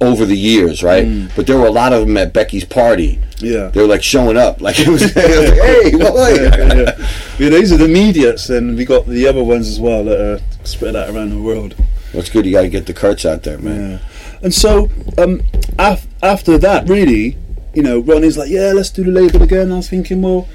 over 0.00 0.24
the 0.24 0.36
years, 0.36 0.82
right? 0.82 1.06
But 1.36 1.46
there 1.46 1.58
were 1.58 1.66
a 1.66 1.70
lot 1.70 1.92
of 1.92 2.06
them 2.06 2.16
at 2.16 2.32
Becky's 2.32 2.64
party. 2.64 3.16
Mm. 3.16 3.42
Yeah. 3.52 3.66
They 3.68 3.80
were 3.82 3.86
like 3.88 4.02
showing 4.02 4.36
up, 4.36 4.60
like 4.60 4.78
it 4.80 4.88
was, 4.88 5.02
was 5.02 5.16
like, 5.16 5.24
hey, 5.26 5.90
boy. 5.92 6.34
yeah, 6.34 6.74
yeah. 6.74 7.08
yeah, 7.38 7.48
these 7.50 7.72
are 7.72 7.76
the 7.76 7.84
immediates, 7.84 8.48
and 8.50 8.76
we 8.76 8.84
got 8.84 9.06
the 9.06 9.26
other 9.26 9.44
ones 9.44 9.68
as 9.68 9.78
well 9.80 10.04
that 10.04 10.18
are 10.20 10.40
spread 10.66 10.96
out 10.96 11.08
around 11.08 11.30
the 11.30 11.40
world. 11.40 11.74
That's 12.12 12.30
good. 12.30 12.46
You 12.46 12.52
got 12.52 12.62
to 12.62 12.68
get 12.68 12.86
the 12.86 12.94
Kurtz 12.94 13.24
out 13.24 13.42
there, 13.42 13.58
man. 13.58 13.90
Yeah. 13.90 13.98
And 14.42 14.54
so 14.54 14.90
um, 15.18 15.42
af- 15.78 16.06
after 16.22 16.58
that, 16.58 16.88
really, 16.88 17.36
you 17.74 17.82
know, 17.82 18.02
Roni's 18.02 18.38
like, 18.38 18.50
yeah, 18.50 18.72
let's 18.72 18.90
do 18.90 19.04
the 19.04 19.10
label 19.10 19.42
again. 19.42 19.72
I 19.72 19.76
was 19.76 19.90
thinking, 19.90 20.22
well, 20.22 20.48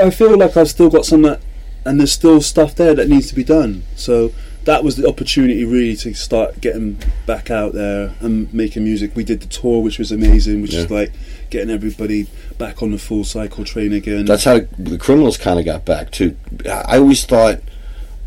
I 0.00 0.10
feel 0.10 0.36
like 0.38 0.56
I've 0.56 0.68
still 0.68 0.88
got 0.88 1.04
some 1.04 1.22
that, 1.22 1.40
and 1.84 1.98
there's 1.98 2.12
still 2.12 2.40
stuff 2.40 2.74
there 2.74 2.94
that 2.94 3.08
needs 3.08 3.28
to 3.28 3.34
be 3.34 3.44
done. 3.44 3.82
So 3.96 4.32
that 4.64 4.84
was 4.84 4.96
the 4.96 5.08
opportunity, 5.08 5.64
really, 5.64 5.96
to 5.96 6.14
start 6.14 6.60
getting 6.60 6.98
back 7.26 7.50
out 7.50 7.72
there 7.72 8.14
and 8.20 8.52
making 8.54 8.84
music. 8.84 9.14
We 9.16 9.24
did 9.24 9.40
the 9.40 9.48
tour, 9.48 9.82
which 9.82 9.98
was 9.98 10.12
amazing, 10.12 10.62
which 10.62 10.74
is 10.74 10.90
like 10.90 11.12
getting 11.50 11.70
everybody 11.70 12.28
back 12.58 12.82
on 12.82 12.92
the 12.92 12.98
full 12.98 13.24
cycle 13.24 13.64
train 13.64 13.92
again. 13.92 14.24
That's 14.24 14.44
how 14.44 14.60
the 14.78 14.98
criminals 14.98 15.36
kind 15.36 15.58
of 15.58 15.64
got 15.64 15.84
back 15.84 16.12
too. 16.12 16.36
I 16.66 16.98
always 16.98 17.24
thought, 17.24 17.60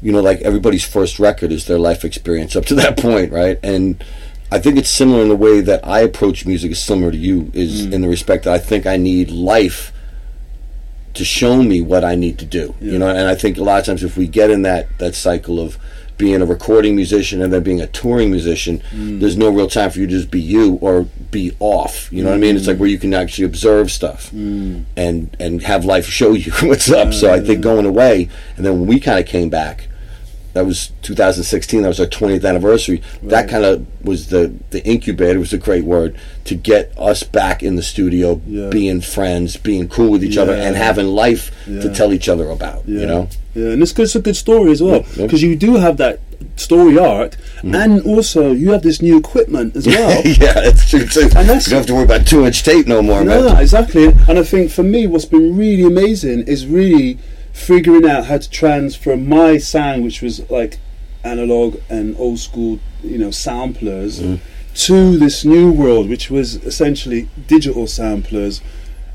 you 0.06 0.12
know, 0.12 0.22
like 0.22 0.40
everybody's 0.42 0.86
first 0.86 1.18
record 1.18 1.52
is 1.52 1.66
their 1.66 1.80
life 1.80 2.06
experience 2.06 2.56
up 2.56 2.64
to 2.64 2.76
that 2.76 2.96
point, 3.00 3.32
right? 3.32 3.58
And 3.64 4.04
I 4.52 4.60
think 4.60 4.78
it's 4.78 4.88
similar 4.88 5.24
in 5.24 5.30
the 5.30 5.36
way 5.36 5.62
that 5.62 5.86
I 5.86 6.02
approach 6.02 6.46
music 6.46 6.74
is 6.74 6.80
similar 6.80 7.10
to 7.10 7.18
you, 7.18 7.50
is 7.56 7.88
mm. 7.88 7.92
in 7.92 8.02
the 8.04 8.08
respect 8.08 8.44
that 8.44 8.54
I 8.54 8.60
think 8.60 8.86
I 8.86 8.98
need 8.98 9.32
life 9.32 9.92
to 11.16 11.26
show 11.26 11.64
me 11.64 11.82
what 11.82 12.04
I 12.04 12.14
need 12.14 12.38
to 12.38 12.46
do. 12.46 12.76
You 12.80 13.00
know, 13.00 13.08
and 13.08 13.28
I 13.28 13.34
think 13.34 13.58
a 13.58 13.64
lot 13.64 13.80
of 13.80 13.86
times 13.88 14.04
if 14.04 14.16
we 14.16 14.28
get 14.28 14.52
in 14.52 14.62
that 14.62 14.96
that 15.00 15.16
cycle 15.16 15.60
of 15.60 15.80
being 16.20 16.40
a 16.40 16.46
recording 16.46 16.96
musician 16.96 17.42
and 17.42 17.52
then 17.52 17.64
being 17.64 17.82
a 17.82 17.88
touring 17.88 18.30
musician, 18.30 18.84
mm. 18.92 19.20
there's 19.20 19.38
no 19.38 19.50
real 19.50 19.68
time 19.68 19.90
for 19.90 19.98
you 19.98 20.06
to 20.06 20.12
just 20.12 20.30
be 20.30 20.40
you 20.40 20.76
or 20.82 21.08
be 21.32 21.58
off. 21.60 22.14
You 22.14 22.24
know 22.24 22.30
what 22.30 22.36
I 22.36 22.40
mean? 22.40 22.56
It's 22.56 22.68
like 22.68 22.76
mm. 22.78 22.82
where 22.82 22.90
you 22.90 23.00
can 23.00 23.16
actually 23.16 23.46
observe 23.46 23.92
stuff 23.92 24.32
and 24.96 25.36
and 25.40 25.64
have 25.64 25.84
life 25.84 26.06
show 26.20 26.34
you 26.34 26.52
what's 26.62 26.92
up. 26.92 27.12
so 27.12 27.34
I 27.34 27.40
think 27.40 27.62
going 27.62 27.88
away 27.88 28.30
and 28.56 28.64
then 28.64 28.74
when 28.78 28.88
we 28.88 29.00
kind 29.00 29.18
of 29.18 29.26
came 29.26 29.50
back, 29.50 29.88
that 30.56 30.66
was 30.66 30.92
2016. 31.04 31.82
That 31.82 31.90
was 31.90 32.00
our 32.00 32.06
20th 32.08 32.48
anniversary. 32.48 33.02
That 33.24 33.50
kind 33.50 33.66
of 33.66 33.86
was 34.04 34.30
the 34.30 34.54
the 34.72 34.84
incubator. 34.86 35.38
Was 35.38 35.52
a 35.54 35.58
great 35.58 35.84
word 35.84 36.18
to 36.46 36.56
get 36.56 36.92
us 36.98 37.24
back 37.24 37.62
in 37.62 37.76
the 37.76 37.84
studio, 37.84 38.42
Yeah. 38.48 38.70
being 38.70 39.02
friends, 39.02 39.58
being 39.58 39.90
cool 39.90 40.10
with 40.12 40.24
each 40.24 40.38
other, 40.38 40.54
and 40.54 40.76
having 40.76 41.08
life 41.08 41.52
to 41.66 41.94
tell 41.94 42.14
each 42.14 42.30
other 42.30 42.50
about. 42.50 42.88
Yeah. 42.88 43.02
You 43.02 43.06
know. 43.06 43.30
Yeah, 43.54 43.70
and 43.72 43.82
it's, 43.82 43.94
good, 43.94 44.04
it's 44.04 44.16
a 44.16 44.20
good 44.20 44.36
story 44.36 44.72
as 44.72 44.84
well 44.84 44.98
Yeah, 45.02 45.08
yeah. 45.16 45.24
because 45.28 45.42
you 45.42 45.56
do 45.56 45.76
have 45.76 45.96
that 45.98 46.20
story 46.58 46.98
arc, 47.00 47.32
mm-hmm. 47.36 47.74
and 47.74 48.02
also 48.06 48.52
you 48.52 48.72
have 48.72 48.82
this 48.82 49.02
new 49.02 49.18
equipment 49.18 49.78
as 49.78 49.88
well. 49.88 50.10
yeah, 50.26 50.60
it's, 50.70 50.90
true 50.90 51.06
too. 51.06 51.22
And 51.22 51.48
that's- 51.48 51.66
you 51.68 51.72
don't 51.72 51.80
have 51.80 51.88
to 51.88 51.94
worry 51.96 52.04
about 52.04 52.28
two 52.28 52.46
inch 52.46 52.64
tape 52.64 52.86
no 52.86 53.02
more, 53.02 53.24
No, 53.24 53.46
man. 53.54 53.62
exactly. 53.62 54.08
And 54.28 54.38
I 54.40 54.44
think 54.44 54.72
for 54.72 54.84
me, 54.84 55.08
what's 55.08 55.24
been 55.26 55.56
really 55.58 55.84
amazing 55.84 56.48
is 56.48 56.68
really 56.68 57.18
figuring 57.66 58.06
out 58.06 58.26
how 58.26 58.38
to 58.38 58.50
transfer 58.50 59.16
my 59.16 59.58
sound, 59.58 60.04
which 60.04 60.22
was 60.22 60.48
like 60.52 60.78
analog 61.24 61.78
and 61.90 62.16
old 62.20 62.38
school, 62.38 62.80
you 63.02 63.18
know, 63.18 63.32
samplers, 63.32 64.20
Mm. 64.20 64.40
to 64.76 65.18
this 65.18 65.46
new 65.46 65.72
world, 65.72 66.10
which 66.10 66.30
was 66.30 66.56
essentially 66.66 67.30
digital 67.48 67.88
samplers. 67.88 68.60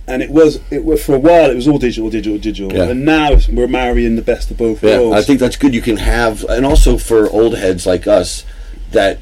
And 0.08 0.22
it 0.22 0.30
was, 0.30 0.58
it 0.70 0.84
was 0.86 1.04
for 1.04 1.14
a 1.14 1.18
while. 1.18 1.50
It 1.50 1.54
was 1.54 1.68
all 1.68 1.78
digital, 1.78 2.08
digital, 2.08 2.38
digital, 2.38 2.72
Yeah. 2.72 2.88
and 2.90 3.04
now 3.04 3.36
we're 3.52 3.68
marrying 3.68 4.16
the 4.16 4.22
best 4.22 4.50
of 4.50 4.56
both 4.56 4.82
Yeah, 4.82 4.98
worlds. 4.98 5.16
I 5.18 5.22
think 5.22 5.38
that's 5.38 5.56
good. 5.56 5.74
You 5.74 5.82
can 5.82 5.98
have, 5.98 6.42
and 6.48 6.64
also 6.64 6.96
for 6.96 7.28
old 7.30 7.56
heads 7.58 7.84
like 7.86 8.06
us 8.06 8.44
that 8.92 9.18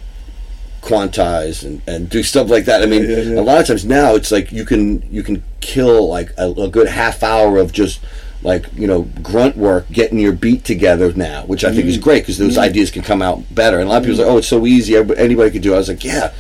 quantize 0.81 1.65
and, 1.65 1.83
and 1.89 2.09
do 2.09 2.23
stuff 2.23 2.49
like 2.49 2.65
that. 2.67 2.83
I 2.83 2.87
mean, 2.87 3.03
Yeah, 3.03 3.17
yeah, 3.17 3.23
yeah. 3.35 3.41
a 3.41 3.43
lot 3.43 3.61
of 3.61 3.67
times 3.67 3.85
now 3.85 4.15
it's 4.15 4.31
like 4.31 4.53
you 4.53 4.65
can 4.65 5.03
you 5.11 5.23
can 5.25 5.43
kill 5.61 6.09
like 6.09 6.31
a, 6.39 6.51
a 6.53 6.69
good 6.69 6.89
half 6.89 7.23
hour 7.23 7.59
of 7.59 7.73
just 7.73 7.99
like 8.43 8.67
you 8.77 8.87
know 8.87 9.03
grunt 9.23 9.57
work 9.57 9.91
getting 9.91 10.19
your 10.19 10.33
beat 10.33 10.65
together 10.65 11.13
now, 11.15 11.45
which 11.47 11.65
I 11.65 11.73
think 11.73 11.87
Mm. 11.87 11.91
is 11.91 11.99
great 11.99 12.23
because 12.23 12.39
those 12.39 12.59
ideas 12.59 12.91
can 12.91 13.03
come 13.03 13.21
out 13.23 13.43
better. 13.55 13.79
And 13.79 13.89
a 13.89 13.91
lot 13.91 13.99
of 13.99 14.05
people 14.05 14.19
say, 14.19 14.29
"Oh, 14.31 14.39
it's 14.39 14.47
so 14.49 14.67
easy, 14.67 14.97
anybody 14.97 15.51
can 15.51 15.61
do." 15.63 15.73
it. 15.73 15.77
I 15.77 15.79
was 15.79 15.89
like, 15.89 16.05
"Yeah." 16.05 16.31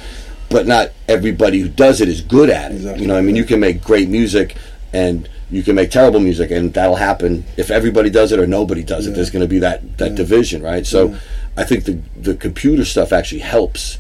But 0.50 0.66
not 0.66 0.92
everybody 1.08 1.58
who 1.60 1.68
does 1.68 2.00
it 2.00 2.08
is 2.08 2.20
good 2.22 2.48
at 2.50 2.70
it. 2.72 2.76
Exactly. 2.76 3.02
You 3.02 3.08
know, 3.08 3.16
I 3.18 3.20
mean, 3.20 3.36
you 3.36 3.44
can 3.44 3.60
make 3.60 3.82
great 3.84 4.08
music 4.08 4.56
and 4.94 5.28
you 5.50 5.62
can 5.62 5.74
make 5.74 5.90
terrible 5.90 6.20
music, 6.20 6.50
and 6.50 6.72
that'll 6.72 6.96
happen 6.96 7.44
if 7.56 7.70
everybody 7.70 8.08
does 8.10 8.32
it 8.32 8.38
or 8.38 8.46
nobody 8.46 8.82
does 8.82 9.06
it. 9.06 9.14
There's 9.14 9.30
going 9.30 9.42
to 9.42 9.48
be 9.48 9.58
that 9.58 9.98
that 9.98 10.14
division, 10.14 10.62
right? 10.62 10.86
So, 10.86 11.16
I 11.56 11.64
think 11.64 11.84
the 11.84 11.98
the 12.16 12.34
computer 12.34 12.84
stuff 12.84 13.12
actually 13.12 13.40
helps 13.40 13.98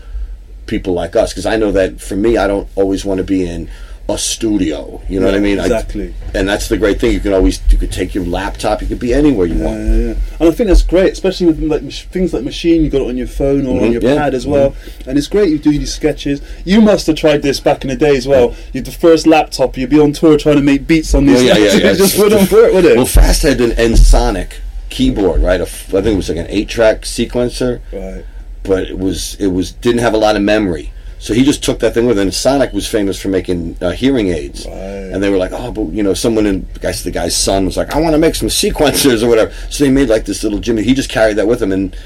people 0.66 0.92
like 0.94 1.16
us 1.16 1.32
because 1.32 1.46
I 1.46 1.56
know 1.56 1.72
that 1.72 2.00
for 2.00 2.16
me, 2.16 2.36
I 2.36 2.46
don't 2.46 2.68
always 2.76 3.04
want 3.04 3.18
to 3.18 3.24
be 3.24 3.44
in 3.46 3.68
a 4.10 4.16
studio. 4.16 5.02
You 5.08 5.20
know 5.20 5.26
what 5.26 5.34
I 5.34 5.38
Yeah, 5.38 5.42
mean? 5.42 5.60
I- 5.60 5.64
exactly. 5.64 6.14
and 6.34 6.48
that's 6.48 6.68
the 6.68 6.78
great 6.78 6.98
thing. 6.98 7.12
You 7.12 7.20
can 7.20 7.34
always 7.34 7.60
you 7.70 7.76
could 7.76 7.92
take 7.92 8.14
your 8.14 8.24
laptop. 8.24 8.80
You 8.80 8.86
could 8.88 8.98
be 8.98 9.12
anywhere 9.12 9.46
you 9.46 9.58
want. 9.62 9.78
Yeah, 9.80 9.94
yeah. 9.96 10.14
And 10.40 10.48
I 10.48 10.50
think 10.50 10.68
that's 10.68 10.82
great, 10.82 11.12
especially 11.12 11.46
with 11.48 11.60
like 11.62 11.82
things 11.92 12.32
like 12.32 12.42
machine. 12.42 12.82
You 12.82 12.88
got 12.90 13.02
it 13.02 13.08
on 13.08 13.16
your 13.18 13.26
phone 13.26 13.66
or 13.66 13.80
on 13.82 13.88
Mhm, 13.90 13.92
your 13.92 14.02
yeah, 14.02 14.16
pad 14.16 14.34
as 14.34 14.46
well, 14.46 14.74
and 15.06 15.18
it's 15.18 15.26
great. 15.26 15.50
You 15.50 15.58
do 15.58 15.70
these 15.72 15.92
sketches. 15.94 16.40
You 16.64 16.80
must 16.80 17.06
have 17.06 17.16
tried 17.16 17.42
this 17.42 17.60
back 17.60 17.82
in 17.84 17.88
the 17.90 17.96
day 17.96 18.16
as 18.16 18.26
well. 18.26 18.54
You 18.72 18.80
the 18.80 18.90
first 18.92 19.26
laptop. 19.26 19.76
You'd 19.76 19.90
be 19.90 20.00
on 20.00 20.12
tour 20.12 20.38
trying 20.38 20.56
to 20.56 20.62
make 20.62 20.86
beats 20.86 21.14
on 21.14 21.26
these. 21.26 21.40
Oh, 21.40 21.44
yeah, 21.44 21.58
yeah, 21.58 21.72
yeah. 21.74 21.92
just 22.04 22.18
wouldn't 22.18 22.50
work 22.50 22.72
with 22.72 22.86
it. 22.86 22.96
Well, 22.96 23.04
Fast 23.06 23.42
had 23.42 23.60
an 23.60 23.72
Ensoniq 23.72 24.52
keyboard, 24.88 25.42
right? 25.42 25.60
A 25.60 25.64
I 25.64 25.66
think 25.66 26.06
it 26.06 26.16
was 26.16 26.30
like 26.30 26.38
an 26.38 26.46
eight-track 26.48 27.02
sequencer. 27.02 27.80
right. 27.92 28.24
but 28.62 28.84
it 28.84 28.98
was 28.98 29.36
it 29.38 29.48
was 29.48 29.72
didn't 29.72 30.00
have 30.00 30.14
a 30.14 30.18
lot 30.18 30.34
of 30.36 30.40
memory. 30.42 30.92
So 31.18 31.34
he 31.34 31.44
just 31.44 31.64
took 31.64 31.80
that 31.80 31.94
thing 31.94 32.06
with 32.06 32.16
him. 32.18 32.22
And 32.22 32.30
Ensoniq 32.30 32.72
was 32.72 32.86
famous 32.86 33.20
for 33.20 33.28
making 33.28 33.76
uh, 33.80 33.90
hearing 33.90 34.28
aids, 34.28 34.66
and 34.66 35.22
they 35.22 35.30
were 35.30 35.36
like, 35.36 35.52
"Oh, 35.52 35.72
but 35.72 35.92
you 35.92 36.02
know, 36.02 36.14
someone 36.14 36.46
in 36.46 36.66
I 36.76 36.78
guess 36.78 37.02
the 37.02 37.10
guy's 37.10 37.36
son 37.36 37.64
was 37.64 37.76
like, 37.76 37.94
I 37.94 38.00
want 38.00 38.14
to 38.14 38.18
make 38.18 38.34
some 38.34 38.48
sequencers 38.48 39.22
or 39.22 39.28
whatever." 39.28 39.52
So 39.70 39.84
they 39.84 39.90
made 39.90 40.08
like 40.08 40.24
this 40.24 40.42
little 40.42 40.58
Jimmy. 40.58 40.82
He 40.82 40.94
just 40.94 41.10
carried 41.10 41.36
that 41.36 41.46
with 41.46 41.60
him, 41.62 41.72
and 41.72 41.96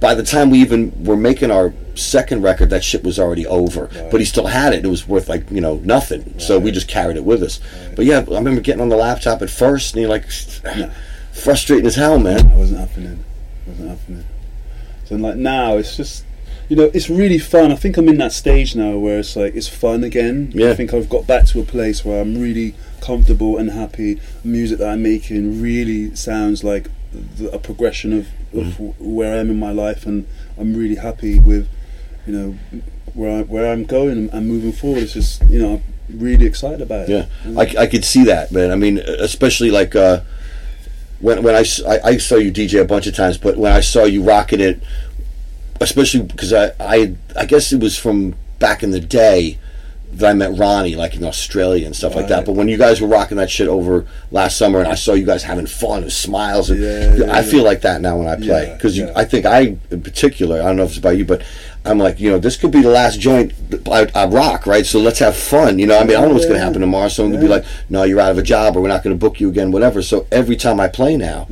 by 0.00 0.14
the 0.14 0.22
time 0.22 0.50
we 0.50 0.58
even 0.60 1.04
were 1.04 1.16
making 1.16 1.50
our 1.50 1.74
second 1.94 2.42
record, 2.42 2.70
that 2.70 2.82
shit 2.82 3.04
was 3.04 3.18
already 3.18 3.46
over. 3.46 3.88
But 4.10 4.20
he 4.20 4.24
still 4.24 4.46
had 4.46 4.72
it. 4.72 4.84
It 4.84 4.88
was 4.88 5.06
worth 5.06 5.28
like 5.28 5.50
you 5.50 5.60
know 5.60 5.76
nothing. 5.84 6.38
So 6.38 6.58
we 6.58 6.70
just 6.70 6.88
carried 6.88 7.16
it 7.16 7.24
with 7.24 7.42
us. 7.42 7.60
But 7.94 8.06
yeah, 8.06 8.18
I 8.18 8.34
remember 8.34 8.60
getting 8.60 8.80
on 8.80 8.88
the 8.88 8.96
laptop 8.96 9.42
at 9.42 9.50
first, 9.50 9.94
and 9.94 10.00
you're 10.00 10.10
like, 10.10 10.24
frustrating 11.32 11.86
as 11.86 11.96
hell, 11.96 12.18
man. 12.18 12.46
It 12.50 12.56
wasn't 12.56 12.80
happening. 12.80 13.24
It 13.66 13.70
wasn't 13.70 13.90
happening. 13.90 14.24
So 15.04 15.16
like 15.16 15.36
now, 15.36 15.76
it's 15.76 15.96
just 15.96 16.24
you 16.72 16.78
know, 16.78 16.90
it's 16.94 17.10
really 17.10 17.38
fun. 17.38 17.70
I 17.70 17.74
think 17.74 17.98
I'm 17.98 18.08
in 18.08 18.16
that 18.16 18.32
stage 18.32 18.74
now 18.74 18.96
where 18.96 19.18
it's 19.18 19.36
like 19.36 19.54
it's 19.54 19.68
fun 19.68 20.02
again. 20.02 20.52
Yeah. 20.54 20.70
I 20.70 20.74
think 20.74 20.94
I've 20.94 21.10
got 21.10 21.26
back 21.26 21.44
to 21.48 21.60
a 21.60 21.64
place 21.64 22.02
where 22.02 22.22
I'm 22.22 22.40
really 22.40 22.74
comfortable 23.02 23.58
and 23.58 23.70
happy. 23.70 24.22
Music 24.42 24.78
that 24.78 24.88
I'm 24.88 25.02
making 25.02 25.60
really 25.60 26.16
sounds 26.16 26.64
like 26.64 26.88
the, 27.12 27.50
a 27.52 27.58
progression 27.58 28.14
of, 28.14 28.28
of 28.54 28.78
Mm-hmm. 28.78 29.14
where 29.14 29.34
I 29.34 29.36
am 29.36 29.50
in 29.50 29.58
my 29.58 29.70
life, 29.70 30.06
and 30.06 30.26
I'm 30.56 30.74
really 30.74 30.94
happy 30.94 31.38
with 31.38 31.68
you 32.26 32.32
know 32.32 32.58
where 33.12 33.40
I, 33.40 33.42
where 33.42 33.70
I'm 33.70 33.84
going 33.84 34.30
and, 34.30 34.48
moving 34.48 34.72
forward. 34.72 35.02
It's 35.02 35.12
just 35.12 35.42
you 35.50 35.58
know 35.58 35.82
I'm 36.08 36.18
really 36.18 36.46
excited 36.46 36.80
about 36.80 37.10
it. 37.10 37.28
Yeah, 37.44 37.54
I, 37.60 37.82
I 37.82 37.86
could 37.86 38.04
see 38.06 38.24
that, 38.24 38.50
man. 38.50 38.70
I 38.70 38.76
mean, 38.76 38.96
especially 38.96 39.70
like 39.70 39.94
uh, 39.94 40.20
when 41.20 41.42
when 41.42 41.54
I 41.54 41.64
saw 41.64 42.36
you 42.36 42.50
DJ 42.50 42.80
a 42.80 42.84
bunch 42.86 43.06
of 43.06 43.14
times, 43.14 43.36
but 43.36 43.58
when 43.58 43.72
I 43.72 43.80
saw 43.80 44.04
you 44.04 44.22
rocking 44.22 44.60
it, 44.60 44.82
especially 45.82 46.22
because 46.22 46.52
I, 46.52 46.72
I 46.80 47.14
I 47.36 47.46
guess 47.46 47.72
it 47.72 47.80
was 47.80 47.98
from 47.98 48.34
back 48.58 48.82
in 48.82 48.90
the 48.90 49.00
day 49.00 49.58
that 50.14 50.28
I 50.28 50.34
met 50.34 50.50
Roni, 50.50 50.94
like 50.94 51.14
in 51.14 51.24
Australia 51.24 51.86
and 51.86 51.96
stuff 51.96 52.14
like 52.14 52.28
that. 52.28 52.44
But 52.44 52.52
when 52.52 52.68
you 52.68 52.76
guys 52.76 53.00
were 53.00 53.08
rocking 53.08 53.38
that 53.38 53.50
shit 53.50 53.66
over 53.66 54.06
last 54.30 54.58
summer, 54.58 54.78
and 54.80 54.88
I 54.88 54.94
saw 54.94 55.14
you 55.14 55.24
guys 55.24 55.42
having 55.42 55.66
fun 55.66 56.02
and 56.02 56.12
smiles, 56.12 56.68
and 56.68 56.82
Yeah, 56.82 57.14
yeah, 57.14 57.32
I 57.32 57.40
yeah. 57.40 57.42
feel 57.42 57.64
like 57.64 57.80
that 57.80 58.02
now 58.02 58.18
when 58.18 58.28
I 58.28 58.36
play 58.36 58.72
because. 58.76 59.00
I 59.00 59.24
think 59.24 59.46
I, 59.46 59.76
in 59.90 60.02
particular, 60.02 60.60
I 60.60 60.64
don't 60.66 60.76
know 60.76 60.82
if 60.84 60.90
it's 60.90 60.98
about 60.98 61.16
you, 61.16 61.24
but 61.24 61.42
I'm 61.86 61.96
like, 61.98 62.20
you 62.20 62.30
know, 62.30 62.38
this 62.38 62.58
could 62.58 62.70
be 62.70 62.82
the 62.82 62.90
last 62.90 63.20
joint 63.20 63.54
I, 63.90 64.06
I 64.14 64.26
rock, 64.26 64.66
right? 64.66 64.84
So 64.84 64.98
let's 65.00 65.18
have 65.20 65.34
fun. 65.34 65.78
You 65.78 65.86
know, 65.86 65.98
I 65.98 66.04
mean, 66.04 66.16
I 66.16 66.20
don't 66.20 66.28
know 66.28 66.34
what's 66.34 66.44
going 66.46 66.58
to 66.58 66.64
happen 66.64 66.82
tomorrow. 66.82 67.08
Someone 67.08 67.32
could 67.32 67.40
be 67.40 67.48
like, 67.48 67.64
no, 67.88 68.02
you're 68.04 68.20
out 68.20 68.30
of 68.32 68.38
a 68.38 68.42
job, 68.42 68.76
or 68.76 68.82
we're 68.82 68.88
not 68.88 69.02
going 69.02 69.16
to 69.16 69.18
book 69.18 69.40
you 69.40 69.48
again, 69.48 69.72
whatever. 69.72 70.02
So 70.02 70.26
every 70.30 70.56
time 70.56 70.78
I 70.78 70.88
play 70.88 71.16
now, 71.16 71.46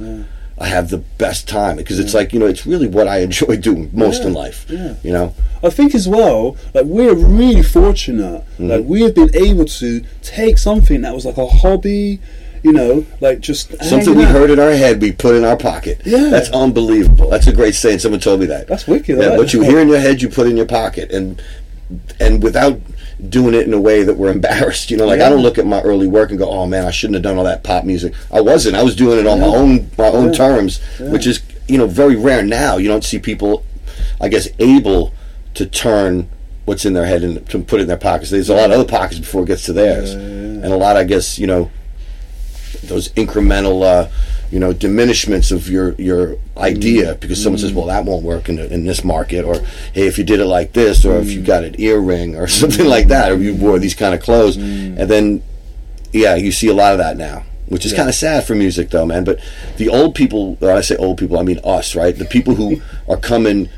I 0.60 0.66
have 0.66 0.90
the 0.90 0.98
best 0.98 1.48
time 1.48 1.76
because 1.76 1.98
it's 1.98 2.12
like, 2.12 2.34
you 2.34 2.38
know, 2.38 2.46
it's 2.46 2.66
really 2.66 2.86
what 2.86 3.08
I 3.08 3.20
enjoy 3.20 3.56
doing 3.68 3.88
most 3.94 4.22
in 4.24 4.34
life. 4.34 4.66
yeah. 4.68 4.94
You 5.02 5.12
know, 5.12 5.34
I 5.62 5.70
think 5.70 5.94
as 5.94 6.06
well, 6.06 6.56
like 6.74 6.84
we're 6.84 7.14
really 7.14 7.62
fortunate. 7.62 8.44
Mm-hmm. 8.44 8.68
Like 8.68 8.84
we 8.84 9.00
have 9.02 9.14
been 9.14 9.34
able 9.34 9.64
to 9.64 10.04
take 10.22 10.58
something 10.58 11.00
that 11.00 11.14
was 11.14 11.24
like 11.24 11.38
a 11.38 11.46
hobby, 11.46 12.20
you 12.62 12.72
know, 12.72 13.06
like 13.20 13.40
just 13.40 13.70
something 13.82 14.14
we 14.14 14.24
out. 14.24 14.32
heard 14.32 14.50
in 14.50 14.58
our 14.60 14.72
head, 14.72 15.00
we 15.00 15.12
put 15.12 15.34
in 15.34 15.44
our 15.44 15.56
pocket. 15.56 16.02
Yeah. 16.04 16.28
that's 16.28 16.50
unbelievable. 16.50 17.30
That's 17.30 17.46
a 17.46 17.52
great 17.54 17.74
saying. 17.74 18.00
Someone 18.00 18.20
told 18.20 18.40
me 18.40 18.46
that. 18.46 18.68
That's 18.68 18.86
wicked, 18.86 19.18
Yeah, 19.18 19.38
what 19.38 19.54
you 19.54 19.62
hear 19.62 19.80
in 19.80 19.88
your 19.88 19.98
head, 19.98 20.20
you 20.20 20.28
put 20.28 20.46
in 20.46 20.58
your 20.58 20.66
pocket, 20.66 21.10
and 21.10 21.42
and 22.20 22.42
without 22.42 22.78
doing 23.28 23.54
it 23.54 23.66
in 23.66 23.74
a 23.74 23.80
way 23.80 24.02
that 24.02 24.14
we're 24.14 24.30
embarrassed. 24.38 24.90
You 24.90 24.96
know, 24.96 25.06
like 25.06 25.20
I 25.20 25.28
don't 25.28 25.42
look 25.42 25.58
at 25.58 25.66
my 25.66 25.80
early 25.82 26.06
work 26.06 26.30
and 26.30 26.38
go, 26.38 26.48
"Oh 26.48 26.66
man, 26.66 26.86
I 26.86 26.90
shouldn't 26.90 27.14
have 27.14 27.22
done 27.22 27.36
all 27.36 27.44
that 27.44 27.62
pop 27.64 27.84
music." 27.84 28.14
I 28.32 28.40
wasn't. 28.40 28.76
I 28.76 28.82
was 28.82 28.96
doing 28.96 29.18
it 29.18 29.26
on 29.26 29.40
my 29.40 29.46
own 29.46 29.90
my 29.98 30.08
own 30.08 30.32
terms, 30.32 30.80
which 30.98 31.26
is 31.26 31.40
you 31.68 31.78
know 31.78 31.86
very 31.86 32.16
rare 32.16 32.42
now. 32.42 32.76
You 32.76 32.88
don't 32.88 33.04
see 33.04 33.18
people, 33.18 33.64
I 34.20 34.28
guess, 34.28 34.48
able 34.58 35.12
to 35.54 35.66
turn 35.66 36.28
what's 36.64 36.84
in 36.84 36.92
their 36.92 37.06
head 37.06 37.24
and 37.24 37.44
to 37.50 37.58
put 37.58 37.80
it 37.80 37.82
in 37.82 37.88
their 37.88 37.96
pockets. 37.96 38.30
There's 38.30 38.48
a 38.48 38.54
lot 38.54 38.70
of 38.70 38.78
other 38.78 38.88
pockets 38.88 39.18
before 39.18 39.42
it 39.42 39.46
gets 39.46 39.64
to 39.64 39.72
theirs, 39.72 40.14
and 40.14 40.64
a 40.64 40.76
lot, 40.76 40.96
I 40.96 41.04
guess, 41.04 41.38
you 41.38 41.46
know, 41.46 41.70
those 42.84 43.08
incremental, 43.10 43.82
uh, 43.82 44.08
you 44.50 44.58
know, 44.58 44.72
diminishments 44.72 45.52
of 45.52 45.68
your 45.68 45.92
your 45.92 46.36
idea 46.56 47.12
mm-hmm. 47.12 47.20
because 47.20 47.42
someone 47.42 47.58
says, 47.58 47.70
mm-hmm. 47.70 47.78
"Well, 47.78 47.86
that 47.88 48.04
won't 48.04 48.24
work 48.24 48.48
in, 48.48 48.56
the, 48.56 48.72
in 48.72 48.84
this 48.84 49.04
market," 49.04 49.44
or 49.44 49.60
"Hey, 49.92 50.06
if 50.06 50.18
you 50.18 50.24
did 50.24 50.40
it 50.40 50.46
like 50.46 50.72
this," 50.72 51.04
or 51.04 51.16
"If 51.18 51.30
you 51.30 51.38
mm-hmm. 51.38 51.46
got 51.46 51.64
an 51.64 51.76
earring," 51.78 52.36
or 52.36 52.46
something 52.62 52.86
like 52.86 53.08
that, 53.08 53.30
or 53.30 53.36
you 53.36 53.54
wore 53.54 53.78
these 53.78 53.94
kind 53.94 54.14
of 54.14 54.20
clothes, 54.20 54.56
and 54.56 54.98
then, 54.98 55.42
yeah, 56.12 56.34
you 56.34 56.50
see 56.50 56.68
a 56.68 56.74
lot 56.74 56.92
of 56.92 56.98
that 56.98 57.16
now. 57.16 57.44
Which 57.68 57.86
is 57.86 57.92
kind 57.92 58.08
of 58.08 58.16
sad 58.16 58.44
for 58.44 58.56
music, 58.56 58.90
though, 58.90 59.06
man. 59.06 59.22
But 59.22 59.38
the 59.76 59.88
old 59.88 60.16
people, 60.16 60.56
when 60.56 60.76
I 60.76 60.80
say 60.80 60.96
old 60.96 61.18
people, 61.18 61.38
I 61.38 61.44
mean 61.44 61.60
us, 61.62 61.94
right? 61.94 62.18
The 62.18 62.24
people 62.24 62.56
who 62.56 62.82
are 63.08 63.16
coming, 63.16 63.68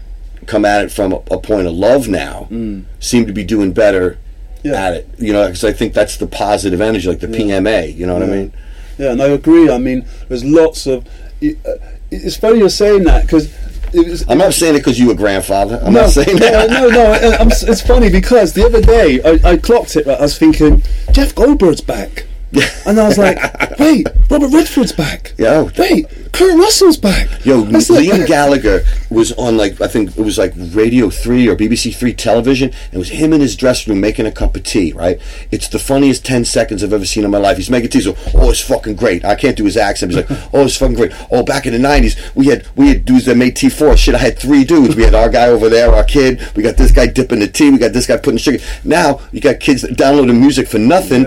come 0.46 0.64
at 0.64 0.82
it 0.82 0.90
from 0.90 1.12
a, 1.12 1.16
a 1.30 1.38
point 1.38 1.66
of 1.66 1.74
love 1.74 2.08
now, 2.08 2.48
mm. 2.50 2.86
seem 3.00 3.26
to 3.26 3.34
be 3.34 3.44
doing 3.44 3.74
better 3.74 4.16
Yeah. 4.62 4.82
at 4.82 4.94
it. 4.94 5.10
You 5.18 5.34
know, 5.34 5.44
because 5.44 5.62
I 5.62 5.74
think 5.74 5.92
that's 5.92 6.16
the 6.16 6.26
positive 6.26 6.80
energy, 6.80 7.06
like 7.06 7.20
the 7.20 7.26
PMA. 7.26 7.94
You 7.94 8.06
know 8.06 8.14
what 8.14 8.22
I 8.22 8.28
mean? 8.28 8.54
Yeah, 9.02 9.12
and 9.12 9.20
I 9.22 9.26
agree. 9.26 9.68
I 9.68 9.78
mean, 9.78 10.06
there's 10.28 10.44
lots 10.44 10.86
of. 10.86 11.04
uh, 11.42 11.74
It's 12.12 12.36
funny 12.36 12.58
you're 12.60 12.68
saying 12.68 13.02
that 13.04 13.22
because. 13.22 13.52
I'm 14.28 14.38
not 14.38 14.54
saying 14.54 14.76
it 14.76 14.78
because 14.78 14.98
you 14.98 15.10
a 15.10 15.14
grandfather. 15.14 15.78
I'm 15.84 15.92
no, 15.92 16.02
not 16.02 16.10
saying 16.10 16.36
that. 16.38 16.70
no, 16.70 16.88
no. 16.88 17.12
I- 17.12 17.36
I'm, 17.38 17.48
it's 17.48 17.82
funny 17.82 18.08
because 18.10 18.52
the 18.54 18.64
other 18.64 18.80
day 18.80 19.20
I, 19.22 19.50
I 19.52 19.56
clocked 19.58 19.96
it. 19.96 20.06
Right, 20.06 20.18
I 20.18 20.22
was 20.22 20.38
thinking 20.38 20.82
Jeff 21.10 21.34
Goldblum's 21.34 21.80
back, 21.82 22.26
and 22.86 23.00
I 23.00 23.06
was 23.08 23.16
like, 23.18 23.38
wait, 23.78 24.06
Robert 24.30 24.48
Redford's 24.48 24.92
back. 24.92 25.32
Yeah, 25.38 25.54
oh, 25.66 25.70
wait, 25.78 26.06
Kurt 26.32 26.58
Russell's 26.58 26.96
back. 26.98 27.44
Yo, 27.44 27.62
That's 27.62 27.88
like- 27.88 28.06
Liam 28.06 28.26
Gallagher 28.26 28.82
was 29.10 29.32
on 29.32 29.56
like 29.56 29.80
I 29.80 29.86
think 29.86 30.16
it 30.16 30.22
was 30.22 30.38
like 30.38 30.52
Radio 30.56 31.08
Three 31.10 31.48
or 31.48 31.56
BBC 31.56 31.94
Three 31.94 32.12
television. 32.12 32.68
And 32.70 32.94
it 32.94 32.98
was 32.98 33.10
him 33.10 33.32
in 33.32 33.40
his 33.40 33.56
dressing 33.56 33.92
room 33.92 34.00
making 34.00 34.26
a 34.26 34.32
cup 34.32 34.56
of 34.56 34.64
tea. 34.64 34.92
Right? 34.92 35.18
It's 35.50 35.68
the 35.68 35.78
funniest 35.78 36.24
ten 36.26 36.44
seconds 36.44 36.82
I've 36.82 36.92
ever 36.92 37.04
seen 37.06 37.24
in 37.24 37.30
my 37.30 37.38
life. 37.38 37.56
He's 37.56 37.70
making 37.70 37.90
tea. 37.90 38.00
So, 38.00 38.16
oh, 38.34 38.50
it's 38.50 38.60
fucking 38.60 38.96
great. 38.96 39.24
I 39.24 39.34
can't 39.34 39.56
do 39.56 39.64
his 39.64 39.76
accent. 39.76 40.12
He's 40.12 40.28
like, 40.28 40.40
oh, 40.52 40.64
it's 40.64 40.76
fucking 40.76 40.96
great. 40.96 41.12
Oh, 41.30 41.42
back 41.42 41.66
in 41.66 41.72
the 41.72 41.78
nineties, 41.78 42.16
we 42.34 42.46
had 42.46 42.66
we 42.76 42.88
had 42.88 43.04
dudes 43.04 43.26
that 43.26 43.36
made 43.36 43.56
tea 43.56 43.68
for 43.70 43.88
us. 43.88 44.00
Shit, 44.00 44.14
I 44.14 44.18
had 44.18 44.38
three 44.38 44.64
dudes. 44.64 44.94
We 44.96 45.04
had 45.04 45.14
our 45.14 45.28
guy 45.30 45.48
over 45.48 45.68
there, 45.68 45.90
our 45.94 46.04
kid. 46.04 46.40
We 46.56 46.62
got 46.62 46.76
this 46.76 46.92
guy 46.92 47.06
dipping 47.06 47.40
the 47.40 47.48
tea. 47.48 47.70
We 47.70 47.78
got 47.78 47.92
this 47.92 48.06
guy 48.06 48.16
putting 48.16 48.38
sugar. 48.38 48.58
Now 48.84 49.20
you 49.32 49.40
got 49.40 49.60
kids 49.60 49.82
that 49.82 49.96
downloading 49.96 50.38
music 50.40 50.68
for 50.68 50.78
nothing. 50.78 51.24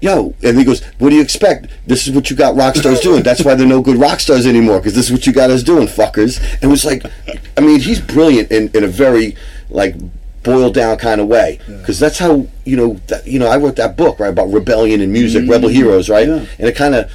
Yo, 0.00 0.34
and 0.42 0.58
he 0.58 0.64
goes, 0.64 0.82
"What 0.98 1.10
do 1.10 1.16
you 1.16 1.22
expect? 1.22 1.66
This 1.86 2.06
is 2.06 2.14
what 2.14 2.30
you 2.30 2.36
got 2.36 2.56
rock 2.56 2.74
stars 2.74 3.00
doing. 3.00 3.22
That's 3.22 3.44
why 3.44 3.54
they're 3.54 3.66
no 3.66 3.82
good 3.82 3.96
rock 3.96 4.20
stars 4.20 4.46
anymore, 4.46 4.78
because 4.78 4.94
this 4.94 5.06
is 5.06 5.12
what 5.12 5.26
you 5.26 5.32
got 5.32 5.50
us 5.50 5.62
doing, 5.62 5.86
fuckers." 5.86 6.40
And 6.54 6.64
it 6.64 6.68
was 6.68 6.84
like, 6.84 7.04
I 7.56 7.60
mean, 7.60 7.80
he's 7.80 8.00
brilliant 8.00 8.50
in, 8.50 8.70
in 8.74 8.82
a 8.82 8.88
very 8.88 9.36
like 9.68 9.94
boiled 10.42 10.72
down 10.72 10.96
kind 10.96 11.20
of 11.20 11.26
way, 11.26 11.60
because 11.66 11.98
that's 11.98 12.18
how 12.18 12.46
you 12.64 12.76
know 12.76 12.94
that 13.08 13.26
you 13.26 13.38
know 13.38 13.46
I 13.46 13.58
wrote 13.58 13.76
that 13.76 13.96
book 13.98 14.18
right 14.18 14.28
about 14.28 14.50
rebellion 14.50 15.02
and 15.02 15.12
music, 15.12 15.44
mm. 15.44 15.50
rebel 15.50 15.68
heroes, 15.68 16.08
right? 16.08 16.26
Yeah. 16.26 16.46
And 16.58 16.68
it 16.68 16.76
kind 16.76 16.94
of, 16.94 17.12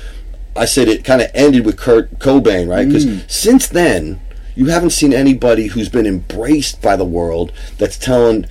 I 0.56 0.66
said 0.66 0.88
it 0.88 1.04
kind 1.04 1.22
of 1.22 1.32
ended 1.34 1.66
with 1.66 1.78
Kurt 1.78 2.20
Cobain, 2.20 2.70
right? 2.70 2.88
Because 2.88 3.08
mm. 3.08 3.28
since 3.30 3.68
then, 3.68 4.22
you 4.54 4.68
haven't 4.68 4.92
seen 4.92 5.12
anybody 5.12 5.68
who's 5.68 5.90
been 5.90 6.06
embraced 6.06 6.84
by 6.84 6.96
the 6.96 7.04
world 7.06 7.52
that's 7.80 7.98
telling 7.98 8.46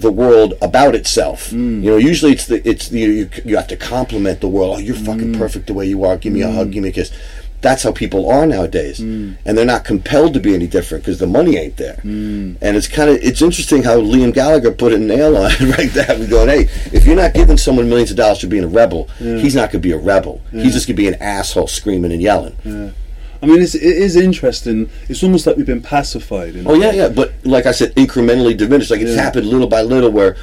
the 0.00 0.12
world 0.12 0.54
about 0.60 0.94
itself. 0.94 1.50
Mm. 1.50 1.82
You 1.82 1.90
know, 1.90 1.96
usually 1.96 2.32
it's 2.32 2.46
the 2.46 2.66
it's 2.68 2.88
the 2.88 3.00
you, 3.00 3.30
you 3.44 3.56
have 3.56 3.68
to 3.68 3.76
compliment 3.76 4.40
the 4.40 4.48
world. 4.48 4.76
Oh, 4.76 4.78
you're 4.78 4.96
mm. 4.96 5.06
fucking 5.06 5.34
perfect 5.38 5.66
the 5.66 5.74
way 5.74 5.86
you 5.86 6.04
are. 6.04 6.16
Give 6.16 6.32
me 6.32 6.42
a 6.42 6.50
hug. 6.50 6.68
Mm. 6.68 6.72
Give 6.72 6.82
me 6.82 6.88
a 6.90 6.92
kiss. 6.92 7.12
That's 7.62 7.82
how 7.82 7.92
people 7.92 8.30
are 8.30 8.46
nowadays, 8.46 9.00
and 9.00 9.36
they're 9.44 9.66
not 9.66 9.84
compelled 9.84 10.32
to 10.32 10.40
be 10.40 10.54
any 10.54 10.66
different 10.66 11.04
because 11.04 11.18
the 11.18 11.26
money 11.26 11.58
ain't 11.58 11.76
there. 11.76 12.00
And 12.02 12.56
it's 12.62 12.88
kind 12.88 13.10
of 13.10 13.16
it's 13.16 13.42
interesting 13.42 13.82
how 13.82 14.00
Liam 14.00 14.32
Gallagher 14.32 14.70
put 14.70 14.94
a 14.94 14.98
nail 14.98 15.36
on 15.36 15.50
it 15.52 15.60
right 15.78 15.90
there. 15.90 16.18
We're 16.18 16.26
going, 16.26 16.48
hey, 16.48 16.70
if 16.90 17.04
you're 17.04 17.16
not 17.16 17.34
giving 17.34 17.58
someone 17.58 17.86
millions 17.90 18.10
of 18.10 18.16
dollars 18.16 18.40
for 18.40 18.46
being 18.46 18.64
a 18.64 18.68
rebel, 18.68 19.08
he's 19.18 19.54
not 19.54 19.70
going 19.70 19.82
to 19.82 19.88
be 19.88 19.92
a 19.92 19.98
rebel. 19.98 20.40
He's 20.50 20.72
just 20.72 20.86
going 20.86 20.96
to 20.96 21.02
be 21.02 21.08
an 21.08 21.16
asshole 21.20 21.66
screaming 21.66 22.12
and 22.12 22.22
yelling. 22.22 22.94
I 23.42 23.46
mean, 23.46 23.62
it's, 23.62 23.74
it 23.74 23.82
is 23.82 24.16
interesting. 24.16 24.90
It's 25.08 25.22
almost 25.22 25.46
like 25.46 25.56
we've 25.56 25.64
been 25.66 25.80
pacified. 25.82 26.56
In 26.56 26.66
Oh 26.66 26.74
yeah, 26.74 26.90
way. 26.90 26.96
yeah. 26.98 27.08
But 27.08 27.32
like 27.44 27.66
I 27.66 27.72
said, 27.72 27.94
incrementally 27.94 28.56
diminished. 28.56 28.90
Like 28.90 29.00
it's 29.00 29.12
Yeah. 29.16 29.22
happened 29.22 29.46
little 29.46 29.66
by 29.66 29.80
little. 29.82 30.10
Where, 30.10 30.36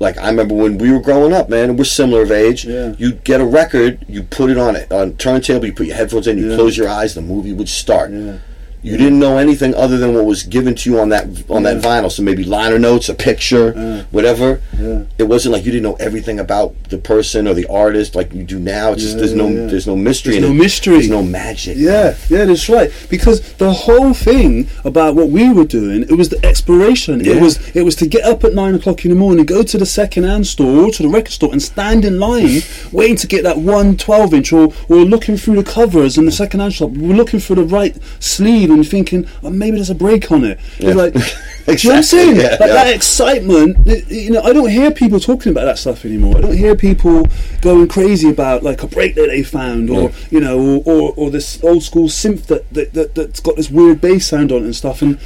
like 0.00 0.18
I 0.18 0.28
remember 0.28 0.54
when 0.54 0.78
we 0.78 0.90
were 0.90 1.00
growing 1.00 1.32
up, 1.32 1.48
man, 1.48 1.70
and 1.70 1.78
we're 1.78 1.84
similar 1.84 2.22
of 2.22 2.30
age. 2.32 2.64
Yeah. 2.64 2.94
You 2.98 3.12
get 3.12 3.40
a 3.40 3.44
record, 3.46 4.04
you 4.08 4.22
put 4.24 4.50
it 4.50 4.58
on 4.58 4.76
it 4.76 4.90
on 4.92 5.14
turntable, 5.14 5.64
you 5.66 5.72
put 5.72 5.86
your 5.86 5.96
headphones 5.96 6.26
in, 6.26 6.38
you 6.38 6.50
Yeah. 6.50 6.56
close 6.56 6.76
your 6.76 6.88
eyes, 6.88 7.14
the 7.14 7.22
movie 7.22 7.52
would 7.52 7.68
start. 7.68 8.10
Yeah. 8.10 8.34
You 8.82 8.96
didn't 8.96 9.18
know 9.20 9.38
anything 9.38 9.74
other 9.74 9.96
than 9.96 10.14
what 10.14 10.24
was 10.24 10.42
given 10.42 10.74
to 10.74 10.90
you 10.90 10.98
on 10.98 11.10
that 11.10 11.24
on 11.48 11.62
that 11.62 11.80
vinyl. 11.82 12.10
So 12.10 12.22
maybe 12.22 12.44
liner 12.44 12.78
notes, 12.78 13.08
a 13.08 13.14
picture, 13.14 14.04
whatever. 14.10 14.60
Yeah. 14.78 15.04
It 15.18 15.24
wasn't 15.24 15.52
like 15.52 15.64
you 15.64 15.70
didn't 15.72 15.84
know 15.84 15.96
everything 16.00 16.40
about 16.40 16.74
the 16.90 16.98
person 16.98 17.46
or 17.46 17.54
the 17.54 17.66
artist 17.68 18.14
like 18.14 18.32
you 18.34 18.42
do 18.42 18.58
now. 18.58 18.92
It's 18.92 19.02
just 19.02 19.14
Yeah, 19.14 19.20
there's 19.20 19.34
no 19.34 19.48
yeah. 19.48 19.66
there's 19.66 19.86
no 19.86 19.96
mystery. 19.96 20.32
There's 20.38 20.44
no 20.50 20.50
it. 20.50 20.58
mystery. 20.58 20.94
There's 20.94 21.10
no 21.10 21.22
magic. 21.22 21.76
Yeah, 21.78 22.16
yeah, 22.28 22.44
that's 22.44 22.68
right. 22.68 22.90
Because 23.08 23.40
the 23.54 23.72
whole 23.72 24.14
thing 24.14 24.68
about 24.84 25.14
what 25.14 25.28
we 25.28 25.52
were 25.52 25.64
doing, 25.64 26.02
it 26.02 26.16
was 26.18 26.28
the 26.30 26.44
exploration. 26.44 27.20
Yeah. 27.20 27.34
It 27.34 27.42
was 27.42 27.76
it 27.76 27.82
was 27.82 27.94
to 27.96 28.06
get 28.06 28.24
up 28.24 28.42
at 28.44 28.52
nine 28.54 28.74
o'clock 28.74 29.04
in 29.04 29.10
the 29.10 29.16
morning, 29.16 29.44
go 29.46 29.62
to 29.62 29.78
the 29.78 29.86
second 29.86 30.24
hand 30.24 30.46
store 30.46 30.86
or 30.86 30.90
to 30.90 31.02
the 31.02 31.08
record 31.08 31.32
store 31.32 31.52
and 31.52 31.62
stand 31.62 32.04
in 32.04 32.18
line 32.18 32.62
waiting 32.92 33.16
to 33.16 33.26
get 33.28 33.44
that 33.44 33.58
one 33.58 33.96
12 33.96 34.34
inch 34.34 34.52
or, 34.52 34.72
or 34.88 34.96
looking 34.96 35.36
through 35.36 35.56
the 35.56 35.62
covers 35.70 36.18
in 36.18 36.24
the 36.24 36.32
second 36.32 36.60
hand 36.60 36.74
shop. 36.74 36.90
We 36.90 37.06
were 37.08 37.14
looking 37.14 37.38
for 37.40 37.54
the 37.54 37.62
right 37.64 37.96
sleeve 38.18 38.71
and 38.74 38.88
thinking, 38.88 39.26
oh, 39.42 39.50
maybe 39.50 39.76
there's 39.76 39.90
a 39.90 39.94
break 39.94 40.30
on 40.30 40.44
it. 40.44 40.58
It's 40.78 40.96
like 40.96 41.14
Do 41.66 41.72
you 41.74 41.88
know 41.90 41.90
what 41.90 41.96
I'm 41.98 42.02
saying? 42.02 42.36
Yeah, 42.36 42.42
like 42.42 42.60
yeah. 42.60 42.66
that 42.66 42.94
excitement. 42.94 43.86
You 44.10 44.30
know, 44.32 44.42
I 44.42 44.52
don't 44.52 44.68
hear 44.68 44.90
people 44.90 45.20
talking 45.20 45.52
about 45.52 45.66
that 45.66 45.78
stuff 45.78 46.04
anymore. 46.04 46.36
I 46.36 46.40
don't 46.40 46.56
hear 46.56 46.74
people 46.74 47.26
going 47.60 47.86
crazy 47.86 48.30
about 48.30 48.64
like 48.64 48.82
a 48.82 48.88
break 48.88 49.14
that 49.14 49.28
they 49.28 49.44
found, 49.44 49.88
or 49.88 50.10
you 50.30 50.40
know, 50.40 50.58
or, 50.58 50.82
or, 50.84 51.14
or 51.16 51.30
this 51.30 51.62
old 51.62 51.84
school 51.84 52.08
synth 52.08 52.46
that, 52.46 52.68
that, 52.74 52.92
that 52.94 53.14
that's 53.14 53.40
got 53.40 53.54
this 53.56 53.70
weird 53.70 54.00
bass 54.00 54.26
sound 54.26 54.50
on 54.50 54.62
it 54.62 54.64
and 54.64 54.76
stuff. 54.76 55.02
And 55.02 55.20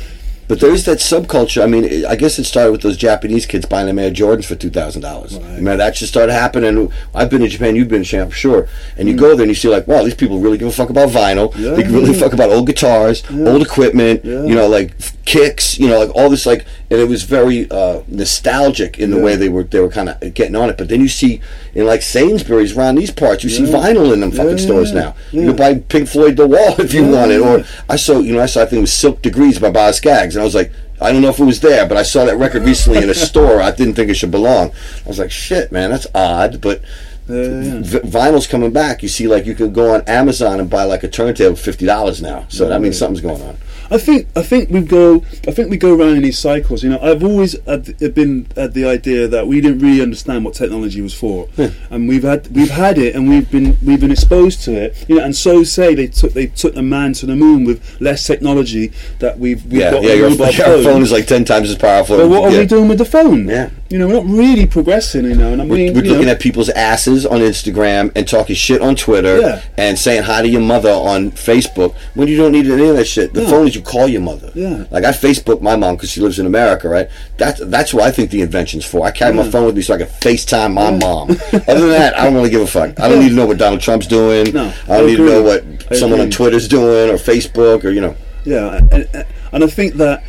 But 0.49 0.61
there 0.61 0.71
is 0.71 0.85
that 0.85 0.99
subculture. 0.99 1.63
I 1.63 1.67
mean, 1.67 2.05
I 2.07 2.17
guess 2.17 2.39
it 2.39 2.45
started 2.45 2.73
with 2.73 2.83
those 2.83 2.97
Japanese 2.97 3.47
kids 3.47 3.67
buying 3.67 3.87
them 3.87 3.99
Air 3.99 4.11
Jordans 4.11 4.45
for 4.45 4.55
two 4.55 4.71
thousand 4.71 5.03
dollars. 5.03 5.39
Man, 5.41 5.79
that 5.79 5.95
just 5.95 6.13
started 6.13 6.33
happening. 6.33 6.93
I've 7.15 7.31
been 7.31 7.43
in 7.43 7.49
Japan. 7.49 7.77
You've 7.77 7.89
been 7.89 8.05
for 8.05 8.31
sure. 8.31 8.69
And 8.97 9.09
you 9.09 9.15
mm. 9.15 9.19
go 9.19 9.35
there 9.35 9.43
and 9.43 9.51
you 9.51 9.55
see 9.55 9.69
like, 9.69 9.87
wow, 9.87 10.05
these 10.05 10.15
people 10.15 10.39
really 10.39 10.59
give 10.59 10.69
a 10.69 10.73
fuck 10.73 10.91
about 10.91 11.09
vinyl. 11.09 11.55
Yeah, 11.57 11.71
they 11.71 11.83
really 11.85 12.13
mm. 12.13 12.21
fuck 12.21 12.33
about 12.33 12.51
old 12.51 12.67
guitars, 12.67 13.29
old 13.31 13.63
equipment. 13.63 14.25
Yeah. 14.25 14.45
You 14.45 14.55
know, 14.55 14.69
like 14.69 14.95
kicks. 15.27 15.79
You 15.79 15.89
know, 15.89 15.99
like 15.99 16.15
all 16.17 16.31
this 16.31 16.47
like, 16.47 16.65
and 16.91 16.99
it 16.99 17.09
was 17.09 17.25
very 17.25 17.71
uh, 17.71 18.01
nostalgic 18.09 18.99
in 18.99 19.11
the 19.11 19.19
Yeah. 19.19 19.23
way 19.25 19.37
they 19.37 19.49
were 19.51 19.65
they 19.65 19.81
were 19.81 19.91
kind 19.91 20.09
of 20.09 20.33
getting 20.35 20.57
on 20.57 20.71
it. 20.71 20.79
But 20.79 20.89
then 20.89 21.01
you 21.03 21.09
see 21.09 21.41
in 21.75 21.85
like 21.85 22.01
Sainsbury's 22.01 22.77
around 22.77 22.95
these 22.95 23.11
parts, 23.11 23.45
you 23.45 23.51
see 23.51 23.65
vinyl 23.65 24.13
in 24.15 24.21
them 24.21 24.31
fucking 24.31 24.53
Yeah, 24.59 24.65
stores 24.65 24.93
yeah, 24.93 25.01
now. 25.01 25.15
yeah. 25.33 25.41
You 25.43 25.47
can 25.49 25.57
buy 25.57 25.75
Pink 25.75 26.09
Floyd 26.09 26.37
The 26.37 26.47
Wall 26.47 26.81
if 26.81 26.95
you 26.95 27.05
Yeah, 27.05 27.13
want 27.13 27.31
it, 27.33 27.41
or. 27.41 27.65
I 27.91 27.97
saw, 27.97 28.21
you 28.21 28.33
know, 28.33 28.41
I 28.41 28.47
saw 28.47 28.63
I 28.63 28.67
think 28.67 28.79
it 28.79 28.81
was 28.83 28.93
Silk 28.95 29.21
Degrees 29.21 29.59
by 29.59 29.71
Boz 29.71 29.97
Scaggs, 29.99 30.35
and 30.37 30.41
I 30.43 30.45
was 30.47 30.55
like, 30.55 30.73
I 31.01 31.13
don't 31.13 31.21
know 31.21 31.29
if 31.29 31.39
it 31.39 31.45
was 31.45 31.61
there, 31.61 31.87
but 31.87 31.99
I 31.99 32.03
saw 32.05 32.25
that 32.25 32.39
record 32.39 32.63
recently 32.63 33.03
in 33.03 33.11
a 33.11 33.15
store. 33.29 33.61
I 33.61 33.71
didn't 33.71 33.95
think 33.95 34.09
it 34.11 34.15
should 34.15 34.31
belong. 34.31 34.71
I 35.05 35.09
was 35.09 35.19
like, 35.19 35.31
shit, 35.31 35.71
man, 35.73 35.91
that's 35.91 36.07
odd, 36.15 36.61
but. 36.61 36.81
V- 37.29 37.99
vinyl's 38.05 38.47
coming 38.47 38.71
back. 38.71 39.03
You 39.03 39.09
see, 39.09 39.27
like 39.27 39.47
you 39.47 39.57
can 39.57 39.73
go 39.73 39.93
on 39.95 40.03
Amazon 40.03 40.61
and 40.61 40.71
buy 40.71 40.85
like 40.85 41.03
a 41.03 41.09
turntable 41.09 41.57
for 41.57 41.63
fifty 41.65 41.85
dollars 41.85 42.23
now. 42.23 42.45
So 42.49 42.69
that 42.69 42.81
means 42.81 42.97
something's 42.97 43.21
going 43.21 43.43
on. 43.43 43.59
I 43.91 43.99
think 43.99 44.29
I 44.37 44.43
think 44.43 44.71
we 44.71 44.81
go 44.81 45.25
I 45.47 45.53
think 45.53 45.71
we 45.71 45.77
go 45.77 45.95
around 45.95 46.17
in 46.17 46.23
these 46.23 46.39
cycles. 46.39 46.83
You 46.83 46.91
know, 46.91 47.01
I've 47.01 47.23
always 47.23 47.57
had, 47.65 47.97
been 48.15 48.47
at 48.57 48.75
the 48.75 48.85
idea 48.87 49.29
that 49.29 49.47
we 49.47 49.61
didn't 49.61 49.81
really 49.81 50.03
understand 50.03 50.45
what 50.45 50.55
technology 50.55 51.01
was 51.01 51.15
for, 51.15 51.47
hmm. 51.49 51.67
and 51.91 52.09
we've 52.09 52.23
had 52.23 52.49
we've 52.55 52.71
had 52.71 52.99
it, 52.99 53.15
and 53.15 53.29
we've 53.29 53.51
been 53.51 53.77
we've 53.83 54.01
been 54.01 54.11
exposed 54.11 54.63
to 54.63 54.73
it. 54.73 55.05
You 55.09 55.17
know, 55.17 55.25
and 55.25 55.35
so 55.35 55.65
say 55.65 55.95
they 55.95 56.07
took 56.07 56.33
they 56.33 56.47
took 56.47 56.75
the 56.75 56.83
man 56.83 57.13
to 57.15 57.27
the 57.27 57.37
moon 57.37 57.65
with 57.65 58.01
less 58.01 58.27
technology 58.27 58.93
that 59.19 59.39
we've 59.39 59.65
we've 59.65 59.81
Yeah, 59.81 59.91
got 59.93 60.03
yeah. 60.03 60.15
Your, 60.15 60.31
mobile 60.31 60.51
your 60.51 60.83
phone 60.83 61.03
is 61.03 61.13
like 61.13 61.27
ten 61.27 61.45
times 61.45 61.71
as 61.71 61.77
powerful. 61.77 62.17
But 62.17 62.29
what 62.29 62.45
are 62.45 62.51
yeah. 62.51 62.61
we 62.61 62.67
doing 62.67 62.89
with 62.89 62.99
the 62.99 63.05
phone? 63.05 63.49
Yeah. 63.49 63.71
You 63.89 63.99
know, 63.99 64.09
we're 64.09 64.15
not 64.15 64.27
really 64.27 64.67
progressing. 64.67 65.25
You 65.25 65.35
know, 65.37 65.53
and 65.53 65.63
I 65.63 65.65
We're, 65.65 65.77
mean, 65.77 65.95
we're 65.95 66.03
looking 66.03 66.27
know, 66.27 66.33
at 66.33 66.41
people's 66.41 66.69
asses 66.71 67.25
on 67.25 67.39
Instagram 67.41 68.11
and 68.17 68.27
talking 68.27 68.57
shit 68.57 68.81
on 68.83 68.97
Twitter 68.97 69.41
Yeah. 69.41 69.63
and 69.77 69.97
saying 69.99 70.25
hi 70.25 70.43
to 70.43 70.49
your 70.49 70.61
mother 70.61 70.91
on 70.91 71.31
Facebook 71.31 71.95
when 72.15 72.27
you 72.27 72.37
don't 72.37 72.51
need 72.53 72.67
any 72.67 72.89
of 72.89 72.97
that 72.97 73.07
shit. 73.07 73.33
The 73.33 73.43
No. 73.43 73.49
phone 73.49 73.69
is 73.69 73.75
you 73.77 73.83
call 73.83 74.09
your 74.09 74.23
mother. 74.23 74.51
Yeah. 74.55 74.85
Like 74.91 75.05
I 75.05 75.13
Facebook 75.13 75.61
my 75.61 75.77
mom 75.77 75.95
because 75.97 76.11
she 76.11 76.21
lives 76.21 76.39
in 76.41 76.47
America, 76.47 76.89
right? 76.89 77.09
That's 77.39 77.61
that's 77.65 77.95
what 77.95 78.03
I 78.05 78.11
think 78.11 78.31
the 78.31 78.41
invention's 78.43 78.85
for. 78.85 79.07
I 79.07 79.13
carry 79.13 79.33
my 79.35 79.49
phone 79.49 79.67
with 79.67 79.77
me 79.77 79.83
so 79.83 79.95
I 79.95 79.99
can 79.99 80.07
FaceTime 80.09 80.73
my 80.75 80.91
mom. 80.91 81.31
Other 81.31 81.81
than 81.81 81.91
that, 81.91 82.19
I 82.19 82.25
don't 82.25 82.35
really 82.35 82.51
give 82.51 82.63
a 82.63 82.67
fuck. 82.67 82.99
I 82.99 83.09
don't 83.09 83.21
need 83.21 83.29
to 83.31 83.35
know 83.37 83.47
what 83.47 83.59
Donald 83.59 83.81
Trump's 83.81 84.07
doing. 84.09 84.53
No, 84.53 84.73
I 84.89 84.97
don't 84.99 85.05
I 85.05 85.07
need 85.07 85.17
to 85.17 85.25
know 85.27 85.43
what 85.43 85.65
I 85.91 85.95
someone 85.95 86.21
on. 86.21 86.31
Twitter's 86.31 86.67
doing 86.67 87.09
or 87.11 87.19
Facebook 87.19 87.85
or 87.85 87.91
you 87.91 88.01
know. 88.01 88.17
Yeah, 88.45 88.81
and, 88.91 89.27
and 89.53 89.65
I 89.65 89.67
think 89.69 89.95
that 89.95 90.23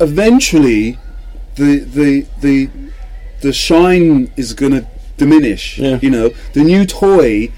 eventually 0.00 0.98
the 1.64 1.72
the 1.98 2.26
the 2.40 2.56
the 3.44 3.52
shine 3.52 4.30
is 4.36 4.52
going 4.60 4.72
to 4.78 4.82
diminish. 5.16 5.78
Yeah. 5.78 5.98
You 6.02 6.10
know, 6.10 6.26
the 6.56 6.62
new 6.72 6.84
toy 6.86 7.50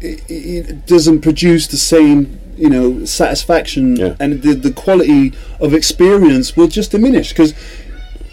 it, 0.00 0.20
it 0.28 0.86
doesn't 0.86 1.20
produce 1.20 1.66
the 1.66 1.76
same 1.76 2.38
you 2.56 2.70
know 2.70 3.04
satisfaction, 3.04 3.96
Yeah. 3.96 4.14
and 4.22 4.42
the 4.42 4.52
the 4.54 4.72
quality 4.72 5.32
of 5.60 5.74
experience 5.74 6.56
will 6.56 6.68
just 6.68 6.90
diminish 6.92 7.30
because. 7.30 7.54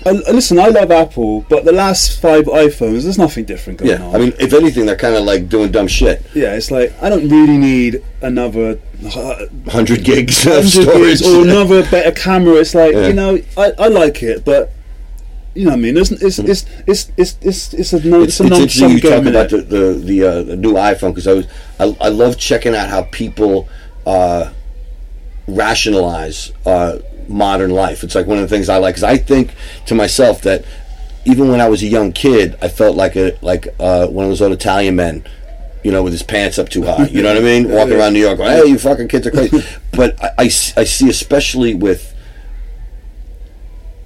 Uh, 0.05 0.13
listen, 0.31 0.57
I 0.57 0.67
love 0.67 0.89
Apple, 0.91 1.41
but 1.49 1.65
the 1.65 1.73
last 1.73 2.21
five 2.21 2.45
iPhones, 2.45 3.01
there's 3.03 3.17
nothing 3.17 3.43
different 3.43 3.79
going 3.79 3.91
Yeah, 3.91 4.05
on. 4.05 4.15
I 4.15 4.19
mean, 4.19 4.33
if 4.39 4.53
anything, 4.53 4.85
they're 4.85 4.95
kind 5.07 5.15
of 5.15 5.23
like 5.25 5.49
doing 5.49 5.69
dumb 5.71 5.87
shit. 5.87 6.23
yeah, 6.33 6.53
it's 6.53 6.71
like 6.71 6.93
I 7.01 7.09
don't 7.09 7.27
really 7.27 7.57
need 7.57 8.01
another 8.21 8.79
uh, 9.03 9.45
Hundred 9.69 10.05
gigs 10.05 10.45
of 10.45 10.63
100 10.63 10.69
storage. 10.69 11.19
gigs 11.19 11.21
or 11.27 11.41
another 11.43 11.81
better 11.95 12.11
camera. 12.13 12.53
It's 12.63 12.73
like 12.75 12.93
Yeah. 12.93 13.07
you 13.07 13.13
know, 13.21 13.39
I, 13.57 13.73
I 13.85 13.87
like 13.89 14.23
it, 14.23 14.45
but 14.45 14.71
you 15.58 15.66
know 15.66 15.72
what 15.72 15.78
I 15.78 15.82
mean. 15.82 15.97
It's 15.97 16.12
it's 16.12 16.39
it's 16.39 16.66
it's 16.86 17.12
it's 17.18 17.38
it's, 17.41 17.74
it's 17.74 17.93
a 17.93 18.08
no, 18.08 18.22
it's, 18.22 18.39
it's 18.39 18.51
a 18.51 18.53
it's 18.53 18.60
interesting 18.60 18.89
you 18.91 18.99
talk 19.01 19.26
about 19.26 19.49
the 19.49 19.58
the, 19.58 19.93
the, 19.93 20.24
uh, 20.24 20.43
the 20.43 20.55
new 20.55 20.74
iPhone 20.74 21.10
because 21.10 21.28
I 21.28 21.34
was 21.34 21.47
I, 21.80 21.97
I 21.99 22.10
love 22.10 22.38
checking 22.38 22.76
out 22.76 22.89
how 22.89 23.03
people 23.03 23.68
uh, 24.05 24.53
rationalize 25.47 26.51
uh, 26.66 26.99
modern 27.28 27.72
life. 27.72 28.03
It's 28.03 28.14
like 28.14 28.28
one 28.28 28.38
of 28.38 28.47
the 28.47 28.55
things 28.55 28.70
I 28.70 28.78
like 28.78 28.95
because 28.95 29.03
I 29.03 29.18
think 29.18 29.55
to 29.88 29.95
myself 29.95 30.43
that 30.43 30.64
even 31.26 31.49
when 31.49 31.60
I 31.60 31.68
was 31.68 31.82
a 31.82 31.88
young 31.88 32.12
kid, 32.12 32.55
I 32.62 32.68
felt 32.68 32.95
like 32.95 33.16
a 33.16 33.38
like 33.41 33.68
uh, 33.80 34.08
one 34.08 34.26
of 34.26 34.32
those 34.32 34.41
old 34.41 34.53
Italian 34.53 34.95
men. 34.95 35.26
You 35.84 35.93
know, 35.93 36.03
with 36.03 36.12
his 36.12 36.24
pants 36.24 36.58
up 36.58 36.68
too 36.68 36.84
high. 36.84 37.05
You 37.05 37.22
know 37.22 37.34
what 37.34 37.41
I 37.41 37.45
mean? 37.45 37.70
Walking 37.72 37.93
around 37.93 38.14
New 38.14 38.20
York, 38.20 38.39
going, 38.39 38.51
"Hey, 38.51 38.66
you 38.66 38.78
fucking 38.78 39.08
kids 39.08 39.26
are 39.26 39.32
crazy." 39.32 39.64
but 39.93 40.22
I 40.22 40.45
I 40.45 40.49
see, 40.49 41.10
especially 41.10 41.76
with 41.76 42.14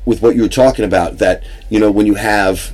with 0.05 0.21
what 0.21 0.35
you 0.35 0.41
were 0.41 0.49
talking 0.49 0.85
about, 0.85 1.17
that 1.19 1.43
you 1.69 1.79
know 1.79 1.91
when 1.91 2.05
you 2.05 2.15
have 2.15 2.73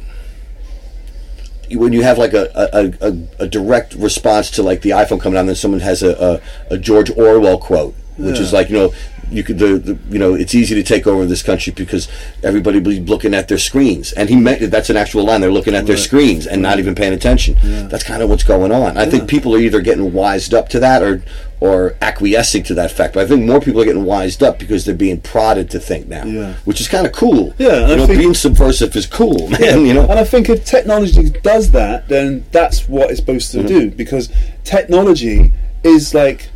when 1.72 1.92
you 1.92 2.04
have 2.04 2.18
like 2.18 2.34
a, 2.34 2.50
a, 2.56 3.08
a, 3.10 3.44
a 3.44 3.48
direct 3.48 3.94
response 3.96 4.50
to 4.52 4.64
like 4.64 4.82
the 4.82 4.92
iPhone 4.92 5.20
coming 5.20 5.38
out, 5.38 5.42
and 5.42 5.50
then 5.50 5.56
someone 5.56 5.82
has 5.82 6.02
a, 6.04 6.42
a, 6.70 6.76
a 6.76 6.78
George 6.78 7.10
Orwell 7.12 7.58
quote, 7.58 7.94
which 8.18 8.40
is 8.40 8.54
like 8.54 8.70
you 8.70 8.78
know 8.78 8.94
you 9.30 9.44
could 9.44 9.60
the, 9.60 9.78
the 9.78 10.00
you 10.10 10.20
know 10.20 10.34
it's 10.34 10.56
easy 10.56 10.74
to 10.76 10.84
take 10.84 11.06
over 11.06 11.26
this 11.26 11.44
country 11.44 11.74
because 11.74 12.08
everybody 12.44 12.80
be 12.80 13.02
looking 13.02 13.34
at 13.34 13.50
their 13.50 13.58
screens, 13.58 14.14
and 14.14 14.30
he 14.30 14.36
meant 14.38 14.72
that's 14.72 14.90
an 14.90 14.96
actual 14.96 15.26
line. 15.26 15.42
They're 15.42 15.52
looking 15.52 15.76
at 15.76 15.86
their 15.86 15.98
screens 15.98 16.48
and 16.48 16.62
not 16.62 16.80
even 16.80 16.96
paying 16.96 17.14
attention. 17.14 17.58
That's 17.90 18.04
kind 18.04 18.24
of 18.24 18.30
what's 18.30 18.44
going 18.44 18.72
on. 18.72 18.98
I 18.98 19.06
think 19.06 19.30
people 19.30 19.54
are 19.54 19.60
either 19.60 19.82
getting 19.82 20.14
wised 20.14 20.54
up 20.54 20.70
to 20.70 20.80
that 20.80 21.04
or 21.04 21.22
or 21.60 21.96
acquiescing 22.02 22.62
to 22.64 22.74
that 22.76 22.92
fact. 22.92 23.16
But 23.16 23.24
I 23.26 23.28
think 23.28 23.44
more 23.46 23.60
people 23.60 23.82
are 23.82 23.86
getting 23.86 24.06
wised 24.06 24.44
up 24.44 24.60
because 24.60 24.86
they're 24.86 24.94
being 24.94 25.20
prodded 25.22 25.70
to 25.72 25.80
think 25.80 26.08
now, 26.08 26.24
Yeah. 26.26 26.54
which 26.66 26.80
is 26.80 26.88
kind 26.88 27.08
of 27.08 27.14
cool. 27.14 27.54
Yeah, 27.58 27.88
you 27.88 27.94
I 27.94 27.96
know, 27.98 28.06
think- 28.08 28.20
being 28.20 28.34
subversive 28.36 28.96
is 28.96 29.08
cool, 29.08 29.48
man. 29.60 29.86
You 29.86 29.94
know, 29.96 30.04
And 30.04 30.20
I 30.20 30.24
think 30.24 30.50
if 30.50 30.66
technology 30.66 31.30
does 31.32 31.72
that, 31.72 32.10
then 32.10 32.46
that's 32.52 32.88
what 32.88 33.10
it's 33.10 33.20
supposed 33.20 33.52
to 33.54 33.58
Mm-hmm. 33.60 33.68
do 33.68 33.92
because 33.92 34.30
technology 34.64 35.52
is 35.84 36.14
like 36.14 36.50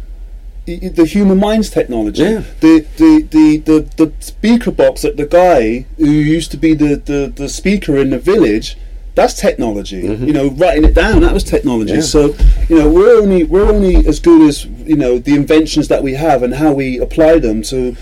the 0.68 1.06
human 1.06 1.40
mind's 1.40 1.70
technology. 1.72 2.22
Yeah. 2.22 2.44
The, 2.60 2.86
the, 2.98 3.28
the, 3.32 3.58
the, 3.58 4.06
the 4.06 4.14
speaker 4.20 4.70
box 4.72 5.02
that 5.02 5.18
the 5.18 5.26
guy 5.26 5.88
who 5.98 6.06
used 6.06 6.52
to 6.52 6.58
be 6.58 6.76
the, 6.76 6.96
the, 6.98 7.34
the 7.36 7.50
speaker 7.50 7.98
in 7.98 8.12
the 8.12 8.20
village. 8.20 8.78
That's 9.14 9.34
technology. 9.34 9.98
You 9.98 10.32
know, 10.32 10.50
writing 10.52 10.86
it 10.86 10.94
down 10.94 11.20
that 11.22 11.34
was 11.34 11.44
technology. 11.44 11.92
Mm-hmm. 11.92 12.00
Yeah. 12.00 12.36
So, 12.38 12.66
you 12.70 12.80
know, 12.80 12.90
we're 12.90 13.20
only 13.22 13.44
we're 13.44 13.68
only 13.70 14.08
as 14.08 14.20
good 14.20 14.48
as 14.48 14.66
you 14.66 14.96
know 14.96 15.20
the 15.20 15.36
inventions 15.36 15.90
that 15.90 16.02
we 16.02 16.14
have 16.14 16.44
and 16.44 16.54
how 16.54 16.72
we 16.72 16.98
apply 17.00 17.40
them 17.40 17.62
to 17.64 17.96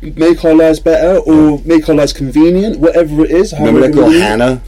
make 0.00 0.44
our 0.44 0.54
lives 0.54 0.78
better 0.78 1.18
or 1.18 1.58
make 1.64 1.88
our 1.88 1.94
lives 1.96 2.12
convenient, 2.12 2.78
whatever 2.78 3.24
it 3.24 3.32
is. 3.32 3.52
Remember 3.52 3.80
that 3.80 3.92
girl 3.92 4.10
Hannah? 4.10 4.62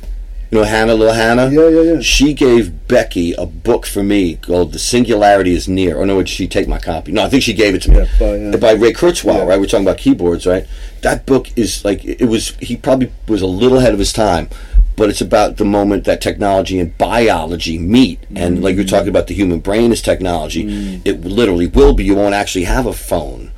You 0.50 0.58
know 0.58 0.64
Hannah, 0.64 0.94
little 0.94 1.14
Hannah. 1.14 1.50
Yeah, 1.50 1.68
yeah, 1.68 1.92
yeah. 1.94 2.00
She 2.00 2.32
gave 2.32 2.86
Becky 2.86 3.32
a 3.32 3.46
book 3.46 3.84
for 3.84 4.02
me 4.04 4.36
called 4.36 4.72
"The 4.72 4.78
Singularity 4.78 5.54
Is 5.54 5.66
Near." 5.68 5.96
Or 5.96 6.06
no, 6.06 6.16
would 6.16 6.28
she 6.28 6.46
take 6.46 6.68
my 6.68 6.78
copy? 6.78 7.10
No, 7.12 7.24
I 7.24 7.28
think 7.28 7.42
she 7.42 7.52
gave 7.52 7.74
it 7.74 7.82
to 7.82 7.90
me 7.90 8.06
Yeah, 8.20 8.50
by, 8.52 8.56
by 8.56 8.72
Ray 8.72 8.92
Kurzweil. 8.92 9.34
yeah. 9.38 9.44
Right? 9.44 9.58
We're 9.58 9.66
talking 9.66 9.84
about 9.86 9.98
keyboards, 9.98 10.46
right? 10.46 10.66
That 11.02 11.26
book 11.26 11.48
is 11.56 11.84
like 11.84 12.04
it 12.04 12.26
was. 12.26 12.50
He 12.60 12.76
probably 12.76 13.10
was 13.26 13.42
a 13.42 13.46
little 13.46 13.78
ahead 13.78 13.92
of 13.92 13.98
his 13.98 14.12
time, 14.12 14.48
but 14.96 15.08
it's 15.10 15.20
about 15.20 15.56
the 15.58 15.64
moment 15.64 16.04
that 16.04 16.20
technology 16.20 16.80
and 16.80 16.96
biology 16.98 17.78
meet. 17.78 18.18
And 18.34 18.62
like 18.62 18.76
you're 18.76 18.84
talking 18.84 19.08
about, 19.08 19.26
the 19.26 19.34
human 19.34 19.60
brain 19.60 19.92
is 19.92 20.00
technology. 20.02 20.64
Mm. 20.64 21.02
It 21.04 21.20
literally 21.22 21.66
will 21.66 21.92
be. 21.94 22.04
You 22.04 22.14
won't 22.16 22.34
actually 22.34 22.64
have 22.64 22.86
a 22.86 22.92
phone. 22.92 23.52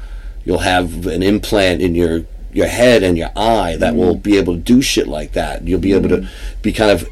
You'll 0.44 0.58
have 0.60 1.06
an 1.06 1.22
implant 1.22 1.80
in 1.82 1.94
your 1.94 2.24
your 2.52 2.66
head 2.66 3.02
and 3.02 3.16
your 3.18 3.30
eye 3.36 3.76
that 3.78 3.94
will 3.94 4.16
Mm. 4.16 4.22
be 4.22 4.36
able 4.38 4.54
to 4.54 4.60
do 4.60 4.80
shit 4.82 5.06
like 5.06 5.32
that. 5.32 5.66
You'll 5.68 5.78
be 5.80 5.92
able 5.92 6.08
to 6.08 6.26
be 6.62 6.72
kind 6.72 6.90
of 6.90 7.06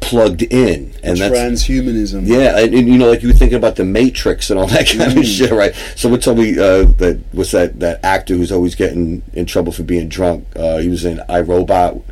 plugged 0.00 0.42
in, 0.42 0.92
and 1.02 1.16
that's 1.16 1.34
transhumanism. 1.34 2.26
yeah, 2.26 2.58
and, 2.58 2.74
and 2.74 2.86
you 2.88 2.98
know, 2.98 3.08
like 3.08 3.22
you 3.22 3.28
were 3.28 3.34
thinking 3.34 3.56
about 3.56 3.76
the 3.76 3.84
Matrix 3.84 4.50
and 4.50 4.60
all 4.60 4.66
that 4.66 4.86
kind 4.86 5.12
Mm. 5.12 5.18
of 5.18 5.26
shit, 5.26 5.50
right? 5.50 5.74
Someone 5.96 6.20
told 6.20 6.38
me 6.38 6.52
uh, 6.58 6.84
that 6.98 7.20
was 7.32 7.50
that 7.52 7.80
that 7.80 8.04
actor 8.04 8.34
who's 8.36 8.52
always 8.52 8.74
getting 8.74 9.22
in 9.32 9.46
trouble 9.46 9.72
for 9.72 9.82
being 9.82 10.08
drunk. 10.08 10.46
Uh, 10.54 10.78
he 10.78 10.88
was 10.88 11.04
in 11.04 11.18
iRobot 11.28 12.02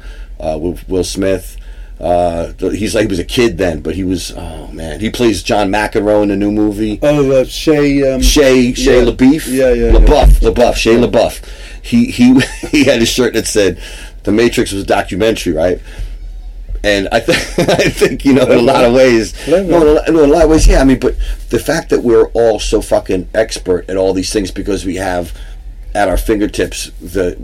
uh, 0.43 0.59
with 0.59 0.86
Will 0.88 1.05
Smith. 1.05 1.57
Uh, 2.01 2.53
he's 2.59 2.97
like 2.97 3.03
he 3.03 3.09
was 3.09 3.20
a 3.20 3.24
kid 3.24 3.59
then, 3.59 3.80
but 3.80 3.95
he 3.95 4.03
was 4.03 4.32
oh 4.36 4.66
man, 4.72 4.99
he 4.99 5.09
plays 5.09 5.43
John 5.43 5.70
McEnroe 5.70 6.22
in 6.24 6.30
the 6.30 6.36
new 6.36 6.51
movie. 6.51 6.99
Oh, 7.01 7.30
uh, 7.30 7.45
Shay. 7.45 8.03
Um, 8.12 8.20
Shay 8.20 8.74
Shay 8.74 9.05
yeah. 9.05 9.11
LaBeouf, 9.11 9.47
Yeah, 9.47 9.72
yeah, 9.72 9.93
yeah. 9.93 9.99
LaBeouf, 9.99 10.40
LaBeouf, 10.40 10.74
Shay 10.74 10.97
LaBeouf. 10.97 11.45
He 11.80 12.07
he 12.07 12.40
he 12.70 12.84
had 12.84 13.01
a 13.01 13.07
shirt 13.07 13.34
that 13.34 13.47
said, 13.47 13.80
"The 14.24 14.32
Matrix 14.32 14.72
was 14.72 14.82
a 14.82 14.86
documentary," 14.86 15.53
right? 15.53 15.80
And 16.82 17.09
I 17.12 17.20
think 17.20 17.38
I 17.70 17.88
think 17.88 18.24
you 18.24 18.32
know 18.34 18.51
in 18.51 18.59
a 18.59 18.62
lot 18.62 18.84
of 18.84 18.93
ways, 18.95 19.34
no, 19.47 19.59
in 19.59 19.70
a, 19.72 19.78
lot- 19.78 20.09
in 20.09 20.14
a 20.16 20.22
lot 20.26 20.43
of 20.45 20.51
ways, 20.51 20.66
yeah. 20.66 20.80
I 20.80 20.84
mean, 20.84 20.99
but 20.99 21.14
the 21.51 21.61
fact 21.61 21.90
that 21.90 22.03
we're 22.03 22.26
all 22.30 22.59
so 22.59 22.82
fucking 22.82 23.28
expert 23.32 23.88
at 23.88 23.97
all 23.97 24.12
these 24.12 24.32
things 24.32 24.51
because 24.51 24.84
we 24.84 24.97
have 24.97 25.38
at 25.95 26.09
our 26.09 26.16
fingertips 26.16 26.90
the 27.01 27.38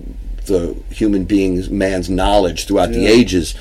the 0.48 0.74
human 0.90 1.24
being's 1.24 1.70
man's 1.70 2.10
knowledge 2.10 2.66
throughout 2.66 2.90
the 2.90 3.06
ages. 3.06 3.54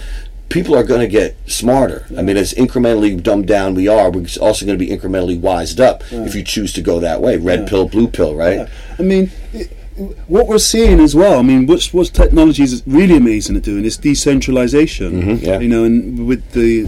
People 0.50 0.76
are 0.76 0.84
going 0.84 1.02
to 1.02 1.08
get 1.08 1.36
smarter. 1.46 2.06
I 2.18 2.22
mean, 2.22 2.38
as 2.38 2.54
incrementally 2.54 3.22
dumbed 3.22 3.48
down 3.48 3.76
we 3.76 3.88
are, 3.90 4.10
we're 4.10 4.26
also 4.42 4.66
going 4.66 4.80
to 4.80 4.86
be 4.86 4.90
incrementally 4.90 5.40
wised 5.40 5.80
up 5.82 6.04
if 6.12 6.36
you 6.36 6.44
choose 6.44 6.72
to 6.74 6.82
go 6.82 7.00
that 7.02 7.22
way. 7.22 7.36
Red 7.38 7.68
pill, 7.68 7.88
blue 7.88 8.08
pill, 8.08 8.34
right? 8.34 8.68
I 8.98 9.02
mean, 9.04 9.30
it, 9.54 9.72
what 10.28 10.48
we're 10.48 10.58
seeing 10.60 11.00
as 11.00 11.16
well. 11.16 11.40
I 11.40 11.42
mean, 11.42 11.68
what's 11.68 11.94
what 11.94 12.08
technology 12.08 12.64
is 12.64 12.82
really 12.88 13.18
amazing 13.18 13.58
at 13.58 13.64
doing 13.64 13.84
is 13.84 13.98
decentralization. 13.98 15.22
Mhm, 15.22 15.42
yeah. 15.42 15.60
You 15.60 15.68
know, 15.68 15.84
and 15.84 16.28
with 16.28 16.52
the 16.52 16.88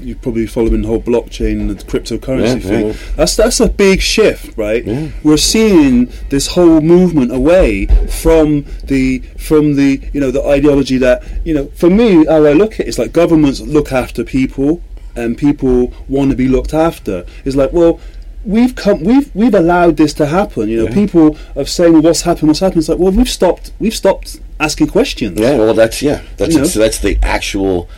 you're 0.00 0.16
probably 0.16 0.46
following 0.46 0.82
the 0.82 0.88
whole 0.88 1.00
blockchain 1.02 1.60
and 1.60 1.70
the 1.70 1.74
cryptocurrency 1.84 2.54
Yeah, 2.62 2.68
thing. 2.70 2.86
yeah. 2.88 2.92
That's 3.16 3.36
that's 3.36 3.60
a 3.60 3.68
big 3.68 4.00
shift, 4.00 4.56
right? 4.56 4.84
Yeah. 4.84 5.08
We're 5.22 5.36
seeing 5.36 6.10
this 6.30 6.48
whole 6.48 6.80
movement 6.80 7.32
away 7.32 7.86
from 8.08 8.64
the 8.84 9.18
from 9.38 9.74
the 9.76 10.00
you 10.12 10.20
know 10.20 10.30
the 10.30 10.44
ideology 10.44 10.98
that 10.98 11.22
you 11.44 11.54
know. 11.54 11.66
For 11.74 11.90
me, 11.90 12.24
how 12.26 12.44
I 12.44 12.52
look 12.52 12.74
at 12.74 12.80
it, 12.80 12.88
it's 12.88 12.98
like 12.98 13.12
governments 13.12 13.60
look 13.60 13.92
after 13.92 14.24
people, 14.24 14.80
and 15.16 15.36
people 15.36 15.92
want 16.08 16.30
to 16.30 16.36
be 16.36 16.48
looked 16.48 16.74
after. 16.74 17.24
It's 17.44 17.56
like 17.56 17.72
well. 17.72 18.00
We've 18.44 18.74
come. 18.74 19.02
We've 19.02 19.34
we've 19.34 19.52
allowed 19.52 19.96
this 19.96 20.14
to 20.14 20.24
happen. 20.26 20.68
You 20.68 20.86
know, 20.86 20.92
people 20.94 21.36
are 21.56 21.66
saying, 21.66 21.92
well, 21.92 22.02
"What's 22.02 22.22
happened? 22.22 22.48
What's 22.48 22.60
happened?" 22.60 22.78
It's 22.78 22.88
like, 22.88 22.98
well, 22.98 23.10
we've 23.10 23.28
stopped. 23.28 23.72
We've 23.80 23.94
stopped 23.94 24.40
asking 24.60 24.86
questions. 24.86 25.38
Yeah, 25.40 25.58
well, 25.58 25.74
that's 25.74 26.00
yeah, 26.00 26.22
that's 26.36 26.52
You 26.54 26.60
know? 26.60 26.64
so 26.64 26.78
that's 26.78 26.98
the 27.00 27.18
actual 27.20 27.88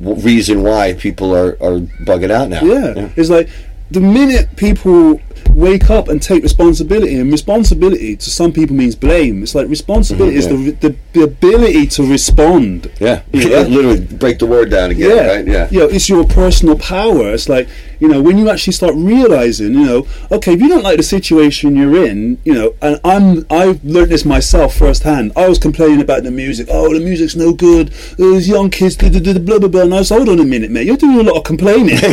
reason 0.00 0.62
why 0.62 0.94
people 0.94 1.34
are 1.34 1.56
are 1.60 1.78
bugging 2.04 2.30
out 2.30 2.48
now. 2.48 2.62
Yeah. 2.62 3.10
It's 3.16 3.30
like 3.30 3.48
the 3.90 4.00
minute 4.00 4.56
people 4.56 5.20
wake 5.56 5.88
up 5.88 6.08
and 6.08 6.22
take 6.22 6.42
responsibility, 6.42 7.14
and 7.18 7.32
responsibility 7.32 8.14
to 8.16 8.28
some 8.30 8.52
people 8.52 8.76
means 8.76 8.94
blame. 8.94 9.42
It's 9.42 9.54
like 9.54 9.68
responsibility 9.68 10.36
is 10.36 10.46
Mhm, 10.46 10.78
the, 10.80 10.88
the 10.88 10.96
the 11.14 11.22
ability 11.24 11.86
to 11.96 12.02
respond. 12.16 12.90
yeah, 13.00 13.22
You 13.32 13.48
know? 13.50 13.62
Literally 13.62 14.00
break 14.24 14.38
the 14.38 14.46
word 14.46 14.70
down 14.70 14.90
again, 14.90 15.10
Yeah, 15.10 15.26
right? 15.34 15.46
Yeah, 15.46 15.68
You 15.70 15.78
know, 15.80 15.86
it's 15.96 16.08
your 16.08 16.24
personal 16.42 16.76
power. 16.76 17.32
It's 17.32 17.48
like 17.48 17.66
you 18.02 18.08
know 18.08 18.20
when 18.20 18.36
you 18.36 18.50
actually 18.50 18.74
start 18.74 18.94
realizing, 19.14 19.72
you 19.78 19.84
know, 19.90 20.06
okay, 20.30 20.52
if 20.52 20.60
you 20.60 20.68
don't 20.68 20.82
like 20.84 20.98
the 20.98 21.02
situation 21.18 21.74
you're 21.76 21.96
in, 22.06 22.38
you 22.44 22.52
know, 22.52 22.74
and 22.82 23.00
I'm 23.12 23.46
I've 23.50 23.82
learned 23.84 24.10
this 24.12 24.24
myself 24.26 24.76
firsthand. 24.76 25.32
I 25.36 25.48
was 25.48 25.58
complaining 25.58 26.02
about 26.02 26.22
the 26.22 26.30
music. 26.30 26.66
Oh, 26.70 26.92
the 26.92 27.00
music's 27.00 27.34
no 27.34 27.54
good. 27.54 27.86
Those 28.18 28.46
young 28.46 28.68
kids, 28.70 28.94
da, 28.96 29.08
blah 29.48 29.58
blah 29.58 29.68
blah. 29.68 29.82
And 29.82 29.94
I 29.94 29.98
was, 30.00 30.10
hold 30.10 30.28
on 30.28 30.38
a 30.38 30.44
minute, 30.44 30.70
mate. 30.70 30.86
You're 30.86 30.98
doing 30.98 31.18
a 31.18 31.22
lot 31.22 31.36
of 31.38 31.44
complaining. 31.44 31.96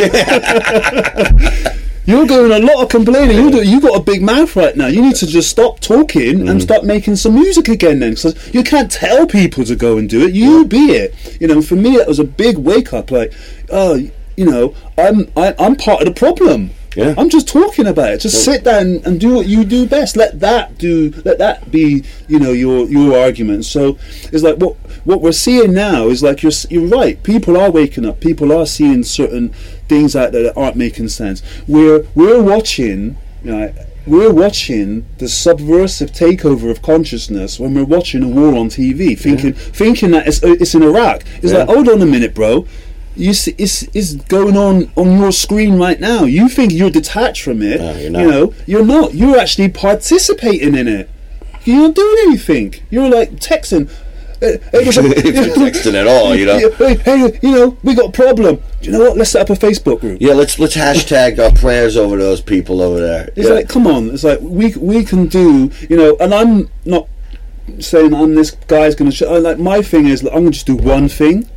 You're 2.06 2.26
doing 2.28 2.52
a 2.52 2.60
lot 2.66 2.84
of 2.84 2.90
complaining. 2.90 3.38
You 3.38 3.50
do, 3.52 3.64
you 3.64 3.80
got 3.80 3.96
a 3.98 4.04
big 4.04 4.22
mouth 4.22 4.56
right 4.56 4.76
now. 4.76 4.88
You 4.88 5.02
need 5.02 5.16
to 5.16 5.28
just 5.28 5.50
stop 5.50 5.80
talking 5.80 6.40
Mm. 6.40 6.50
and 6.50 6.62
start 6.62 6.84
making 6.84 7.16
some 7.16 7.36
music 7.36 7.68
again. 7.70 8.00
Then, 8.00 8.14
because 8.16 8.36
you 8.54 8.64
can't 8.64 8.92
tell 8.92 9.26
people 9.26 9.64
to 9.66 9.76
go 9.76 9.98
and 9.98 10.10
do 10.10 10.26
it. 10.28 10.34
You 10.34 10.66
be 10.66 10.92
it. 10.92 11.14
You 11.40 11.48
know, 11.48 11.62
for 11.62 11.76
me, 11.76 11.96
it 11.96 12.08
was 12.08 12.20
a 12.20 12.24
big 12.26 12.58
wake 12.58 12.92
up. 12.94 13.10
Like, 13.12 13.34
oh, 13.72 13.96
you 14.36 14.46
know, 14.50 14.74
I'm 14.98 15.32
I, 15.38 15.56
I'm 15.60 15.76
part 15.76 16.02
of 16.02 16.08
the 16.08 16.14
problem. 16.14 16.72
Yeah. 16.96 17.16
I'm 17.18 17.30
just 17.30 17.48
talking 17.48 17.88
about 17.88 18.12
it. 18.14 18.20
Just 18.20 18.46
sit 18.46 18.64
down 18.64 19.02
and 19.04 19.20
do 19.20 19.34
what 19.34 19.48
you 19.48 19.64
do 19.64 19.88
best. 19.88 20.16
Let 20.16 20.40
that 20.42 20.78
do. 20.78 21.12
Let 21.26 21.40
that 21.40 21.72
be. 21.72 22.04
You 22.28 22.38
know 22.40 22.52
your 22.52 22.86
your 22.86 23.18
argument. 23.18 23.66
So 23.66 23.98
it's 24.32 24.44
like 24.44 24.58
what 24.58 24.76
what 25.04 25.22
we're 25.22 25.32
seeing 25.32 25.74
now 25.74 26.08
is 26.10 26.22
like 26.22 26.44
you're 26.44 26.52
you're 26.70 26.86
right. 26.88 27.22
People 27.24 27.58
are 27.58 27.72
waking 27.72 28.06
up. 28.06 28.20
People 28.20 28.52
are 28.52 28.68
seeing 28.68 29.02
certain 29.04 29.54
things 29.88 30.16
out 30.16 30.32
there 30.32 30.44
that 30.44 30.58
aren't 30.58 30.76
making 30.76 31.10
sense. 31.10 31.42
We're 31.68 32.06
we're 32.16 32.42
watching. 32.42 33.18
You 33.44 33.52
know, 33.52 33.74
we're 34.06 34.34
watching 34.34 35.06
the 35.20 35.30
subversive 35.30 36.12
takeover 36.12 36.70
of 36.70 36.82
consciousness 36.82 37.58
when 37.60 37.74
we're 37.74 37.86
watching 37.86 38.22
a 38.24 38.28
war 38.28 38.56
on 38.56 38.68
TV, 38.70 39.18
thinking 39.18 39.54
thinking 39.54 40.12
that 40.12 40.28
it's 40.28 40.42
it's 40.44 40.76
in 40.76 40.84
Iraq. 40.84 41.24
It's 41.42 41.52
Yeah. 41.54 41.60
like, 41.60 41.70
hold 41.70 41.88
on 41.90 42.02
a 42.02 42.06
minute, 42.06 42.34
bro. 42.34 42.66
You 43.16 43.34
see, 43.34 43.54
it's, 43.60 43.84
it's 43.94 44.16
going 44.16 44.58
on 44.58 44.92
on 44.96 45.20
your 45.20 45.32
screen 45.32 45.78
right 45.78 46.00
now. 46.00 46.24
You 46.24 46.50
think 46.50 46.72
you're 46.74 46.90
detached 46.90 47.44
from 47.44 47.62
it. 47.62 47.80
No, 47.80 48.10
not. 48.10 48.28
know, 48.28 48.54
you're 48.66 48.84
not. 48.86 49.14
You're 49.14 49.38
actually 49.38 49.70
participating 49.70 50.76
in 50.76 50.88
it. 50.88 51.10
You're 51.64 51.78
not 51.88 51.96
doing 51.96 52.16
anything. 52.28 52.76
You're 52.90 53.10
like 53.10 53.34
texting. 53.34 53.90
Hey, 54.44 54.60
what's 54.74 54.98
up? 54.98 55.06
If 55.06 55.24
you're 55.24 55.56
texting 55.56 55.94
at 55.94 56.06
all, 56.06 56.36
you 56.36 56.46
know. 56.46 56.70
Hey, 56.72 56.96
hey, 56.96 57.40
you 57.42 57.52
know, 57.52 57.78
we 57.82 57.96
got 57.96 58.10
a 58.10 58.12
problem. 58.12 58.58
Do 58.58 58.64
you 58.82 58.92
know 58.92 59.00
what? 59.00 59.16
Let's 59.16 59.32
set 59.32 59.50
up 59.50 59.56
a 59.56 59.58
Facebook 59.58 60.02
group. 60.02 60.20
Yeah, 60.20 60.34
let's 60.34 60.60
let's 60.60 60.76
hashtag 60.76 61.40
our 61.40 61.58
prayers 61.58 61.96
over 61.96 62.18
those 62.18 62.42
people 62.42 62.82
over 62.82 63.00
there. 63.00 63.30
It's 63.38 63.48
yeah. 63.48 63.54
like, 63.54 63.70
come 63.70 63.88
on. 63.88 64.10
It's 64.10 64.26
like 64.26 64.40
we 64.42 64.76
we 64.76 65.06
can 65.06 65.28
do, 65.28 65.72
you 65.90 65.96
know. 65.96 66.18
And 66.20 66.34
I'm 66.34 66.70
not 66.84 67.08
saying 67.80 68.14
I'm 68.14 68.36
this 68.36 68.52
guy's 68.52 68.96
going 68.96 69.10
to. 69.12 69.16
Sh- 69.16 69.22
like 69.22 69.60
my 69.60 69.82
thing 69.82 70.08
is, 70.08 70.24
like, 70.24 70.34
I'm 70.34 70.42
going 70.42 70.52
to 70.52 70.56
just 70.58 70.68
do 70.68 70.76
one 70.76 71.08
thing. 71.08 71.48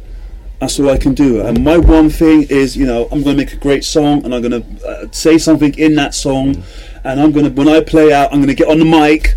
That's 0.60 0.78
all 0.78 0.88
I 0.88 0.96
can 0.96 1.12
do. 1.12 1.40
And 1.40 1.64
my 1.64 1.78
one 1.78 2.08
thing 2.08 2.44
is, 2.44 2.76
you 2.76 2.86
know, 2.86 3.08
I'm 3.10 3.24
going 3.24 3.36
to 3.36 3.44
make 3.44 3.52
a 3.52 3.56
great 3.56 3.82
song, 3.84 4.24
and 4.24 4.32
I'm 4.32 4.42
going 4.42 4.62
to 4.62 4.88
uh, 4.88 5.06
say 5.10 5.38
something 5.38 5.76
in 5.76 5.96
that 5.96 6.14
song, 6.14 6.62
and 7.02 7.20
I'm 7.20 7.32
going 7.32 7.46
to 7.46 7.50
when 7.50 7.68
I 7.68 7.80
play 7.80 8.12
out, 8.12 8.32
I'm 8.32 8.38
going 8.38 8.46
to 8.46 8.54
get 8.54 8.68
on 8.68 8.78
the 8.78 8.84
mic. 8.84 9.34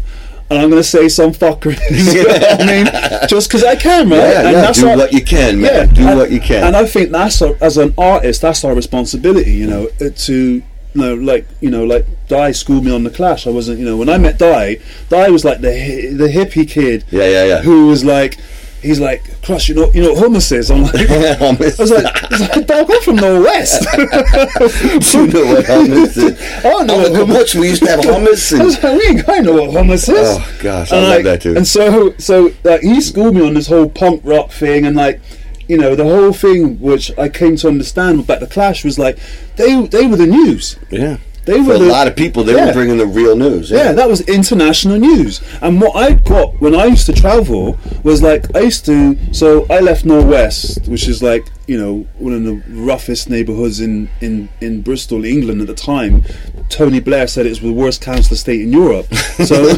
And 0.50 0.60
I'm 0.60 0.70
going 0.70 0.82
to 0.82 0.88
say 0.88 1.08
some 1.10 1.32
fuckery. 1.32 1.78
I 2.60 2.66
mean, 3.22 3.28
just 3.28 3.50
because 3.50 3.64
I 3.64 3.76
can, 3.76 4.10
right? 4.10 4.18
Yeah, 4.18 4.48
and 4.48 4.54
yeah, 4.54 4.72
do 4.72 4.98
what 4.98 5.14
you 5.14 5.24
can, 5.24 5.62
man. 5.62 5.94
Do 5.94 6.08
and, 6.08 6.18
what 6.18 6.32
you 6.32 6.40
can. 6.40 6.64
And 6.64 6.76
I 6.76 6.86
think 6.86 7.12
that's 7.12 7.42
our, 7.42 7.56
as 7.62 7.78
an 7.78 7.94
artist, 7.98 8.42
that's 8.42 8.64
our 8.64 8.74
responsibility. 8.74 9.52
You 9.52 9.68
know, 9.68 9.88
uh, 10.02 10.10
to 10.10 10.34
you 10.34 10.64
know, 10.96 11.14
like 11.14 11.48
you 11.62 11.70
know, 11.70 11.86
like 11.86 12.06
Di 12.28 12.52
schooled 12.52 12.84
me 12.84 12.94
on 12.94 13.04
the 13.04 13.12
Clash. 13.12 13.46
I 13.46 13.52
wasn't, 13.52 13.80
you 13.80 13.86
know, 13.86 13.98
when 13.98 14.10
I 14.10 14.18
met 14.18 14.40
Di, 14.40 14.78
Di 15.10 15.30
was 15.30 15.46
like 15.46 15.62
the 15.62 15.72
hi- 15.72 16.14
the 16.14 16.28
hippie 16.28 16.68
kid. 16.68 17.06
Yeah, 17.12 17.28
yeah, 17.28 17.46
yeah. 17.46 17.62
Who 17.62 17.88
was 17.88 18.04
like. 18.04 18.38
He's 18.82 19.00
like, 19.00 19.42
Crush, 19.44 19.68
you 19.70 19.76
know, 19.76 19.92
you 19.94 20.02
know 20.04 20.14
what 20.14 20.24
hummus 20.32 20.52
is? 20.52 20.72
I'm 20.72 20.84
like, 20.84 20.94
Hummus. 20.96 21.80
I 21.80 21.84
was 21.84 21.92
like, 21.92 22.06
I 22.24 22.28
was 22.30 22.42
like, 22.42 22.68
dog, 22.68 22.90
I'm 22.90 23.02
from 23.02 23.16
the 23.18 23.42
West. 23.44 23.84
you 25.14 25.28
know 25.28 25.46
what 25.54 25.66
hummus 25.66 26.18
is? 26.18 26.42
I 26.66 26.70
don't 26.70 26.88
know 26.88 26.96
Oh, 26.96 27.00
what 27.00 27.12
oh, 27.12 27.26
hummus 27.26 27.28
much 27.28 27.56
we 27.56 27.70
used 27.70 27.84
to 27.84 27.90
have 27.90 28.00
hummus. 28.00 28.60
I 28.60 28.64
was 28.64 28.76
And, 28.76 28.84
like, 28.84 29.02
we 29.02 29.08
ain't 29.10 29.30
I 29.30 29.40
know 29.40 29.54
what 29.54 29.70
hummus 29.72 30.08
is. 30.10 30.10
Oh, 30.10 30.58
gosh, 30.62 30.92
I 30.92 30.98
And, 30.98 31.06
love 31.06 31.16
like, 31.16 31.24
that 31.26 31.42
too. 31.42 31.56
And 31.58 31.68
so, 31.68 32.14
so 32.18 32.52
like, 32.64 32.82
he 32.82 33.02
schooled 33.02 33.36
me 33.36 33.46
on 33.46 33.54
this 33.54 33.68
whole 33.68 33.90
punk 33.90 34.22
rock 34.24 34.52
thing, 34.52 34.86
and 34.86 34.96
like, 34.96 35.20
you 35.68 35.78
know, 35.78 35.96
the 35.96 36.04
whole 36.06 36.34
thing 36.34 36.80
which 36.80 37.12
I 37.18 37.30
came 37.30 37.56
to 37.58 37.68
understand 37.68 38.22
about 38.22 38.40
the 38.40 38.48
Clash 38.48 38.84
was 38.86 38.98
like, 38.98 39.20
they 39.56 39.86
they 39.88 40.08
were 40.08 40.16
the 40.16 40.26
news. 40.28 40.78
yeah. 40.90 41.18
They 41.50 41.58
For 41.64 41.70
were 41.70 41.76
a 41.76 41.80
the- 41.80 41.86
lot 41.98 42.08
of 42.08 42.16
people, 42.16 42.44
they 42.44 42.54
Yeah. 42.54 42.68
were 42.68 42.74
bringing 42.74 42.98
the 42.98 43.08
real 43.22 43.36
news. 43.36 43.72
Yeah, 43.72 43.92
that 44.00 44.08
was 44.14 44.22
international 44.22 44.98
news. 45.00 45.42
And 45.62 45.82
what 45.82 45.94
I 45.96 46.14
got 46.14 46.48
when 46.62 46.76
I 46.76 46.86
used 46.86 47.06
to 47.08 47.14
travel 47.14 47.78
was 48.04 48.22
like 48.22 48.42
I 48.56 48.62
used 48.70 48.86
to. 48.86 49.18
So 49.32 49.48
I 49.70 49.80
left 49.80 50.06
Knowle 50.06 50.26
West, 50.28 50.88
which 50.88 51.08
is 51.08 51.24
like 51.24 51.44
you 51.72 51.78
know 51.82 52.06
one 52.20 52.34
of 52.34 52.44
the 52.44 52.56
roughest 52.90 53.30
neighbourhoods 53.30 53.80
in 53.80 54.10
in 54.22 54.50
in 54.62 54.82
Bristol, 54.82 55.26
England 55.26 55.60
at 55.62 55.68
the 55.68 55.74
time. 55.94 56.24
Tony 56.70 57.00
Blair 57.00 57.26
said 57.28 57.46
it 57.48 57.50
was 57.50 57.62
the 57.62 57.74
worst 57.74 58.00
council 58.02 58.34
estate 58.36 58.62
in 58.62 58.72
Europe. 58.72 59.08
So 59.50 59.56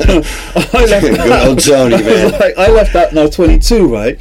I 0.80 0.86
left. 0.94 1.06
Good 1.06 1.16
that. 1.32 1.48
old 1.48 1.60
Tony, 1.60 2.04
man. 2.04 2.32
like, 2.44 2.58
I 2.58 2.68
left 2.72 2.92
that 2.94 3.12
when 3.14 3.20
I 3.20 3.26
was 3.28 3.36
22, 3.36 3.88
right? 3.88 4.18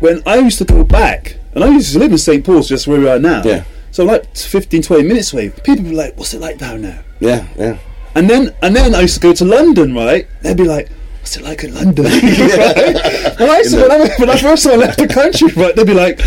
When 0.00 0.22
I 0.26 0.36
used 0.36 0.58
to 0.58 0.64
go 0.64 0.82
back, 0.84 1.36
and 1.54 1.62
I 1.64 1.68
used 1.68 1.92
to 1.92 1.98
live 1.98 2.12
in 2.12 2.18
St 2.18 2.44
Paul's, 2.44 2.68
just 2.68 2.86
where 2.88 2.98
we 3.00 3.08
are 3.08 3.18
now. 3.18 3.42
Yeah. 3.44 3.64
So 3.90 4.04
like 4.04 4.36
15, 4.36 4.82
20 4.82 5.02
minutes 5.02 5.32
away. 5.32 5.50
People 5.50 5.84
be 5.84 5.92
like, 5.94 6.16
"What's 6.16 6.32
it 6.34 6.40
like 6.40 6.58
down 6.58 6.82
there?" 6.82 7.04
Yeah, 7.18 7.46
yeah. 7.56 7.78
And 8.14 8.28
then 8.30 8.54
and 8.62 8.74
then 8.74 8.94
I 8.94 9.00
used 9.02 9.14
to 9.14 9.20
go 9.20 9.32
to 9.32 9.44
London, 9.44 9.94
right? 9.94 10.26
They'd 10.42 10.56
be 10.56 10.64
like, 10.64 10.88
"What's 11.20 11.36
it 11.36 11.42
like 11.42 11.64
in 11.64 11.74
London?" 11.74 12.04
right? 12.04 13.34
When 13.40 13.48
I 13.50 13.58
used 13.58 13.74
to, 13.74 13.80
when, 13.80 13.90
I, 13.92 14.14
when 14.18 14.30
I 14.30 14.36
first 14.36 14.64
time 14.64 14.74
I 14.74 14.76
left 14.76 14.98
the 14.98 15.08
country, 15.08 15.48
right? 15.56 15.74
They'd 15.74 15.86
be 15.86 15.94
like, 15.94 16.18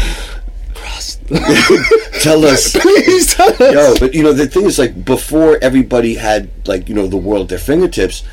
"Krust, 0.74 1.20
Tell 2.24 2.45
us. 2.45 2.72
please 2.76 3.34
tell 3.36 3.49
us." 3.49 3.59
Yo, 3.59 3.95
but 3.99 4.14
you 4.14 4.24
know 4.24 4.34
the 4.34 4.47
thing 4.47 4.66
is 4.66 4.78
like 4.80 5.05
before 5.05 5.57
everybody 5.61 6.16
had 6.16 6.49
like 6.68 6.89
you 6.89 6.95
know 6.95 7.07
the 7.07 7.18
world 7.18 7.43
at 7.43 7.49
their 7.49 7.59
fingertips, 7.59 8.24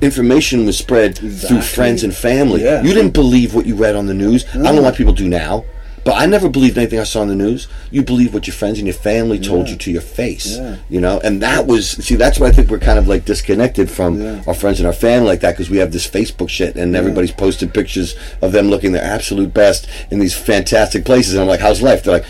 information 0.00 0.64
was 0.66 0.78
spread 0.78 1.16
through 1.18 1.62
friends 1.62 2.04
and 2.04 2.14
family. 2.14 2.62
Yeah. 2.62 2.82
You 2.82 2.92
didn't 2.94 3.14
believe 3.14 3.54
what 3.54 3.66
you 3.66 3.74
read 3.74 3.96
on 3.96 4.06
the 4.06 4.14
news. 4.14 4.44
I 4.54 4.58
don't 4.58 4.76
know 4.76 4.82
why 4.82 4.92
people 4.92 5.12
do 5.12 5.28
now, 5.28 5.64
but 6.08 6.14
I 6.16 6.24
never 6.24 6.48
believed 6.48 6.78
anything 6.78 6.98
I 6.98 7.04
saw 7.04 7.20
on 7.20 7.28
the 7.28 7.34
news. 7.34 7.68
You 7.90 8.02
believe 8.02 8.32
what 8.32 8.46
your 8.46 8.54
friends 8.54 8.78
and 8.78 8.86
your 8.86 8.94
family 8.96 9.38
told 9.38 9.68
you 9.68 9.76
to 9.76 9.90
your 9.92 10.00
face. 10.00 10.56
Yeah. 10.56 10.76
You 10.88 11.02
know, 11.02 11.20
and 11.22 11.42
that 11.42 11.66
was 11.66 11.90
see 11.90 12.14
that's 12.14 12.38
why 12.40 12.46
I 12.46 12.52
think 12.52 12.70
we're 12.70 12.78
kind 12.78 12.98
of 12.98 13.06
like 13.08 13.26
disconnected 13.26 13.90
from 13.90 14.18
Yeah. 14.18 14.42
our 14.46 14.54
friends 14.54 14.80
and 14.80 14.86
our 14.86 14.94
family 14.94 15.26
like 15.28 15.40
that 15.40 15.52
because 15.52 15.68
we 15.68 15.76
have 15.76 15.92
this 15.92 16.08
Facebook 16.08 16.48
shit 16.48 16.76
and 16.76 16.96
everybody's 16.96 17.30
posting 17.30 17.68
pictures 17.68 18.16
of 18.40 18.52
them 18.52 18.70
looking 18.70 18.92
their 18.92 19.04
absolute 19.04 19.52
best 19.52 19.86
in 20.10 20.18
these 20.18 20.34
fantastic 20.34 21.04
places. 21.04 21.34
And 21.34 21.42
I'm 21.42 21.46
like, 21.46 21.60
how's 21.60 21.82
life? 21.82 22.04
They're 22.04 22.14
like 22.14 22.26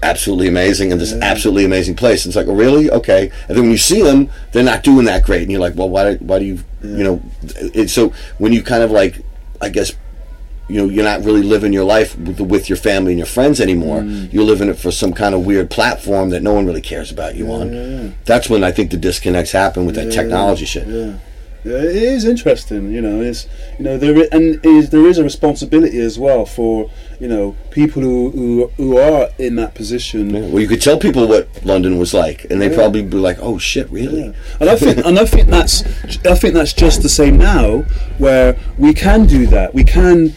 absolutely 0.00 0.46
amazing 0.46 0.92
in 0.92 0.98
this 0.98 1.12
absolutely 1.14 1.64
amazing 1.64 1.96
place. 1.96 2.24
And 2.24 2.30
it's 2.30 2.36
like, 2.36 2.46
oh, 2.46 2.54
really? 2.54 2.88
Okay. 2.88 3.32
And 3.48 3.56
then 3.56 3.64
when 3.64 3.72
you 3.72 3.78
see 3.78 4.00
them, 4.00 4.30
they're 4.52 4.62
not 4.62 4.84
doing 4.84 5.06
that 5.06 5.24
great, 5.24 5.42
and 5.42 5.50
you're 5.50 5.60
like, 5.60 5.74
well, 5.74 5.88
why? 5.88 6.14
Why 6.18 6.38
do 6.38 6.44
you? 6.44 6.58
You 6.82 7.02
know, 7.02 7.22
it's 7.42 7.92
so 7.92 8.12
when 8.38 8.52
you 8.52 8.62
kind 8.62 8.84
of 8.84 8.92
like, 8.92 9.22
I 9.60 9.70
guess. 9.70 9.90
You 10.68 10.82
know, 10.82 10.88
you're 10.90 11.04
not 11.04 11.24
really 11.24 11.42
living 11.42 11.72
your 11.72 11.84
life 11.84 12.16
with, 12.18 12.40
with 12.40 12.68
your 12.68 12.76
family 12.76 13.12
and 13.12 13.18
your 13.18 13.26
friends 13.26 13.58
anymore. 13.60 14.00
Mm. 14.02 14.32
You're 14.32 14.44
living 14.44 14.68
it 14.68 14.74
for 14.78 14.90
some 14.90 15.12
kind 15.14 15.34
of 15.34 15.46
weird 15.46 15.70
platform 15.70 16.28
that 16.30 16.42
no 16.42 16.52
one 16.52 16.66
really 16.66 16.82
cares 16.82 17.10
about 17.10 17.36
you 17.36 17.50
on. 17.50 18.14
That's 18.26 18.50
when 18.50 18.62
I 18.62 18.70
think 18.72 18.90
the 18.90 18.98
disconnects 18.98 19.52
happen 19.52 19.86
with 19.86 19.94
that 19.94 20.12
technology 20.12 20.66
shit. 20.66 20.86
Yeah. 20.86 21.14
Yeah, 21.64 21.78
it 21.78 21.96
is 21.96 22.24
interesting, 22.24 22.92
you 22.92 23.00
know. 23.00 23.20
It's 23.20 23.48
you 23.78 23.84
know 23.84 23.98
there 23.98 24.28
and 24.30 24.64
is 24.64 24.90
there 24.90 25.04
is 25.08 25.18
a 25.18 25.24
responsibility 25.24 25.98
as 25.98 26.16
well 26.16 26.46
for 26.46 26.88
you 27.18 27.26
know 27.26 27.56
people 27.72 28.00
who 28.00 28.30
who, 28.30 28.70
who 28.76 28.96
are 28.96 29.28
in 29.38 29.56
that 29.56 29.74
position. 29.74 30.30
Yeah, 30.30 30.42
Well, 30.42 30.60
you 30.60 30.68
could 30.68 30.80
tell 30.80 30.98
people 31.00 31.26
what 31.26 31.48
London 31.64 31.98
was 31.98 32.14
like, 32.14 32.46
and 32.48 32.62
they'd 32.62 32.70
Yeah. 32.70 32.76
probably 32.76 33.02
be 33.02 33.16
like, 33.16 33.38
"Oh 33.40 33.58
shit, 33.58 33.90
really?" 33.90 34.26
Yeah. 34.26 34.32
And 34.60 34.70
I 34.70 34.76
think 34.76 35.04
and 35.04 35.18
I 35.18 35.24
think 35.24 35.48
that's 35.48 35.82
I 36.24 36.36
think 36.36 36.54
that's 36.54 36.72
just 36.72 37.02
the 37.02 37.08
same 37.08 37.36
now, 37.36 37.78
where 38.18 38.56
we 38.78 38.94
can 38.94 39.26
do 39.26 39.44
that. 39.48 39.74
We 39.74 39.82
can 39.82 40.34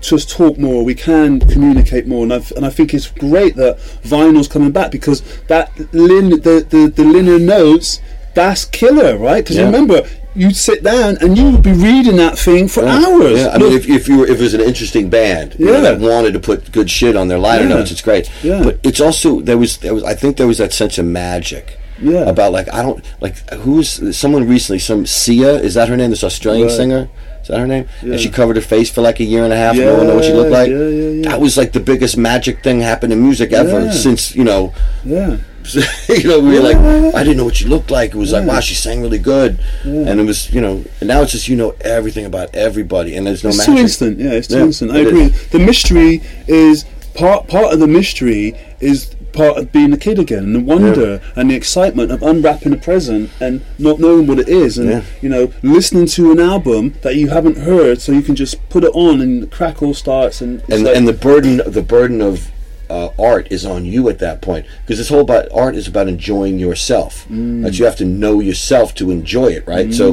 just 0.00 0.30
talk 0.30 0.58
more. 0.58 0.84
We 0.84 0.94
can 0.94 1.40
communicate 1.40 2.06
more, 2.06 2.22
and 2.22 2.32
I 2.32 2.42
and 2.56 2.64
I 2.66 2.70
think 2.70 2.94
it's 2.94 3.08
great 3.10 3.56
that 3.56 3.78
vinyl's 4.02 4.48
coming 4.48 4.70
back 4.72 4.90
because 4.90 5.22
that 5.48 5.70
lin 5.92 6.30
the 6.30 6.66
the, 6.68 6.92
the 6.94 7.04
linear 7.04 7.38
notes 7.38 8.00
that's 8.34 8.64
killer, 8.64 9.16
right? 9.18 9.42
Because 9.44 9.56
Yeah. 9.56 9.64
remember. 9.66 10.02
You'd 10.32 10.54
sit 10.54 10.84
down 10.84 11.18
and 11.20 11.36
you 11.36 11.50
would 11.50 11.62
be 11.64 11.72
reading 11.72 12.14
that 12.18 12.38
thing 12.38 12.68
for 12.68 12.84
hours. 12.86 13.40
Yeah, 13.40 13.48
I 13.48 13.58
mean, 13.58 13.72
if, 13.72 13.88
if 13.88 14.06
you 14.06 14.18
were 14.18 14.26
if 14.28 14.38
it 14.38 14.42
was 14.42 14.54
an 14.54 14.60
interesting 14.60 15.10
band, 15.10 15.56
you 15.58 15.66
know, 15.66 15.72
Yeah. 15.72 15.80
that 15.80 15.98
wanted 15.98 16.34
to 16.34 16.38
put 16.38 16.70
good 16.70 16.88
shit 16.88 17.16
on 17.16 17.26
their 17.26 17.36
liner 17.38 17.64
Yeah. 17.64 17.74
notes, 17.74 17.90
it's 17.90 18.00
great. 18.00 18.30
Yeah. 18.44 18.62
But 18.62 18.78
it's 18.84 19.00
also 19.00 19.40
there 19.40 19.58
was 19.58 19.78
there 19.78 19.92
was 19.92 20.04
I 20.04 20.14
think 20.14 20.36
there 20.36 20.46
was 20.46 20.58
that 20.58 20.72
sense 20.72 20.98
of 20.98 21.06
magic. 21.06 21.76
Yeah. 22.00 22.28
About 22.30 22.52
like 22.52 22.72
I 22.72 22.80
don't 22.80 23.04
like 23.20 23.38
who's 23.54 24.16
someone 24.16 24.46
recently 24.46 24.78
some 24.78 25.04
Sia 25.04 25.54
is 25.54 25.74
that 25.74 25.88
her 25.88 25.96
name 25.96 26.10
this 26.10 26.22
Australian 26.22 26.68
Right. 26.68 26.76
singer 26.76 27.08
is 27.42 27.48
that 27.48 27.58
her 27.58 27.66
name 27.66 27.86
Yeah. 28.02 28.12
and 28.12 28.20
she 28.20 28.30
covered 28.30 28.56
her 28.56 28.62
face 28.62 28.90
for 28.90 29.00
like 29.02 29.20
a 29.20 29.24
year 29.24 29.44
and 29.44 29.52
a 29.52 29.56
half 29.56 29.76
no 29.76 29.96
one 29.98 30.06
knew 30.06 30.14
what 30.14 30.24
she 30.24 30.32
looked 30.32 30.50
like 30.50 30.70
yeah, 30.70 30.76
yeah, 30.78 31.08
yeah. 31.10 31.28
that 31.30 31.40
was 31.40 31.56
like 31.56 31.72
the 31.72 31.80
biggest 31.80 32.16
magic 32.16 32.62
thing 32.62 32.80
happened 32.80 33.12
in 33.12 33.22
music 33.22 33.52
ever 33.52 33.84
Yeah. 33.84 33.90
since 33.92 34.34
you 34.34 34.44
know 34.44 34.72
yeah. 35.04 35.36
you 36.08 36.24
know, 36.26 36.40
we 36.40 36.54
were 36.54 36.60
like, 36.60 36.76
Yeah. 36.78 37.10
I 37.14 37.22
didn't 37.22 37.36
know 37.36 37.44
what 37.44 37.54
she 37.54 37.66
looked 37.66 37.90
like. 37.90 38.14
It 38.14 38.16
was 38.16 38.32
like, 38.32 38.46
wow, 38.48 38.60
she 38.60 38.74
sang 38.74 39.02
really 39.02 39.18
good, 39.18 39.60
and 39.84 40.18
it 40.18 40.24
was, 40.24 40.50
you 40.50 40.60
know, 40.62 40.82
and 41.00 41.06
now 41.06 41.20
it's 41.20 41.32
just 41.32 41.48
you 41.48 41.56
know 41.56 41.74
everything 41.82 42.24
about 42.24 42.54
everybody, 42.54 43.14
and 43.14 43.26
there's 43.26 43.44
no 43.44 43.50
It's 43.50 43.58
magic. 43.58 43.74
too 43.74 43.80
instant. 43.80 44.18
Yeah, 44.18 44.30
it's 44.30 44.48
too 44.48 44.56
Yeah, 44.56 44.64
instant. 44.64 44.90
I 44.92 45.00
it 45.00 45.06
agree. 45.08 45.20
is. 45.24 45.48
The 45.48 45.58
mystery 45.58 46.22
is 46.48 46.86
part 47.14 47.46
part 47.48 47.74
of 47.74 47.78
the 47.78 47.86
mystery 47.86 48.56
is 48.80 49.14
part 49.32 49.56
of 49.58 49.72
being 49.72 49.92
a 49.92 49.96
kid 49.96 50.18
again, 50.18 50.44
and 50.44 50.54
the 50.54 50.60
wonder 50.60 51.20
and 51.36 51.50
the 51.50 51.54
excitement 51.54 52.10
of 52.10 52.22
unwrapping 52.22 52.72
a 52.72 52.76
present 52.76 53.30
and 53.40 53.62
not 53.78 53.98
knowing 54.00 54.26
what 54.26 54.38
it 54.38 54.48
is, 54.48 54.78
and 54.78 54.88
Yeah. 54.90 55.02
you 55.20 55.28
know, 55.28 55.52
listening 55.62 56.06
to 56.06 56.32
an 56.32 56.40
album 56.40 56.94
that 57.02 57.16
you 57.16 57.28
haven't 57.28 57.58
heard, 57.58 58.00
so 58.00 58.12
you 58.12 58.22
can 58.22 58.34
just 58.36 58.56
put 58.68 58.84
it 58.84 58.90
on 58.94 59.20
and 59.20 59.42
the 59.42 59.46
crackle 59.46 59.94
starts, 59.94 60.40
and 60.40 60.62
and 60.68 60.84
like- 60.84 60.96
and 60.96 61.06
the 61.08 61.12
burden 61.12 61.60
the 61.66 61.82
burden 61.82 62.20
of 62.20 62.50
uh, 62.88 63.10
art 63.20 63.46
is 63.52 63.64
on 63.64 63.84
you 63.84 64.08
at 64.08 64.18
that 64.18 64.42
point 64.42 64.66
because 64.84 64.98
this 64.98 65.08
whole 65.10 65.20
about 65.20 65.46
art 65.54 65.76
is 65.76 65.86
about 65.86 66.08
enjoying 66.08 66.58
yourself. 66.58 67.24
Mm. 67.30 67.62
That 67.62 67.78
you 67.78 67.84
have 67.84 67.94
to 67.96 68.04
know 68.04 68.40
yourself 68.40 68.94
to 68.96 69.12
enjoy 69.12 69.46
it, 69.52 69.62
right? 69.64 69.94
So 69.94 70.12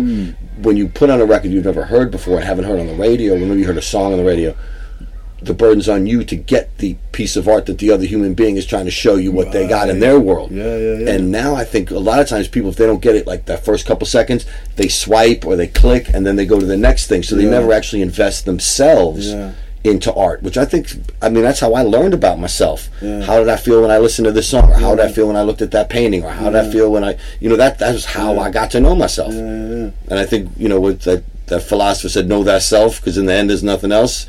when 0.61 0.77
you 0.77 0.87
put 0.87 1.09
on 1.09 1.19
a 1.19 1.25
record 1.25 1.49
you've 1.51 1.65
never 1.65 1.85
heard 1.85 2.11
before, 2.11 2.35
and 2.37 2.45
haven't 2.45 2.65
heard 2.65 2.79
on 2.79 2.85
the 2.85 2.93
radio, 2.93 3.33
or 3.33 3.39
maybe 3.39 3.61
you 3.61 3.65
heard 3.65 3.77
a 3.77 3.81
song 3.81 4.11
on 4.11 4.19
the 4.19 4.23
radio. 4.23 4.55
The 5.41 5.53
burden's 5.53 5.87
on 5.87 6.07
you 6.07 6.23
to 6.23 6.35
get 6.35 6.75
the 6.79 6.95
piece 7.11 7.35
of 7.35 7.47
art 7.47 7.67
that 7.67 7.77
the 7.77 7.91
other 7.91 8.05
human 8.05 8.33
being 8.33 8.57
is 8.57 8.65
trying 8.65 8.85
to 8.85 8.91
show 8.91 9.15
you 9.17 9.31
what 9.31 9.51
they 9.51 9.67
got 9.67 9.87
in 9.89 9.99
their 9.99 10.19
world. 10.19 10.51
Yeah, 10.51 10.75
yeah, 10.77 10.97
yeah. 10.97 11.11
And 11.11 11.31
now 11.31 11.53
I 11.55 11.63
think 11.63 11.91
a 11.91 11.99
lot 11.99 12.19
of 12.19 12.27
times 12.27 12.47
people, 12.47 12.69
if 12.71 12.75
they 12.75 12.87
don't 12.87 13.01
get 13.01 13.15
it 13.15 13.27
like 13.27 13.45
that 13.45 13.63
first 13.63 13.85
couple 13.85 14.07
seconds, 14.07 14.45
they 14.77 14.87
swipe 14.87 15.45
or 15.45 15.55
they 15.55 15.67
click 15.67 16.09
and 16.11 16.25
then 16.25 16.37
they 16.37 16.45
go 16.47 16.59
to 16.59 16.65
the 16.65 16.75
next 16.77 17.05
thing. 17.07 17.21
So 17.21 17.35
they 17.35 17.43
Yeah. 17.43 17.51
never 17.51 17.71
actually 17.71 18.01
invest 18.01 18.45
themselves 18.45 19.27
Yeah. 19.29 19.51
into 19.83 20.11
art, 20.13 20.41
which 20.41 20.57
I 20.57 20.65
think, 20.65 20.89
I 21.21 21.29
mean, 21.29 21.43
that's 21.43 21.59
how 21.59 21.73
I 21.73 21.83
learned 21.83 22.15
about 22.15 22.39
myself. 22.39 22.89
How 22.99 23.37
did 23.39 23.47
I 23.47 23.57
feel 23.57 23.81
when 23.83 23.91
I 23.91 23.99
listened 23.99 24.25
to 24.25 24.31
this 24.31 24.47
song? 24.47 24.71
Or 24.71 24.73
how 24.75 24.95
did 24.95 25.05
I 25.05 25.11
feel 25.11 25.27
when 25.27 25.37
I 25.37 25.43
looked 25.43 25.61
at 25.61 25.69
that 25.71 25.87
painting? 25.87 26.25
Or 26.25 26.31
how 26.31 26.49
did 26.49 26.55
I 26.65 26.69
feel 26.71 26.91
when 26.91 27.03
I, 27.03 27.15
you 27.39 27.47
know, 27.47 27.55
that 27.57 27.77
that 27.79 27.93
was 27.93 28.05
how 28.05 28.39
I 28.39 28.49
got 28.49 28.71
to 28.71 28.79
know 28.79 28.95
myself. 28.95 29.33
And 29.33 29.93
I 30.09 30.25
think, 30.25 30.49
you 30.57 30.67
know, 30.67 30.79
what 30.81 31.01
that, 31.01 31.23
that 31.45 31.61
philosopher 31.61 32.09
said, 32.09 32.27
know 32.27 32.43
thyself, 32.43 32.99
because 32.99 33.17
in 33.19 33.27
the 33.27 33.33
end 33.33 33.49
there's 33.51 33.63
nothing 33.63 33.91
else. 33.91 34.25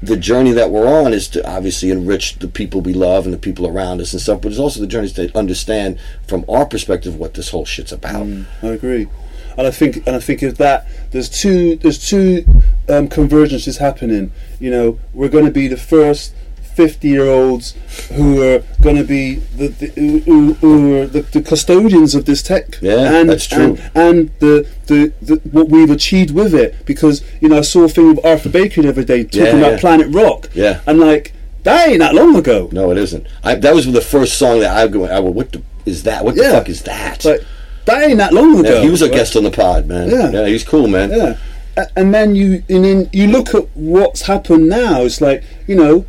The 0.00 0.16
journey 0.16 0.52
that 0.52 0.70
we're 0.70 0.86
on 0.86 1.12
is 1.12 1.28
to 1.28 1.48
obviously 1.48 1.90
enrich 1.90 2.38
the 2.38 2.48
people 2.48 2.80
we 2.80 2.94
love 2.94 3.24
and 3.24 3.34
the 3.34 3.38
people 3.38 3.66
around 3.66 4.00
us 4.00 4.12
and 4.12 4.22
stuff, 4.22 4.40
but 4.40 4.52
it's 4.52 4.60
also 4.60 4.80
the 4.80 4.86
journey 4.86 5.08
to 5.08 5.36
understand 5.36 5.98
from 6.26 6.44
our 6.48 6.66
perspective 6.66 7.16
what 7.16 7.34
this 7.34 7.50
whole 7.50 7.64
shit's 7.64 7.90
about. 7.90 8.28
I 8.62 8.68
agree, 8.68 9.08
and 9.56 9.66
I 9.66 9.70
think 9.72 10.06
and 10.06 10.14
I 10.14 10.20
think 10.20 10.42
of 10.42 10.56
that. 10.58 10.86
There's 11.10 11.28
two 11.28 11.76
there's 11.76 12.08
two 12.08 12.44
um, 12.88 13.08
convergences 13.08 13.78
happening. 13.78 14.30
You 14.60 14.70
know, 14.70 14.98
we're 15.12 15.28
going 15.28 15.46
to 15.46 15.50
be 15.50 15.66
the 15.66 15.76
first. 15.76 16.32
50 16.78 17.08
year 17.08 17.26
olds 17.26 17.74
who 18.12 18.40
are 18.40 18.60
going 18.80 18.94
to 18.94 19.02
be 19.02 19.34
the, 19.34 19.66
the 19.66 19.86
who, 20.24 20.52
who 20.54 20.96
are 21.02 21.06
the, 21.08 21.22
the 21.22 21.42
custodians 21.42 22.14
of 22.14 22.24
this 22.24 22.40
tech 22.40 22.78
Yeah, 22.80 23.14
and, 23.18 23.28
that's 23.28 23.48
true. 23.48 23.64
and, 23.64 23.90
and 23.96 24.30
the, 24.38 24.68
the, 24.86 25.12
the 25.20 25.40
what 25.50 25.68
we've 25.70 25.90
achieved 25.90 26.32
with 26.32 26.54
it 26.54 26.86
because 26.86 27.24
you 27.40 27.48
know 27.48 27.58
I 27.58 27.62
saw 27.62 27.82
a 27.82 27.88
thing 27.88 28.14
with 28.14 28.24
Arthur 28.24 28.48
Baker 28.48 28.82
the 28.82 28.90
other 28.90 29.02
day 29.02 29.24
talking 29.24 29.40
Yeah, 29.44 29.56
about 29.56 29.72
yeah. 29.72 29.80
Planet 29.80 30.14
Rock 30.14 30.50
Yeah. 30.54 30.80
and 30.86 31.00
like 31.00 31.32
that 31.64 31.88
ain't 31.88 31.98
that 31.98 32.14
long 32.14 32.36
ago 32.36 32.68
No, 32.70 32.92
it 32.92 32.98
isn't. 32.98 33.26
I, 33.42 33.56
that 33.56 33.74
was 33.74 33.90
the 33.92 34.00
first 34.00 34.38
song 34.38 34.60
that 34.60 34.76
I 34.76 34.86
go, 34.86 35.04
I 35.06 35.18
went, 35.18 35.34
what 35.34 35.50
the, 35.50 35.62
is 35.84 36.04
that? 36.04 36.24
What 36.24 36.36
the 36.36 36.42
Yeah. 36.42 36.52
fuck 36.52 36.68
is 36.68 36.84
that? 36.84 37.22
But 37.24 37.44
that 37.86 38.08
ain't 38.08 38.18
that 38.18 38.32
long 38.32 38.60
ago. 38.60 38.74
Yeah, 38.76 38.82
he 38.82 38.90
was 38.90 39.02
a 39.02 39.08
guest 39.08 39.34
on 39.34 39.42
the 39.42 39.50
pod, 39.50 39.86
man. 39.88 40.10
Yeah. 40.10 40.30
yeah, 40.30 40.46
he's 40.46 40.62
cool, 40.62 40.86
man. 40.86 41.10
Yeah, 41.10 41.86
and 41.96 42.14
then 42.14 42.36
you 42.36 42.62
and 42.68 42.84
then 42.84 43.08
you 43.12 43.26
look 43.28 43.52
at 43.54 43.66
what's 43.74 44.22
happened 44.22 44.68
now. 44.68 45.02
It's 45.02 45.20
like 45.20 45.42
you 45.66 45.74
know, 45.74 46.04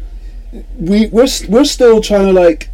we 0.78 1.08
we're 1.08 1.28
we're 1.48 1.66
still 1.66 2.02
trying 2.02 2.28
to 2.28 2.34
like 2.34 2.70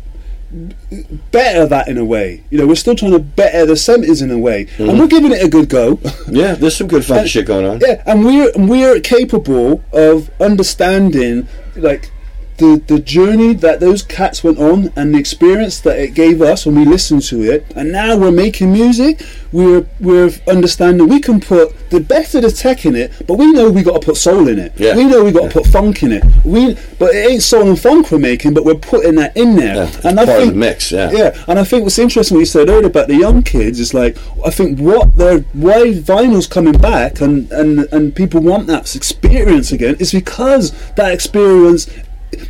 better 1.32 1.66
that 1.66 1.88
in 1.88 1.98
a 1.98 2.06
way. 2.06 2.44
You 2.50 2.60
know, 2.60 2.68
we're 2.68 2.76
still 2.76 2.96
trying 2.96 3.12
to 3.12 3.20
better 3.20 3.66
the 3.66 3.76
seventies 3.76 4.22
in 4.22 4.32
a 4.32 4.38
way, 4.38 4.62
and 4.62 4.70
mm-hmm. 4.70 5.00
we're 5.00 5.08
giving 5.08 5.32
it 5.32 5.44
a 5.44 5.50
good 5.50 5.70
go. 5.70 6.00
Yeah, 6.28 6.56
there's 6.56 6.76
some 6.76 6.88
good 6.88 7.06
fun 7.06 7.28
shit 7.28 7.46
going 7.46 7.66
on. 7.66 7.80
Yeah, 7.82 8.02
and 8.06 8.26
we're 8.26 8.52
and 8.56 8.68
we're 8.68 9.00
capable 9.00 9.84
of 9.94 10.30
understanding 10.42 11.48
like 11.76 12.12
the 12.58 12.82
the 12.88 13.00
journey 13.00 13.54
that 13.54 13.80
those 13.80 14.02
cats 14.02 14.44
went 14.44 14.58
on 14.58 14.92
and 14.96 15.14
the 15.14 15.20
experience 15.20 15.80
that 15.82 16.00
it 16.00 16.14
gave 16.14 16.42
us 16.42 16.66
when 16.66 16.76
we 16.76 16.86
listened 16.86 17.22
to 17.24 17.42
it. 17.44 17.66
And 17.76 17.92
now 17.92 18.18
we're 18.18 18.32
making 18.32 18.72
music. 18.72 19.22
We're 19.52 19.86
we're 20.00 20.32
understanding 20.48 21.08
we 21.08 21.20
can 21.20 21.40
put 21.40 21.90
the 21.90 22.00
best 22.00 22.36
of 22.36 22.44
the 22.44 22.52
tech 22.52 22.86
in 22.86 22.96
it, 22.96 23.12
but 23.28 23.38
we 23.38 23.52
know 23.52 23.70
we 23.70 23.84
got 23.84 24.02
to 24.02 24.06
put 24.06 24.18
soul 24.18 24.48
in 24.48 24.60
it. 24.60 24.74
Yeah. 24.78 24.96
We 24.96 25.06
know 25.06 25.24
we 25.24 25.32
got 25.32 25.52
to 25.52 25.60
put 25.62 25.68
funk 25.68 26.04
in 26.04 26.12
it. 26.12 26.24
We 26.46 26.76
but 26.98 27.14
it 27.14 27.30
ain't 27.30 27.44
soul 27.44 27.68
and 27.68 27.80
funk 27.80 28.12
we're 28.12 28.20
making, 28.20 28.54
but 28.54 28.64
we're 28.64 28.76
putting 28.76 29.16
that 29.16 29.36
in 29.36 29.56
there. 29.56 29.76
Yeah, 29.76 30.02
and 30.04 30.20
I 30.20 30.26
think 30.26 30.54
the 30.54 30.58
mix, 30.58 30.92
yeah. 30.92 31.12
yeah, 31.12 31.44
and 31.48 31.60
I 31.60 31.64
think 31.64 31.84
what's 31.84 32.00
interesting 32.00 32.36
what 32.36 32.42
you 32.42 32.46
said 32.46 32.70
earlier 32.70 32.88
about 32.88 33.08
the 33.08 33.16
young 33.16 33.44
kids 33.44 33.80
is 33.80 33.94
like 33.94 34.18
I 34.46 34.50
think 34.50 34.80
what 34.80 35.16
they're 35.16 35.40
why 35.54 35.94
vinyl's 35.94 36.48
coming 36.48 36.78
back 36.78 37.22
and 37.22 37.52
and 37.52 37.80
and 37.92 38.16
people 38.16 38.42
want 38.42 38.68
that 38.68 38.96
experience 38.96 39.72
again 39.72 39.96
is 40.00 40.12
because 40.12 40.72
that 40.94 41.14
experience 41.14 41.90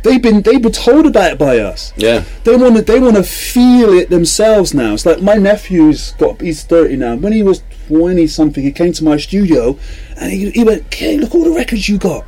they've 0.02 0.22
been 0.22 0.42
they 0.42 0.56
were 0.56 0.70
told 0.70 1.06
about 1.06 1.32
it 1.32 1.38
by 1.38 1.58
us. 1.58 1.92
Yeah. 1.96 2.24
They 2.44 2.56
want 2.56 2.76
to 2.76 2.82
they 2.82 3.00
want 3.00 3.16
to 3.16 3.22
feel 3.22 3.92
it 3.92 4.10
themselves 4.10 4.74
now. 4.74 4.94
It's 4.94 5.06
like 5.06 5.20
my 5.22 5.34
nephew's 5.34 6.12
got 6.12 6.40
he's 6.40 6.64
thirty 6.64 6.96
now. 6.96 7.16
When 7.16 7.32
he 7.32 7.42
was 7.42 7.62
twenty 7.88 8.26
something, 8.26 8.62
he 8.62 8.72
came 8.72 8.92
to 8.94 9.04
my 9.04 9.16
studio 9.16 9.78
and 10.16 10.32
he, 10.32 10.50
he 10.50 10.64
went, 10.64 10.86
"Okay, 10.86 11.16
look 11.18 11.34
all 11.34 11.44
the 11.44 11.50
records 11.50 11.88
you 11.88 11.98
got." 11.98 12.24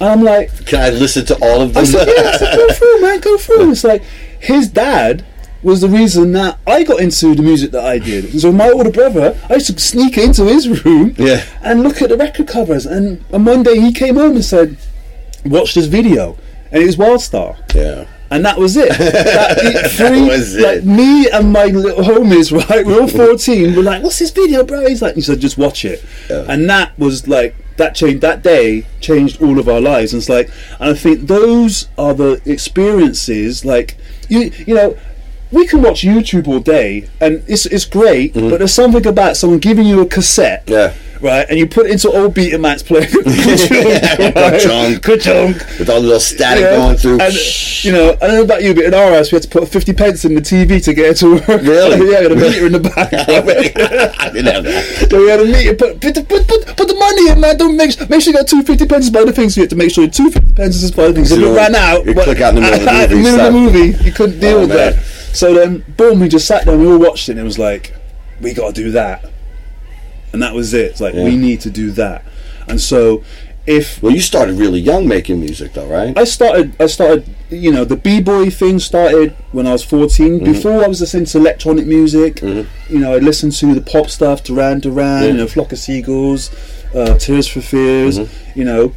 And 0.00 0.08
I'm 0.10 0.22
like, 0.22 0.66
Can 0.66 0.80
I 0.80 0.90
listen 0.90 1.24
to 1.26 1.34
all 1.40 1.62
of 1.62 1.76
I 1.76 1.82
them? 1.82 1.86
said, 1.86 2.08
yeah, 2.08 2.30
I 2.30 2.36
said, 2.36 2.56
go 2.56 2.68
through, 2.74 3.00
man, 3.00 3.20
go 3.20 3.38
through. 3.38 3.70
It's 3.70 3.84
like 3.84 4.02
his 4.40 4.68
dad 4.68 5.24
was 5.62 5.80
the 5.80 5.88
reason 5.88 6.32
that 6.32 6.58
I 6.66 6.82
got 6.82 7.00
into 7.00 7.34
the 7.34 7.42
music 7.42 7.70
that 7.72 7.84
I 7.84 7.98
did. 8.00 8.24
And 8.32 8.40
so 8.40 8.50
my 8.52 8.68
older 8.70 8.90
brother, 8.90 9.40
I 9.48 9.54
used 9.54 9.68
to 9.74 9.78
sneak 9.80 10.18
into 10.18 10.44
his 10.46 10.84
room 10.84 11.14
Yeah. 11.16 11.44
and 11.62 11.82
look 11.84 12.02
at 12.02 12.08
the 12.10 12.16
record 12.16 12.48
covers. 12.48 12.86
And, 12.86 13.24
and 13.32 13.46
one 13.46 13.62
day 13.62 13.80
he 13.80 13.92
came 13.92 14.16
home 14.16 14.32
and 14.34 14.44
said, 14.44 14.76
watch 15.44 15.74
this 15.74 15.86
video. 15.86 16.36
And 16.70 16.82
it 16.82 16.86
was 16.86 16.96
Wild 16.98 17.20
Style. 17.20 17.56
yeah. 17.74 18.06
And 18.30 18.44
that 18.44 18.58
was 18.58 18.76
it. 18.76 18.88
That, 18.98 19.90
three, 19.90 20.20
was 20.20 20.54
it. 20.54 20.62
Like 20.62 20.84
me 20.84 21.30
and 21.30 21.50
my 21.50 21.64
little 21.64 22.04
homies, 22.04 22.52
right? 22.68 22.84
We're 22.84 23.00
all 23.00 23.08
fourteen. 23.08 23.74
We're 23.74 23.82
like, 23.82 24.02
"What's 24.02 24.18
this 24.18 24.30
video, 24.30 24.64
bro?" 24.64 24.86
He's 24.86 25.00
like, 25.00 25.14
"He 25.14 25.22
said, 25.22 25.40
just 25.40 25.56
watch 25.56 25.86
it." 25.86 26.04
And 26.28 26.68
that 26.68 26.98
was 26.98 27.26
like 27.26 27.56
that 27.78 27.94
changed. 27.94 28.20
That 28.20 28.42
day 28.42 28.86
changed 29.00 29.40
all 29.40 29.58
of 29.58 29.66
our 29.66 29.80
lives. 29.80 30.12
And 30.12 30.20
it's 30.20 30.28
like, 30.28 30.50
and 30.78 30.90
I 30.90 30.94
think 30.94 31.26
those 31.26 31.88
are 31.96 32.12
the 32.12 32.42
experiences. 32.44 33.64
Like 33.64 33.96
you, 34.28 34.50
you 34.66 34.74
know. 34.74 34.96
We 35.50 35.66
can 35.66 35.80
watch 35.80 36.02
YouTube 36.02 36.46
all 36.46 36.60
day, 36.60 37.08
and 37.22 37.42
it's 37.48 37.64
it's 37.64 37.86
great. 37.86 38.34
But 38.34 38.58
there's 38.58 38.74
something 38.74 39.06
about 39.06 39.34
someone 39.38 39.60
giving 39.60 39.86
you 39.86 40.02
a 40.02 40.06
cassette, 40.06 40.66
Mm-hmm. 40.66 40.72
Yeah. 40.74 40.94
Right, 41.20 41.46
and 41.48 41.58
you 41.58 41.66
put 41.66 41.86
it 41.86 41.92
into 41.92 42.10
old 42.10 42.34
Betamax 42.34 42.84
player, 42.84 43.06
Ka-chunk. 44.32 45.02
Ka-chunk. 45.02 45.56
With 45.78 45.88
all 45.90 46.00
the 46.00 46.06
little 46.06 46.20
static 46.20 46.62
Yeah. 46.64 46.76
going 46.76 46.96
through. 46.96 47.20
And 47.20 47.34
you 47.84 47.92
know, 47.92 48.10
I 48.20 48.26
don't 48.26 48.36
know 48.36 48.42
about 48.42 48.62
you, 48.62 48.74
but 48.74 48.84
in 48.84 48.94
our 48.94 49.12
house 49.12 49.30
we 49.32 49.36
had 49.36 49.42
to 49.42 49.48
put 49.48 49.68
fifty 49.68 49.92
pence 49.92 50.24
in 50.24 50.34
the 50.34 50.40
TV 50.40 50.82
to 50.84 50.94
get 50.94 51.10
it 51.10 51.16
to 51.18 51.34
work. 51.34 51.46
Really? 51.62 52.10
yeah, 52.12 52.22
got 52.22 52.32
a 52.32 52.36
meter 52.36 52.66
in 52.66 52.72
the 52.72 52.80
back. 52.80 53.12
I 53.12 54.30
didn't 54.30 54.52
have 54.54 54.64
that. 54.64 55.08
so 55.10 55.18
we 55.20 55.28
had 55.28 55.40
a 55.40 55.44
meter. 55.44 55.74
Put 55.74 56.00
put, 56.00 56.14
put 56.28 56.48
put 56.48 56.76
put 56.76 56.88
the 56.88 56.94
money 56.94 57.30
in, 57.30 57.40
man. 57.40 57.56
Don't 57.56 57.76
make 57.76 57.98
make 58.10 58.22
sure 58.22 58.32
you 58.32 58.38
got 58.38 58.48
two 58.48 58.62
fifty 58.62 58.86
pence 58.86 59.10
by 59.10 59.24
the 59.24 59.32
things. 59.32 59.56
You 59.56 59.62
had 59.64 59.70
to 59.70 59.76
make 59.76 59.90
sure 59.90 60.06
two 60.08 60.30
fifty 60.30 60.52
pence 60.52 60.82
is 60.82 60.90
by 60.90 61.08
the 61.08 61.14
things. 61.14 61.32
If 61.32 61.40
it 61.40 61.46
ran 61.54 61.74
out, 61.74 62.04
you 62.06 62.14
click 62.14 62.40
out 62.40 62.56
in 62.56 62.62
the 62.62 62.70
middle 62.70 62.88
of 62.88 63.10
the 63.10 63.16
movie, 63.16 63.28
of 63.30 63.36
the 63.38 63.50
movie, 63.90 64.04
you 64.04 64.12
couldn't 64.12 64.40
deal 64.40 64.56
Oh, 64.58 64.60
with 64.60 64.68
man. 64.70 64.92
that. 64.94 65.02
So 65.34 65.54
then, 65.54 65.84
boom, 65.96 66.20
we 66.20 66.28
just 66.28 66.46
sat 66.48 66.64
there. 66.64 66.74
and 66.74 66.82
We 66.82 66.90
all 66.90 66.98
watched 66.98 67.28
it. 67.28 67.32
and 67.32 67.40
It 67.40 67.44
was 67.44 67.58
like, 67.58 67.94
we 68.40 68.54
got 68.54 68.74
to 68.74 68.82
do 68.82 68.90
that, 68.92 69.24
and 70.32 70.42
that 70.42 70.54
was 70.54 70.74
it. 70.74 70.86
It's 70.92 71.00
like 71.00 71.14
Yeah. 71.14 71.24
we 71.24 71.36
need 71.36 71.60
to 71.62 71.70
do 71.70 71.90
that, 71.92 72.24
and 72.68 72.80
so. 72.80 73.22
If 73.66 74.02
Well, 74.02 74.12
you 74.14 74.22
started 74.22 74.54
really 74.58 74.80
young 74.80 75.06
making 75.06 75.40
music, 75.40 75.74
though, 75.74 75.86
right? 75.86 76.16
I 76.16 76.24
started. 76.24 76.72
I 76.80 76.86
started. 76.86 77.24
You 77.50 77.70
know, 77.70 77.84
the 77.84 77.96
b 77.96 78.18
boy 78.18 78.48
thing 78.48 78.78
started 78.78 79.34
when 79.52 79.66
I 79.66 79.72
was 79.72 79.84
14 79.84 80.40
Mm-hmm. 80.40 80.52
Before 80.52 80.82
I 80.82 80.88
was 80.88 81.02
listening 81.02 81.26
to 81.26 81.36
electronic 81.36 81.84
music, 81.86 82.40
you 82.40 82.64
know, 82.88 83.12
I 83.12 83.18
listened 83.18 83.52
to 83.56 83.74
the 83.74 83.82
pop 83.82 84.08
stuff, 84.08 84.42
Duran 84.42 84.80
Duran, 84.80 85.22
Yeah. 85.22 85.28
you 85.32 85.34
know, 85.36 85.46
Flock 85.46 85.70
of 85.72 85.78
Seagulls, 85.78 86.50
uh, 86.94 87.18
Tears 87.18 87.46
for 87.46 87.60
Fears. 87.60 88.18
Mm-hmm. 88.20 88.58
You 88.58 88.64
know, 88.64 88.92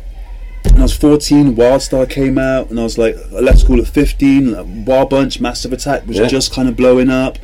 when 0.70 0.78
I 0.80 0.84
was 0.84 0.94
14, 0.96 1.54
Wild 1.58 1.82
Style 1.82 2.06
came 2.06 2.38
out, 2.38 2.70
and 2.70 2.80
I 2.80 2.84
was 2.84 2.98
like, 2.98 3.18
I 3.36 3.40
left 3.42 3.60
school 3.60 3.82
at 3.82 3.88
15. 3.88 4.54
like, 4.54 4.66
Wild 4.88 5.10
Bunch, 5.10 5.42
Massive 5.42 5.74
Attack 5.74 6.08
was 6.08 6.16
Yeah. 6.16 6.28
just 6.28 6.54
kind 6.54 6.70
of 6.70 6.78
blowing 6.78 7.10
up. 7.10 7.38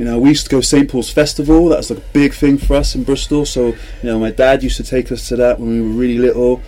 You 0.00 0.06
know, 0.06 0.18
we 0.18 0.30
used 0.30 0.44
to 0.46 0.50
go 0.50 0.62
St 0.62 0.88
Paul's 0.90 1.10
Festival. 1.10 1.68
That 1.68 1.76
was 1.76 1.90
like 1.90 1.98
a 1.98 2.12
big 2.14 2.32
thing 2.32 2.56
for 2.56 2.74
us 2.76 2.94
in 2.94 3.04
Bristol. 3.04 3.44
So, 3.44 3.66
you 3.68 3.76
know, 4.04 4.18
my 4.18 4.30
dad 4.30 4.62
used 4.62 4.78
to 4.78 4.82
take 4.82 5.12
us 5.12 5.28
to 5.28 5.36
that 5.36 5.60
when 5.60 5.68
we 5.68 5.80
were 5.82 5.94
really 5.94 6.18
little. 6.18 6.62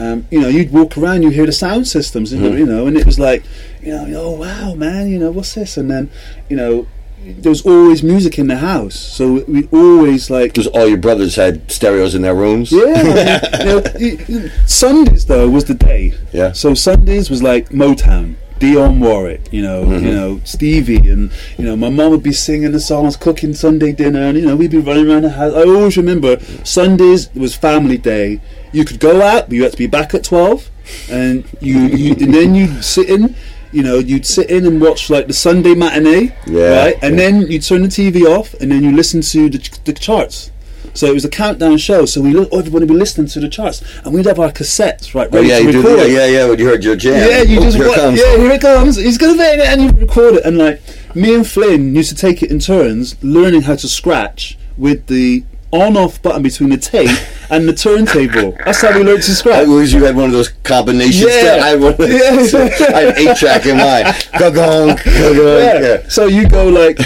Um, 0.00 0.26
you 0.32 0.40
know, 0.40 0.48
you'd 0.48 0.72
walk 0.72 0.98
around, 0.98 1.22
you 1.22 1.30
hear 1.30 1.46
the 1.46 1.52
sound 1.52 1.86
systems, 1.86 2.32
Mm-hmm. 2.32 2.58
you 2.58 2.66
know, 2.66 2.88
and 2.88 2.96
it 2.96 3.06
was 3.06 3.20
like, 3.20 3.44
you 3.80 3.92
know, 3.92 4.06
oh 4.20 4.30
wow, 4.32 4.74
man, 4.74 5.08
you 5.08 5.18
know, 5.20 5.30
what's 5.30 5.54
this? 5.54 5.76
And 5.76 5.88
then, 5.88 6.10
you 6.48 6.56
know, 6.56 6.88
there 7.24 7.50
was 7.50 7.64
always 7.64 8.02
music 8.02 8.36
in 8.36 8.48
the 8.48 8.56
house, 8.56 8.96
so 8.98 9.44
we 9.46 9.68
always 9.70 10.28
like 10.28 10.50
Because 10.50 10.66
all 10.66 10.88
your 10.88 10.98
brothers 10.98 11.36
had 11.36 11.70
stereos 11.70 12.16
in 12.16 12.22
their 12.22 12.34
rooms. 12.34 12.72
yeah, 12.72 13.40
I 13.52 13.64
mean, 13.64 14.18
you 14.28 14.40
know, 14.40 14.48
Sundays 14.66 15.26
though 15.26 15.48
was 15.48 15.66
the 15.66 15.74
day. 15.74 16.14
Yeah. 16.32 16.50
So 16.50 16.74
Sundays 16.74 17.30
was 17.30 17.40
like 17.40 17.68
Motown, 17.68 18.34
Dionne 18.62 19.00
Warwick, 19.00 19.52
you 19.52 19.62
know, 19.62 19.84
Mm-hmm. 19.84 20.06
you 20.06 20.12
know 20.14 20.40
Stevie, 20.44 21.08
and 21.10 21.30
you 21.58 21.64
know 21.64 21.76
my 21.76 21.90
mum 21.90 22.10
would 22.12 22.22
be 22.22 22.32
singing 22.32 22.70
the 22.72 22.80
songs, 22.80 23.16
cooking 23.16 23.54
Sunday 23.54 23.92
dinner, 23.92 24.20
and 24.22 24.38
you 24.38 24.46
know 24.46 24.54
we'd 24.56 24.70
be 24.70 24.78
running 24.78 25.10
around 25.10 25.22
the 25.22 25.30
house. 25.30 25.52
I 25.54 25.62
always 25.64 25.96
remember 25.96 26.38
Sundays 26.64 27.28
was 27.34 27.54
family 27.54 27.98
day. 27.98 28.40
You 28.72 28.84
could 28.84 29.00
go 29.00 29.20
out, 29.20 29.48
but 29.48 29.54
you 29.56 29.62
had 29.64 29.72
to 29.72 29.78
be 29.78 29.88
back 29.88 30.14
at 30.14 30.22
twelve, 30.24 30.70
and 31.10 31.44
you, 31.60 31.78
you 31.80 32.12
and 32.12 32.32
then 32.32 32.54
you'd 32.54 32.84
sit 32.84 33.08
in. 33.10 33.34
You 33.72 33.82
know, 33.82 33.98
you'd 33.98 34.26
sit 34.26 34.50
in 34.50 34.66
and 34.66 34.80
watch 34.82 35.08
like 35.08 35.26
the 35.28 35.32
Sunday 35.32 35.74
matinee, 35.74 36.34
Yeah, 36.46 36.84
right? 36.84 36.94
And 37.02 37.16
yeah. 37.16 37.22
then 37.30 37.50
you'd 37.50 37.62
turn 37.62 37.80
the 37.82 37.88
TV 37.88 38.26
off, 38.26 38.52
and 38.60 38.70
then 38.70 38.84
you 38.84 38.92
listen 38.94 39.22
to 39.22 39.48
the, 39.48 39.78
the 39.84 39.94
charts. 39.94 40.50
So 40.94 41.06
it 41.06 41.14
was 41.14 41.24
a 41.24 41.28
countdown 41.30 41.78
show. 41.78 42.04
So 42.06 42.20
we 42.20 42.32
look, 42.32 42.52
everybody 42.52 42.84
would 42.84 42.88
be 42.88 42.94
listening 42.94 43.26
to 43.28 43.40
the 43.40 43.48
charts, 43.48 43.82
and 44.04 44.12
we'd 44.14 44.26
have 44.26 44.38
our 44.38 44.50
cassettes 44.52 45.14
right 45.14 45.28
Oh, 45.32 45.36
ready 45.36 45.48
yeah, 45.48 45.58
to 45.58 45.64
you 45.64 45.72
do. 45.72 45.78
record. 45.82 45.98
Yeah, 46.10 46.18
yeah, 46.18 46.26
yeah. 46.26 46.48
When 46.48 46.58
you 46.58 46.66
heard 46.66 46.84
your 46.84 46.96
jam. 46.96 47.14
Yeah, 47.28 47.42
you 47.42 47.58
Oh, 47.60 47.62
just 47.62 47.76
here 47.76 47.86
it 47.86 47.94
comes. 47.94 48.18
yeah, 48.20 48.36
here 48.36 48.50
it 48.52 48.60
comes. 48.60 48.96
He's 48.96 49.18
gonna 49.18 49.36
make 49.36 49.58
it, 49.58 49.66
and 49.66 49.82
you 49.82 49.88
record 49.90 50.34
it. 50.34 50.44
And 50.44 50.58
like 50.58 50.80
me 51.14 51.34
and 51.34 51.46
Flynn 51.46 51.94
used 51.94 52.10
to 52.10 52.14
take 52.16 52.42
it 52.42 52.50
in 52.50 52.58
turns, 52.58 53.16
learning 53.22 53.62
how 53.62 53.76
to 53.76 53.88
scratch 53.88 54.58
with 54.76 55.06
the 55.06 55.44
on-off 55.70 56.20
button 56.20 56.42
between 56.42 56.68
the 56.68 56.76
tape 56.76 57.08
and 57.50 57.66
the 57.66 57.72
turntable. 57.72 58.54
That's 58.62 58.82
how 58.82 58.92
we 58.94 59.02
learned 59.04 59.22
to 59.22 59.30
I 59.30 59.34
scratch. 59.34 59.66
always 59.66 59.90
you 59.94 60.04
had 60.04 60.14
one 60.14 60.26
of 60.26 60.32
those 60.32 60.50
combinations. 60.64 61.24
Yeah. 61.32 61.60
I 61.62 61.68
had 61.68 61.80
one. 61.80 61.94
Yeah. 61.98 62.06
I 62.94 63.00
had 63.00 63.16
eight 63.18 63.36
track 63.38 63.64
in 63.64 63.78
mine. 63.78 64.04
Gong, 64.38 64.54
gong, 64.54 64.98
Yeah. 65.06 65.80
yeah. 65.80 66.08
So 66.10 66.26
you 66.26 66.46
go 66.46 66.68
like. 66.68 66.98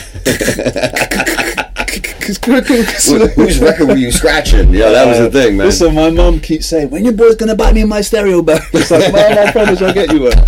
Wh- 2.26 3.30
Whose 3.34 3.58
record 3.60 3.88
were 3.88 3.96
you 3.96 4.10
scratching? 4.12 4.72
Yeah, 4.72 4.90
that 4.90 5.06
was 5.06 5.18
the 5.18 5.30
thing, 5.30 5.56
man. 5.56 5.66
Listen, 5.66 5.94
my 5.94 6.10
mum 6.10 6.40
keeps 6.40 6.66
saying, 6.66 6.90
"When 6.90 7.04
your 7.04 7.14
boy's 7.14 7.36
gonna 7.36 7.54
buy 7.54 7.72
me 7.72 7.84
my 7.84 8.00
stereo 8.00 8.42
back?" 8.42 8.62
It's 8.74 8.90
like, 8.90 9.12
"Mum, 9.12 9.38
I 9.38 9.52
promise 9.52 9.80
I'll 9.82 9.94
get 9.94 10.12
you 10.12 10.22
one." 10.24 10.38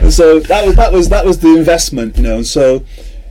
And 0.00 0.12
so 0.12 0.40
that 0.40 0.66
was 0.66 0.76
that 0.76 0.92
was 0.92 1.08
that 1.10 1.24
was 1.24 1.38
the 1.40 1.56
investment, 1.56 2.16
you 2.16 2.22
know. 2.22 2.36
And 2.36 2.46
so, 2.46 2.84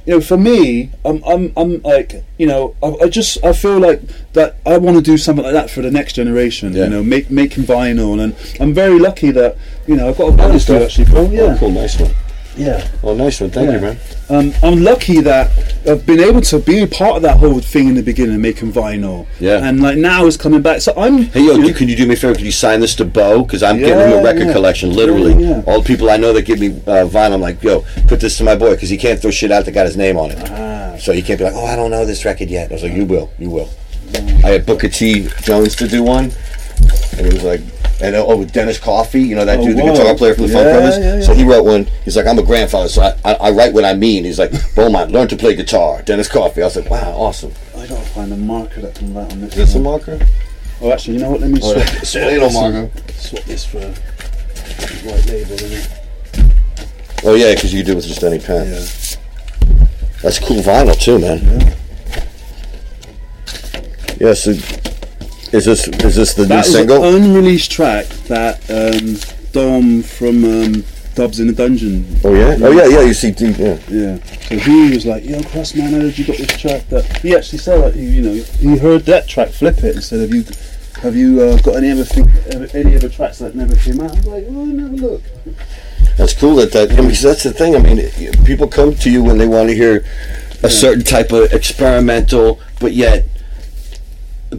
you 0.05 0.13
know, 0.15 0.21
for 0.21 0.37
me, 0.37 0.91
I'm 1.03 1.23
I'm 1.25 1.51
I'm 1.57 1.81
like, 1.81 2.23
you 2.37 2.47
know, 2.47 2.75
I, 2.83 3.05
I 3.05 3.09
just 3.09 3.43
I 3.43 3.53
feel 3.53 3.79
like 3.79 4.01
that 4.33 4.57
I 4.65 4.77
want 4.77 4.97
to 4.97 5.01
do 5.03 5.17
something 5.17 5.43
like 5.43 5.53
that 5.53 5.69
for 5.69 5.81
the 5.81 5.91
next 5.91 6.13
generation. 6.13 6.73
Yeah. 6.73 6.85
You 6.85 6.89
know, 6.89 7.03
make 7.03 7.29
making 7.31 7.63
vinyl, 7.63 8.21
and 8.21 8.35
I'm 8.61 8.73
very 8.73 8.99
lucky 8.99 9.31
that 9.31 9.57
you 9.87 9.95
know 9.95 10.09
I've 10.09 10.17
got 10.17 10.33
a 10.33 10.37
bonus 10.37 10.65
to 10.65 10.83
actually. 10.83 11.07
Oh, 11.13 11.29
yeah, 11.31 11.55
cool, 11.59 11.71
nice 11.71 11.99
one. 11.99 12.11
Yeah. 12.55 12.87
Oh, 13.03 13.13
nice 13.15 13.41
one. 13.41 13.49
Thank 13.51 13.67
Yeah. 13.67 13.75
you, 13.75 13.81
man. 13.81 13.97
Um, 14.29 14.53
I'm 14.63 14.83
lucky 14.83 15.21
that 15.21 15.51
I've 15.87 16.05
been 16.05 16.19
able 16.19 16.41
to 16.41 16.59
be 16.59 16.85
part 16.87 17.15
of 17.17 17.21
that 17.21 17.37
whole 17.37 17.59
thing 17.59 17.87
in 17.87 17.95
the 17.95 18.01
beginning, 18.01 18.41
making 18.41 18.71
vinyl. 18.73 19.27
Yeah. 19.39 19.63
And 19.63 19.81
like 19.81 19.97
now 19.97 20.25
it's 20.25 20.37
coming 20.37 20.61
back. 20.61 20.81
So 20.81 20.93
I'm. 20.97 21.23
Hey, 21.23 21.41
yo, 21.41 21.53
you 21.53 21.57
know, 21.59 21.67
you- 21.67 21.95
do 21.95 22.05
me 22.07 22.13
a 22.13 22.17
favor? 22.17 22.33
Can 22.35 22.45
you 22.45 22.51
sign 22.51 22.79
this 22.79 22.95
to 22.95 23.05
Bo? 23.05 23.43
Because 23.43 23.61
I'm 23.61 23.77
giving 23.77 23.99
him 24.09 24.19
a 24.19 24.23
record 24.23 24.47
yeah. 24.47 24.53
collection, 24.53 24.93
literally. 24.93 25.33
Yeah, 25.33 25.57
yeah. 25.57 25.63
All 25.67 25.81
the 25.81 25.87
people 25.87 26.09
I 26.09 26.17
know 26.17 26.33
that 26.33 26.43
give 26.43 26.59
me 26.59 26.69
uh, 26.87 27.05
vinyl, 27.07 27.33
I'm 27.35 27.41
like, 27.41 27.61
yo, 27.61 27.81
put 28.07 28.19
this 28.19 28.37
to 28.39 28.43
my 28.43 28.55
boy, 28.55 28.71
because 28.71 28.89
he 28.89 28.97
can't 28.97 29.21
throw 29.21 29.31
shit 29.31 29.51
out 29.51 29.65
that 29.65 29.71
got 29.71 29.85
his 29.85 29.95
name 29.97 30.17
on 30.17 30.31
it. 30.31 30.39
Ah. 30.49 30.95
So 30.99 31.11
he 31.13 31.21
can't 31.21 31.37
be 31.37 31.45
like, 31.45 31.53
oh, 31.55 31.65
I 31.65 31.75
don't 31.75 31.91
know 31.91 32.05
this 32.05 32.25
record 32.25 32.49
yet. 32.49 32.71
I 32.71 32.73
was 32.75 32.83
like, 32.83 32.93
you 32.93 33.05
will, 33.05 33.29
you 33.37 33.49
will. 33.49 33.69
I 34.43 34.49
had 34.49 34.65
Booker 34.65 34.87
T. 34.87 35.27
Jones 35.41 35.75
to 35.75 35.87
do 35.87 36.01
one, 36.03 36.31
and 37.17 37.27
it 37.27 37.33
was 37.33 37.43
like, 37.43 37.61
and 38.01 38.15
uh, 38.15 38.25
oh, 38.25 38.37
with 38.37 38.51
Dennis 38.51 38.77
Coffey, 38.79 39.21
you 39.21 39.35
know 39.35 39.45
that 39.45 39.59
Oh, 39.59 39.65
dude, 39.65 39.77
the 39.77 39.81
guitar 39.83 40.15
player 40.15 40.33
from 40.33 40.47
the 40.47 40.53
Funk 40.53 40.65
Yeah, 40.65 40.71
Brothers. 40.73 40.97
yeah, 40.97 41.15
yeah. 41.15 41.21
So 41.21 41.33
he 41.33 41.43
wrote 41.43 41.63
one. 41.63 41.85
He's 42.03 42.15
like, 42.17 42.25
I'm 42.27 42.37
a 42.39 42.43
grandfather, 42.43 42.89
so 42.89 43.01
I, 43.01 43.15
I, 43.23 43.33
I 43.35 43.51
write 43.51 43.73
what 43.73 43.85
I 43.85 43.93
mean. 43.93 44.25
He's 44.25 44.37
like, 44.39 44.51
Beaumont, 44.75 45.11
learn 45.11 45.27
to 45.29 45.35
play 45.37 45.55
guitar. 45.55 46.01
Dennis 46.01 46.27
Coffey. 46.27 46.61
I 46.61 46.65
was 46.65 46.75
like, 46.75 46.89
wow, 46.89 47.11
awesome. 47.15 47.53
I 47.77 47.87
gotta 47.87 48.05
find 48.07 48.31
a 48.33 48.37
marker 48.37 48.81
that 48.81 48.95
can 48.95 49.13
write 49.13 49.31
on 49.31 49.41
this. 49.41 49.51
Is 49.51 49.55
this 49.57 49.75
a 49.75 49.79
marker? 49.79 50.19
Oh, 50.81 50.91
actually, 50.91 51.15
you 51.15 51.19
know 51.21 51.31
what? 51.31 51.39
Let 51.41 51.51
me 51.51 51.59
Oh, 51.63 51.73
swap, 51.73 51.77
yeah. 51.93 51.99
swap 52.01 52.29
this 52.29 52.53
marker. 52.53 52.91
Swap 53.13 53.43
this 53.45 53.65
for 53.65 53.77
a 53.77 53.91
white 55.09 55.25
label, 55.27 55.53
isn't 55.53 55.71
it? 55.71 55.89
Oh 57.23 57.33
yeah, 57.35 57.55
because 57.55 57.73
you 57.73 57.79
can 57.79 57.85
do 57.87 57.91
it 57.93 57.95
with 57.95 58.07
just 58.07 58.23
any 58.23 58.39
pen. 58.39 58.67
Yeah. 58.67 58.85
That's 60.21 60.39
cool 60.39 60.57
vinyl 60.57 60.99
too, 60.99 61.17
man. 61.19 61.75
Yeah. 64.19 64.33
so 64.33 64.53
is 65.55 65.65
this 65.65 65.87
is 65.87 66.15
this 66.15 66.33
the 66.33 66.43
new 66.43 66.47
That 66.49 66.65
was 66.65 66.73
single? 66.73 67.03
an 67.03 67.23
unreleased 67.23 67.71
track 67.71 68.05
that 68.27 68.59
um, 68.69 69.15
Dom 69.51 70.01
from 70.03 70.43
um, 70.43 70.83
Dubs 71.15 71.39
in 71.39 71.47
the 71.47 71.53
Dungeon. 71.53 72.05
oh 72.25 72.33
yeah. 72.35 72.57
Oh 72.61 72.71
yeah, 72.71 72.85
yeah. 72.87 73.01
You 73.01 73.13
see, 73.13 73.29
yeah. 73.29 73.79
Yeah. 73.89 74.17
So 74.49 74.57
he 74.57 74.89
was 74.91 75.05
like, 75.05 75.23
"Yo, 75.23 75.41
Cross 75.43 75.75
man, 75.75 75.93
how 75.93 75.99
did 75.99 76.17
you 76.19 76.25
got 76.25 76.37
this 76.37 76.57
track?" 76.59 76.87
That 76.89 77.05
he 77.21 77.35
actually 77.35 77.59
said, 77.59 77.79
like, 77.79 77.95
you 77.95 78.21
know, 78.21 78.33
he 78.33 78.77
heard 78.77 79.05
that 79.05 79.27
track, 79.27 79.49
flip 79.49 79.77
it, 79.83 79.95
and 79.95 80.03
said, 80.03 80.19
"Have 80.19 80.33
you, 80.33 80.43
have 81.01 81.15
you 81.15 81.41
uh, 81.41 81.57
got 81.59 81.77
any 81.77 81.91
other 81.91 82.03
thing, 82.03 82.29
any 82.75 82.95
other 82.97 83.07
tracks 83.09 83.39
that 83.39 83.55
never 83.55 83.75
came 83.77 84.01
out?" 84.01 84.11
I 84.11 84.15
was 84.15 84.27
like, 84.27 84.45
"Oh, 84.49 84.65
never 84.65 84.95
look." 84.95 85.23
That's 86.17 86.33
cool 86.33 86.55
that 86.57 86.73
that. 86.73 86.91
I 86.91 87.01
mean, 87.01 87.15
that's 87.21 87.43
the 87.43 87.53
thing. 87.53 87.75
I 87.75 87.79
mean, 87.79 87.97
it- 87.99 88.45
people 88.45 88.67
come 88.67 88.93
to 88.95 89.09
you 89.09 89.23
when 89.23 89.37
they 89.37 89.47
want 89.47 89.69
to 89.69 89.75
hear 89.75 90.05
a 90.63 90.69
certain 90.69 91.03
type 91.03 91.31
of 91.31 91.53
experimental, 91.53 92.59
but 92.81 92.91
yet 92.93 93.25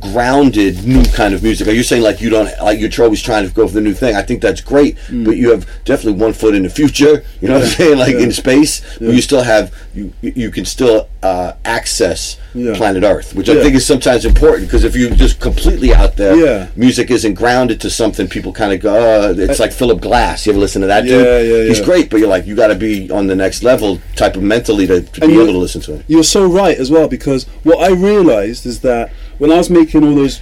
grounded 0.01 0.84
new 0.84 1.03
kind 1.05 1.34
of 1.34 1.42
music. 1.42 1.68
Are 1.68 1.72
you 1.72 1.82
saying 1.82 2.03
like 2.03 2.20
you 2.20 2.30
don't 2.30 2.51
like 2.62 2.78
you're 2.80 3.05
always 3.05 3.22
trying 3.22 3.47
to 3.47 3.53
go 3.55 3.66
for 3.66 3.74
the 3.74 3.80
new 3.80 3.94
thing? 3.94 4.14
I 4.16 4.22
think 4.22 4.40
that's 4.42 4.61
great, 4.61 4.97
but 5.11 5.36
you 5.36 5.51
have 5.51 5.66
definitely 5.84 6.20
one 6.20 6.32
foot 6.32 6.55
in 6.55 6.62
the 6.62 6.70
future. 6.70 7.24
You 7.40 7.49
know 7.49 7.55
what 7.55 7.64
I'm 7.64 7.68
saying? 7.70 7.99
Like 7.99 8.14
Mm. 8.16 8.18
Yeah. 8.20 8.24
in 8.26 8.32
space, 8.32 8.80
but 8.99 9.14
you 9.14 9.20
still 9.20 9.42
have 9.42 9.72
you 9.94 10.12
you 10.22 10.51
can 10.51 10.64
still 10.64 11.09
uh, 11.22 11.53
access 11.64 12.36
Yeah. 12.55 12.74
planet 12.76 13.03
Earth, 13.03 13.34
which 13.34 13.49
I 13.49 13.55
think 13.62 13.74
is 13.74 13.84
sometimes 13.86 14.24
important 14.24 14.68
because 14.68 14.84
if 14.84 14.94
you're 14.94 15.11
just 15.11 15.40
completely 15.40 15.92
out 15.92 16.16
there, 16.16 16.36
Yeah. 16.36 16.68
music 16.76 17.11
isn't 17.11 17.34
grounded 17.34 17.80
to 17.80 17.90
something. 17.90 18.28
People 18.28 18.53
kind 18.53 18.72
of 18.72 18.80
go, 18.80 18.94
uh, 18.94 19.34
it's 19.36 19.59
like 19.59 19.72
Philip 19.72 20.01
Glass. 20.01 20.47
You 20.47 20.53
ever 20.53 20.61
listen 20.61 20.80
to 20.82 20.86
that 20.88 21.03
dude? 21.03 21.26
Yeah, 21.26 21.40
yeah, 21.40 21.64
He's 21.68 21.80
yeah. 21.80 21.84
great, 21.84 22.11
but 22.11 22.20
you're 22.20 22.28
like, 22.28 22.47
you 22.47 22.55
got 22.55 22.68
to 22.68 22.74
be 22.76 23.11
on 23.11 23.26
the 23.26 23.34
next 23.36 23.62
level, 23.64 24.01
type 24.14 24.36
of 24.36 24.42
mentally 24.42 24.86
to, 24.86 25.01
to 25.03 25.20
be 25.20 25.34
able 25.34 25.47
to 25.53 25.59
listen 25.59 25.80
to 25.82 25.94
it. 25.97 26.05
You're 26.07 26.22
so 26.22 26.47
right 26.47 26.78
as 26.78 26.90
well 26.90 27.09
because 27.09 27.44
what 27.64 27.78
I 27.80 27.90
realised 27.92 28.64
is 28.66 28.80
that 28.80 29.11
when 29.39 29.51
I 29.53 29.59
was 29.59 29.70
making 29.70 30.05
all 30.05 30.14
those 30.14 30.41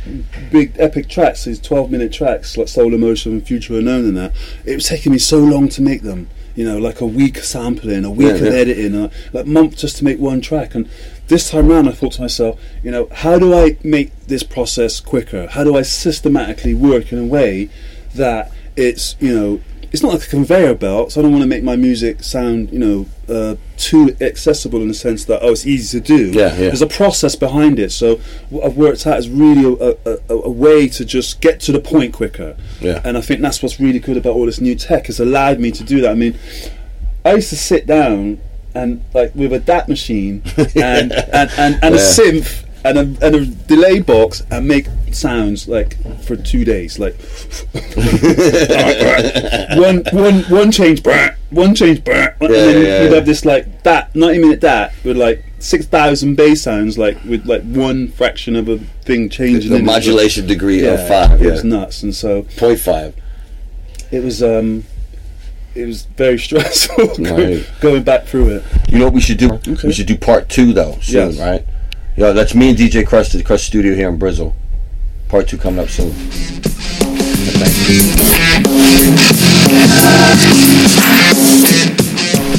big 0.51 0.75
epic 0.79 1.09
tracks, 1.09 1.45
these 1.45 1.61
12 1.61 1.91
minute 1.91 2.13
tracks 2.13 2.57
like 2.57 2.69
Soul 2.69 2.95
in 2.95 3.01
Motion 3.01 3.33
and 3.33 3.47
Future 3.47 3.79
Unknown 3.79 4.05
and 4.05 4.17
that, 4.17 4.33
it 4.65 4.75
was 4.75 4.89
taking 4.89 5.13
me 5.13 5.19
so 5.19 5.39
long 5.39 5.69
to 5.71 5.83
make 5.83 6.03
them. 6.03 6.29
You 6.57 6.65
know, 6.65 6.79
like 6.79 7.01
a 7.01 7.07
week 7.07 7.39
of 7.39 7.45
sampling, 7.45 8.05
a 8.05 8.11
week 8.13 8.29
Yeah, 8.29 8.35
of 8.35 8.41
yeah. 8.43 8.51
editing, 8.53 8.95
a 8.95 9.11
like 9.33 9.45
month 9.45 9.77
just 9.77 9.97
to 9.97 10.05
make 10.05 10.21
one 10.21 10.41
track. 10.41 10.77
And 10.77 10.89
this 11.27 11.51
time 11.51 11.67
round, 11.67 11.89
I 11.89 11.93
thought 11.93 12.13
to 12.13 12.21
myself, 12.21 12.61
you 12.85 12.93
know, 12.93 13.09
how 13.11 13.41
do 13.41 13.53
I 13.53 13.77
make 13.83 14.13
this 14.29 14.45
process 14.45 15.01
quicker? 15.01 15.49
How 15.49 15.65
do 15.65 15.77
I 15.77 15.83
systematically 15.83 16.73
work 16.73 17.11
in 17.13 17.19
a 17.19 17.25
way 17.25 17.71
that 18.15 18.53
it's, 18.77 19.17
you 19.19 19.35
know, 19.35 19.61
it's 19.95 20.03
not 20.03 20.13
like 20.13 20.25
a 20.25 20.29
conveyor 20.29 20.75
belt, 20.75 21.13
so 21.13 21.21
I 21.21 21.23
don't 21.23 21.31
want 21.31 21.43
to 21.43 21.49
make 21.49 21.63
my 21.63 21.77
music 21.77 22.25
sound, 22.25 22.73
you 22.73 22.81
know, 22.81 23.07
uh, 23.29 23.55
too 23.77 24.17
accessible 24.21 24.83
in 24.83 24.89
the 24.89 24.95
sense 24.95 25.25
that 25.27 25.41
oh, 25.41 25.53
it's 25.53 25.69
easy 25.69 26.01
to 26.01 26.05
do. 26.05 26.33
Yeah, 26.33 26.49
yeah. 26.49 26.57
There's 26.57 26.83
a 26.83 26.89
process 26.89 27.37
behind 27.37 27.79
it. 27.79 27.93
So 27.93 28.17
what 28.51 28.65
I've 28.65 28.77
worked 28.77 29.07
out 29.07 29.21
is 29.21 29.29
really 29.29 29.63
a, 29.81 29.97
a, 30.05 30.35
a, 30.35 30.51
way 30.51 30.89
to 30.89 31.05
just 31.05 31.41
get 31.41 31.61
to 31.61 31.73
the 31.73 31.79
point 31.79 32.13
quicker. 32.13 32.57
Yeah. 32.81 33.03
And 33.05 33.17
I 33.17 33.21
think 33.21 33.41
that's 33.41 33.63
what's 33.63 33.79
really 33.79 34.01
good 34.01 34.17
about 34.17 34.31
all 34.35 34.47
this 34.47 34.61
new 34.61 34.75
tech. 34.75 35.09
It's 35.09 35.21
allowed 35.21 35.61
me 35.61 35.71
to 35.71 35.85
do 35.85 36.01
that. 36.01 36.11
I 36.11 36.15
mean, 36.15 36.37
I 37.25 37.35
used 37.35 37.51
to 37.51 37.57
sit 37.57 37.87
down 37.87 38.41
and 38.75 39.05
like 39.15 39.33
with 39.37 39.53
a 39.53 39.61
DAT 39.61 39.89
machine 39.89 40.43
and 40.75 41.13
and, 41.13 41.51
and, 41.57 41.79
and 41.85 41.95
a 41.95 41.99
synth 41.99 42.64
and 42.85 42.99
a, 42.99 43.27
and 43.27 43.35
a 43.35 43.47
delay 43.47 44.01
box 44.01 44.43
and 44.51 44.69
make 44.69 44.87
sounds 45.13 45.67
like 45.69 45.97
for 46.25 46.37
two 46.37 46.65
days 46.65 46.99
like 46.99 47.15
one 49.77 50.03
one 50.13 50.43
one 50.45 50.71
change 50.73 51.03
one 51.51 51.75
change 51.75 51.99
and 52.07 52.37
then 52.53 52.85
yeah, 52.85 53.03
you'd 53.03 53.13
have 53.13 53.27
this 53.27 53.45
like 53.45 53.83
that 53.85 54.15
90 54.15 54.39
minute 54.41 54.61
that 54.61 54.93
with 55.05 55.17
like 55.17 55.45
6000 55.61 56.35
bass 56.35 56.63
sounds 56.63 56.99
like 56.99 57.23
with 57.25 57.47
like 57.47 57.63
one 57.63 58.09
fraction 58.09 58.57
of 58.57 58.69
a 58.69 58.79
thing 59.05 59.29
changing 59.29 59.71
The 59.71 59.79
it. 59.79 59.85
modulation 59.85 60.47
degree 60.47 60.83
yeah, 60.83 60.91
of 60.95 61.09
five, 61.09 61.41
it 61.43 61.51
was 61.51 61.65
nuts 61.65 62.03
and 62.03 62.15
so 62.15 62.43
Point 62.57 62.81
five. 62.81 63.15
it 64.11 64.23
was 64.23 64.43
um 64.43 64.85
it 65.75 65.87
was 65.87 66.03
very 66.17 66.39
stressful 66.47 67.09
Right. 67.19 67.65
going 67.81 68.03
back 68.03 68.27
through 68.27 68.49
it 68.57 68.65
You 68.89 68.99
know 68.99 69.05
what 69.07 69.15
we 69.15 69.21
should 69.21 69.39
do? 69.39 69.59
We 69.83 69.93
should 69.93 70.07
do 70.07 70.17
part 70.19 70.49
two 70.49 70.73
though 70.73 70.99
soon, 71.01 71.31
Yes. 71.33 71.39
right? 71.39 71.65
Yeah, 72.17 72.31
that's 72.31 72.55
me 72.55 72.69
and 72.69 72.79
DJ 72.79 73.03
Krust 73.03 73.35
at 73.35 73.39
the 73.39 73.45
Krust 73.45 73.65
Studio 73.65 73.93
here 73.93 74.09
in 74.09 74.19
Brizzle. 74.19 74.55
Part 75.29 75.49
two 75.49 75.59
coming 75.59 75.81
up 75.81 75.89
soon. 75.89 76.11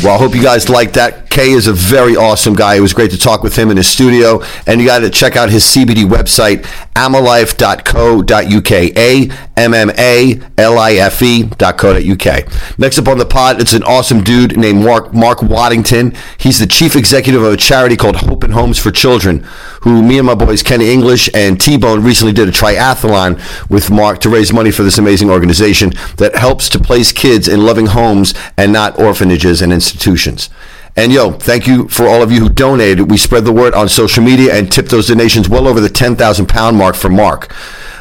Well, 0.03 0.13
I 0.13 0.17
hope 0.17 0.35
you 0.35 0.43
guys 0.43 0.67
liked 0.67 0.95
that. 0.95 1.24
Kay 1.35 1.51
is 1.51 1.67
a 1.67 1.73
very 1.73 2.15
awesome 2.15 2.53
guy. 2.53 2.75
It 2.75 2.79
was 2.79 2.93
great 2.93 3.11
to 3.11 3.17
talk 3.17 3.43
with 3.43 3.57
him 3.57 3.69
in 3.69 3.75
his 3.75 3.89
studio. 3.89 4.41
And 4.65 4.79
you 4.79 4.87
got 4.87 4.99
to 4.99 5.09
check 5.09 5.35
out 5.35 5.49
his 5.49 5.65
CBD 5.65 6.05
website, 6.05 6.63
ammalife.co.uk. 6.95 8.71
A 8.71 9.29
M 9.57 9.73
M 9.73 9.91
A 9.97 10.39
L 10.57 10.79
I 10.79 10.93
F 10.93 11.21
E.co.uk. 11.21 12.79
Next 12.79 12.97
up 12.97 13.09
on 13.09 13.17
the 13.17 13.25
pod, 13.25 13.59
it's 13.59 13.73
an 13.73 13.83
awesome 13.83 14.23
dude 14.23 14.55
named 14.55 14.85
Mark, 14.85 15.13
Mark 15.13 15.41
Waddington. 15.41 16.13
He's 16.37 16.59
the 16.59 16.67
chief 16.67 16.95
executive 16.95 17.43
of 17.43 17.51
a 17.51 17.57
charity 17.57 17.97
called 17.97 18.15
Hope 18.15 18.45
and 18.45 18.53
Homes 18.53 18.79
for 18.79 18.91
Children, 18.91 19.45
who 19.81 20.01
me 20.01 20.17
and 20.17 20.27
my 20.27 20.35
boys 20.35 20.63
Kenny 20.63 20.89
English 20.89 21.29
and 21.33 21.59
T 21.59 21.77
Bone 21.77 22.01
recently 22.01 22.31
did 22.31 22.47
a 22.47 22.51
triathlon 22.51 23.41
with 23.69 23.91
Mark 23.91 24.19
to 24.21 24.29
raise 24.29 24.53
money 24.53 24.71
for 24.71 24.83
this 24.83 24.97
amazing 24.97 25.29
organization 25.29 25.91
that 26.15 26.35
helps 26.35 26.69
to 26.69 26.79
place 26.79 27.11
kids 27.11 27.49
in 27.49 27.65
loving 27.65 27.87
homes 27.87 28.33
and 28.57 28.71
not 28.71 28.97
orphanages 28.97 29.61
and 29.61 29.73
institutions. 29.73 30.49
And 30.97 31.11
yo, 31.11 31.31
thank 31.31 31.67
you 31.67 31.89
for 31.89 32.07
all 32.07 32.21
of 32.21 32.31
you 32.31 32.39
who 32.39 32.49
donated. 32.49 33.11
We 33.11 33.17
spread 33.17 33.43
the 33.43 33.51
word 33.51 33.73
on 33.73 33.89
social 33.89 34.23
media 34.23 34.55
and 34.55 34.71
tipped 34.71 34.89
those 34.89 35.07
donations 35.07 35.49
well 35.49 35.67
over 35.67 35.81
the 35.81 35.89
10,000 35.89 36.45
pound 36.47 36.77
mark 36.77 36.95
for 36.95 37.09
Mark. 37.09 37.53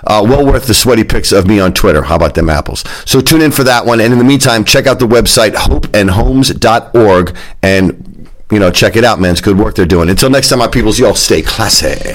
Uh, 0.07 0.25
well 0.27 0.47
worth 0.47 0.67
the 0.67 0.75
sweaty 0.75 1.03
pics 1.03 1.33
of 1.33 1.47
me 1.47 1.59
on 1.59 1.73
Twitter. 1.73 2.03
How 2.03 2.15
about 2.17 2.35
them 2.35 2.49
apples? 2.49 2.85
So 3.05 3.21
tune 3.21 3.43
in 3.43 3.51
for 3.51 3.65
that 3.65 3.85
one. 3.85 4.01
And 4.01 4.13
in 4.13 4.19
the 4.19 4.25
meantime, 4.25 4.65
check 4.65 4.87
out 4.87 5.01
the 5.01 5.09
website 5.09 5.55
hopeandhomes.org 5.55 7.37
and, 7.63 8.29
you 8.53 8.59
know, 8.61 8.71
check 8.71 8.95
it 8.97 9.05
out, 9.05 9.19
man. 9.21 9.33
It's 9.33 9.41
good 9.41 9.59
work 9.59 9.75
they're 9.75 9.87
doing. 9.87 10.09
Until 10.09 10.31
next 10.31 10.51
time, 10.51 10.61
my 10.61 10.69
peoples, 10.69 10.99
y'all 11.01 11.15
stay 11.15 11.43
classy. 11.43 12.15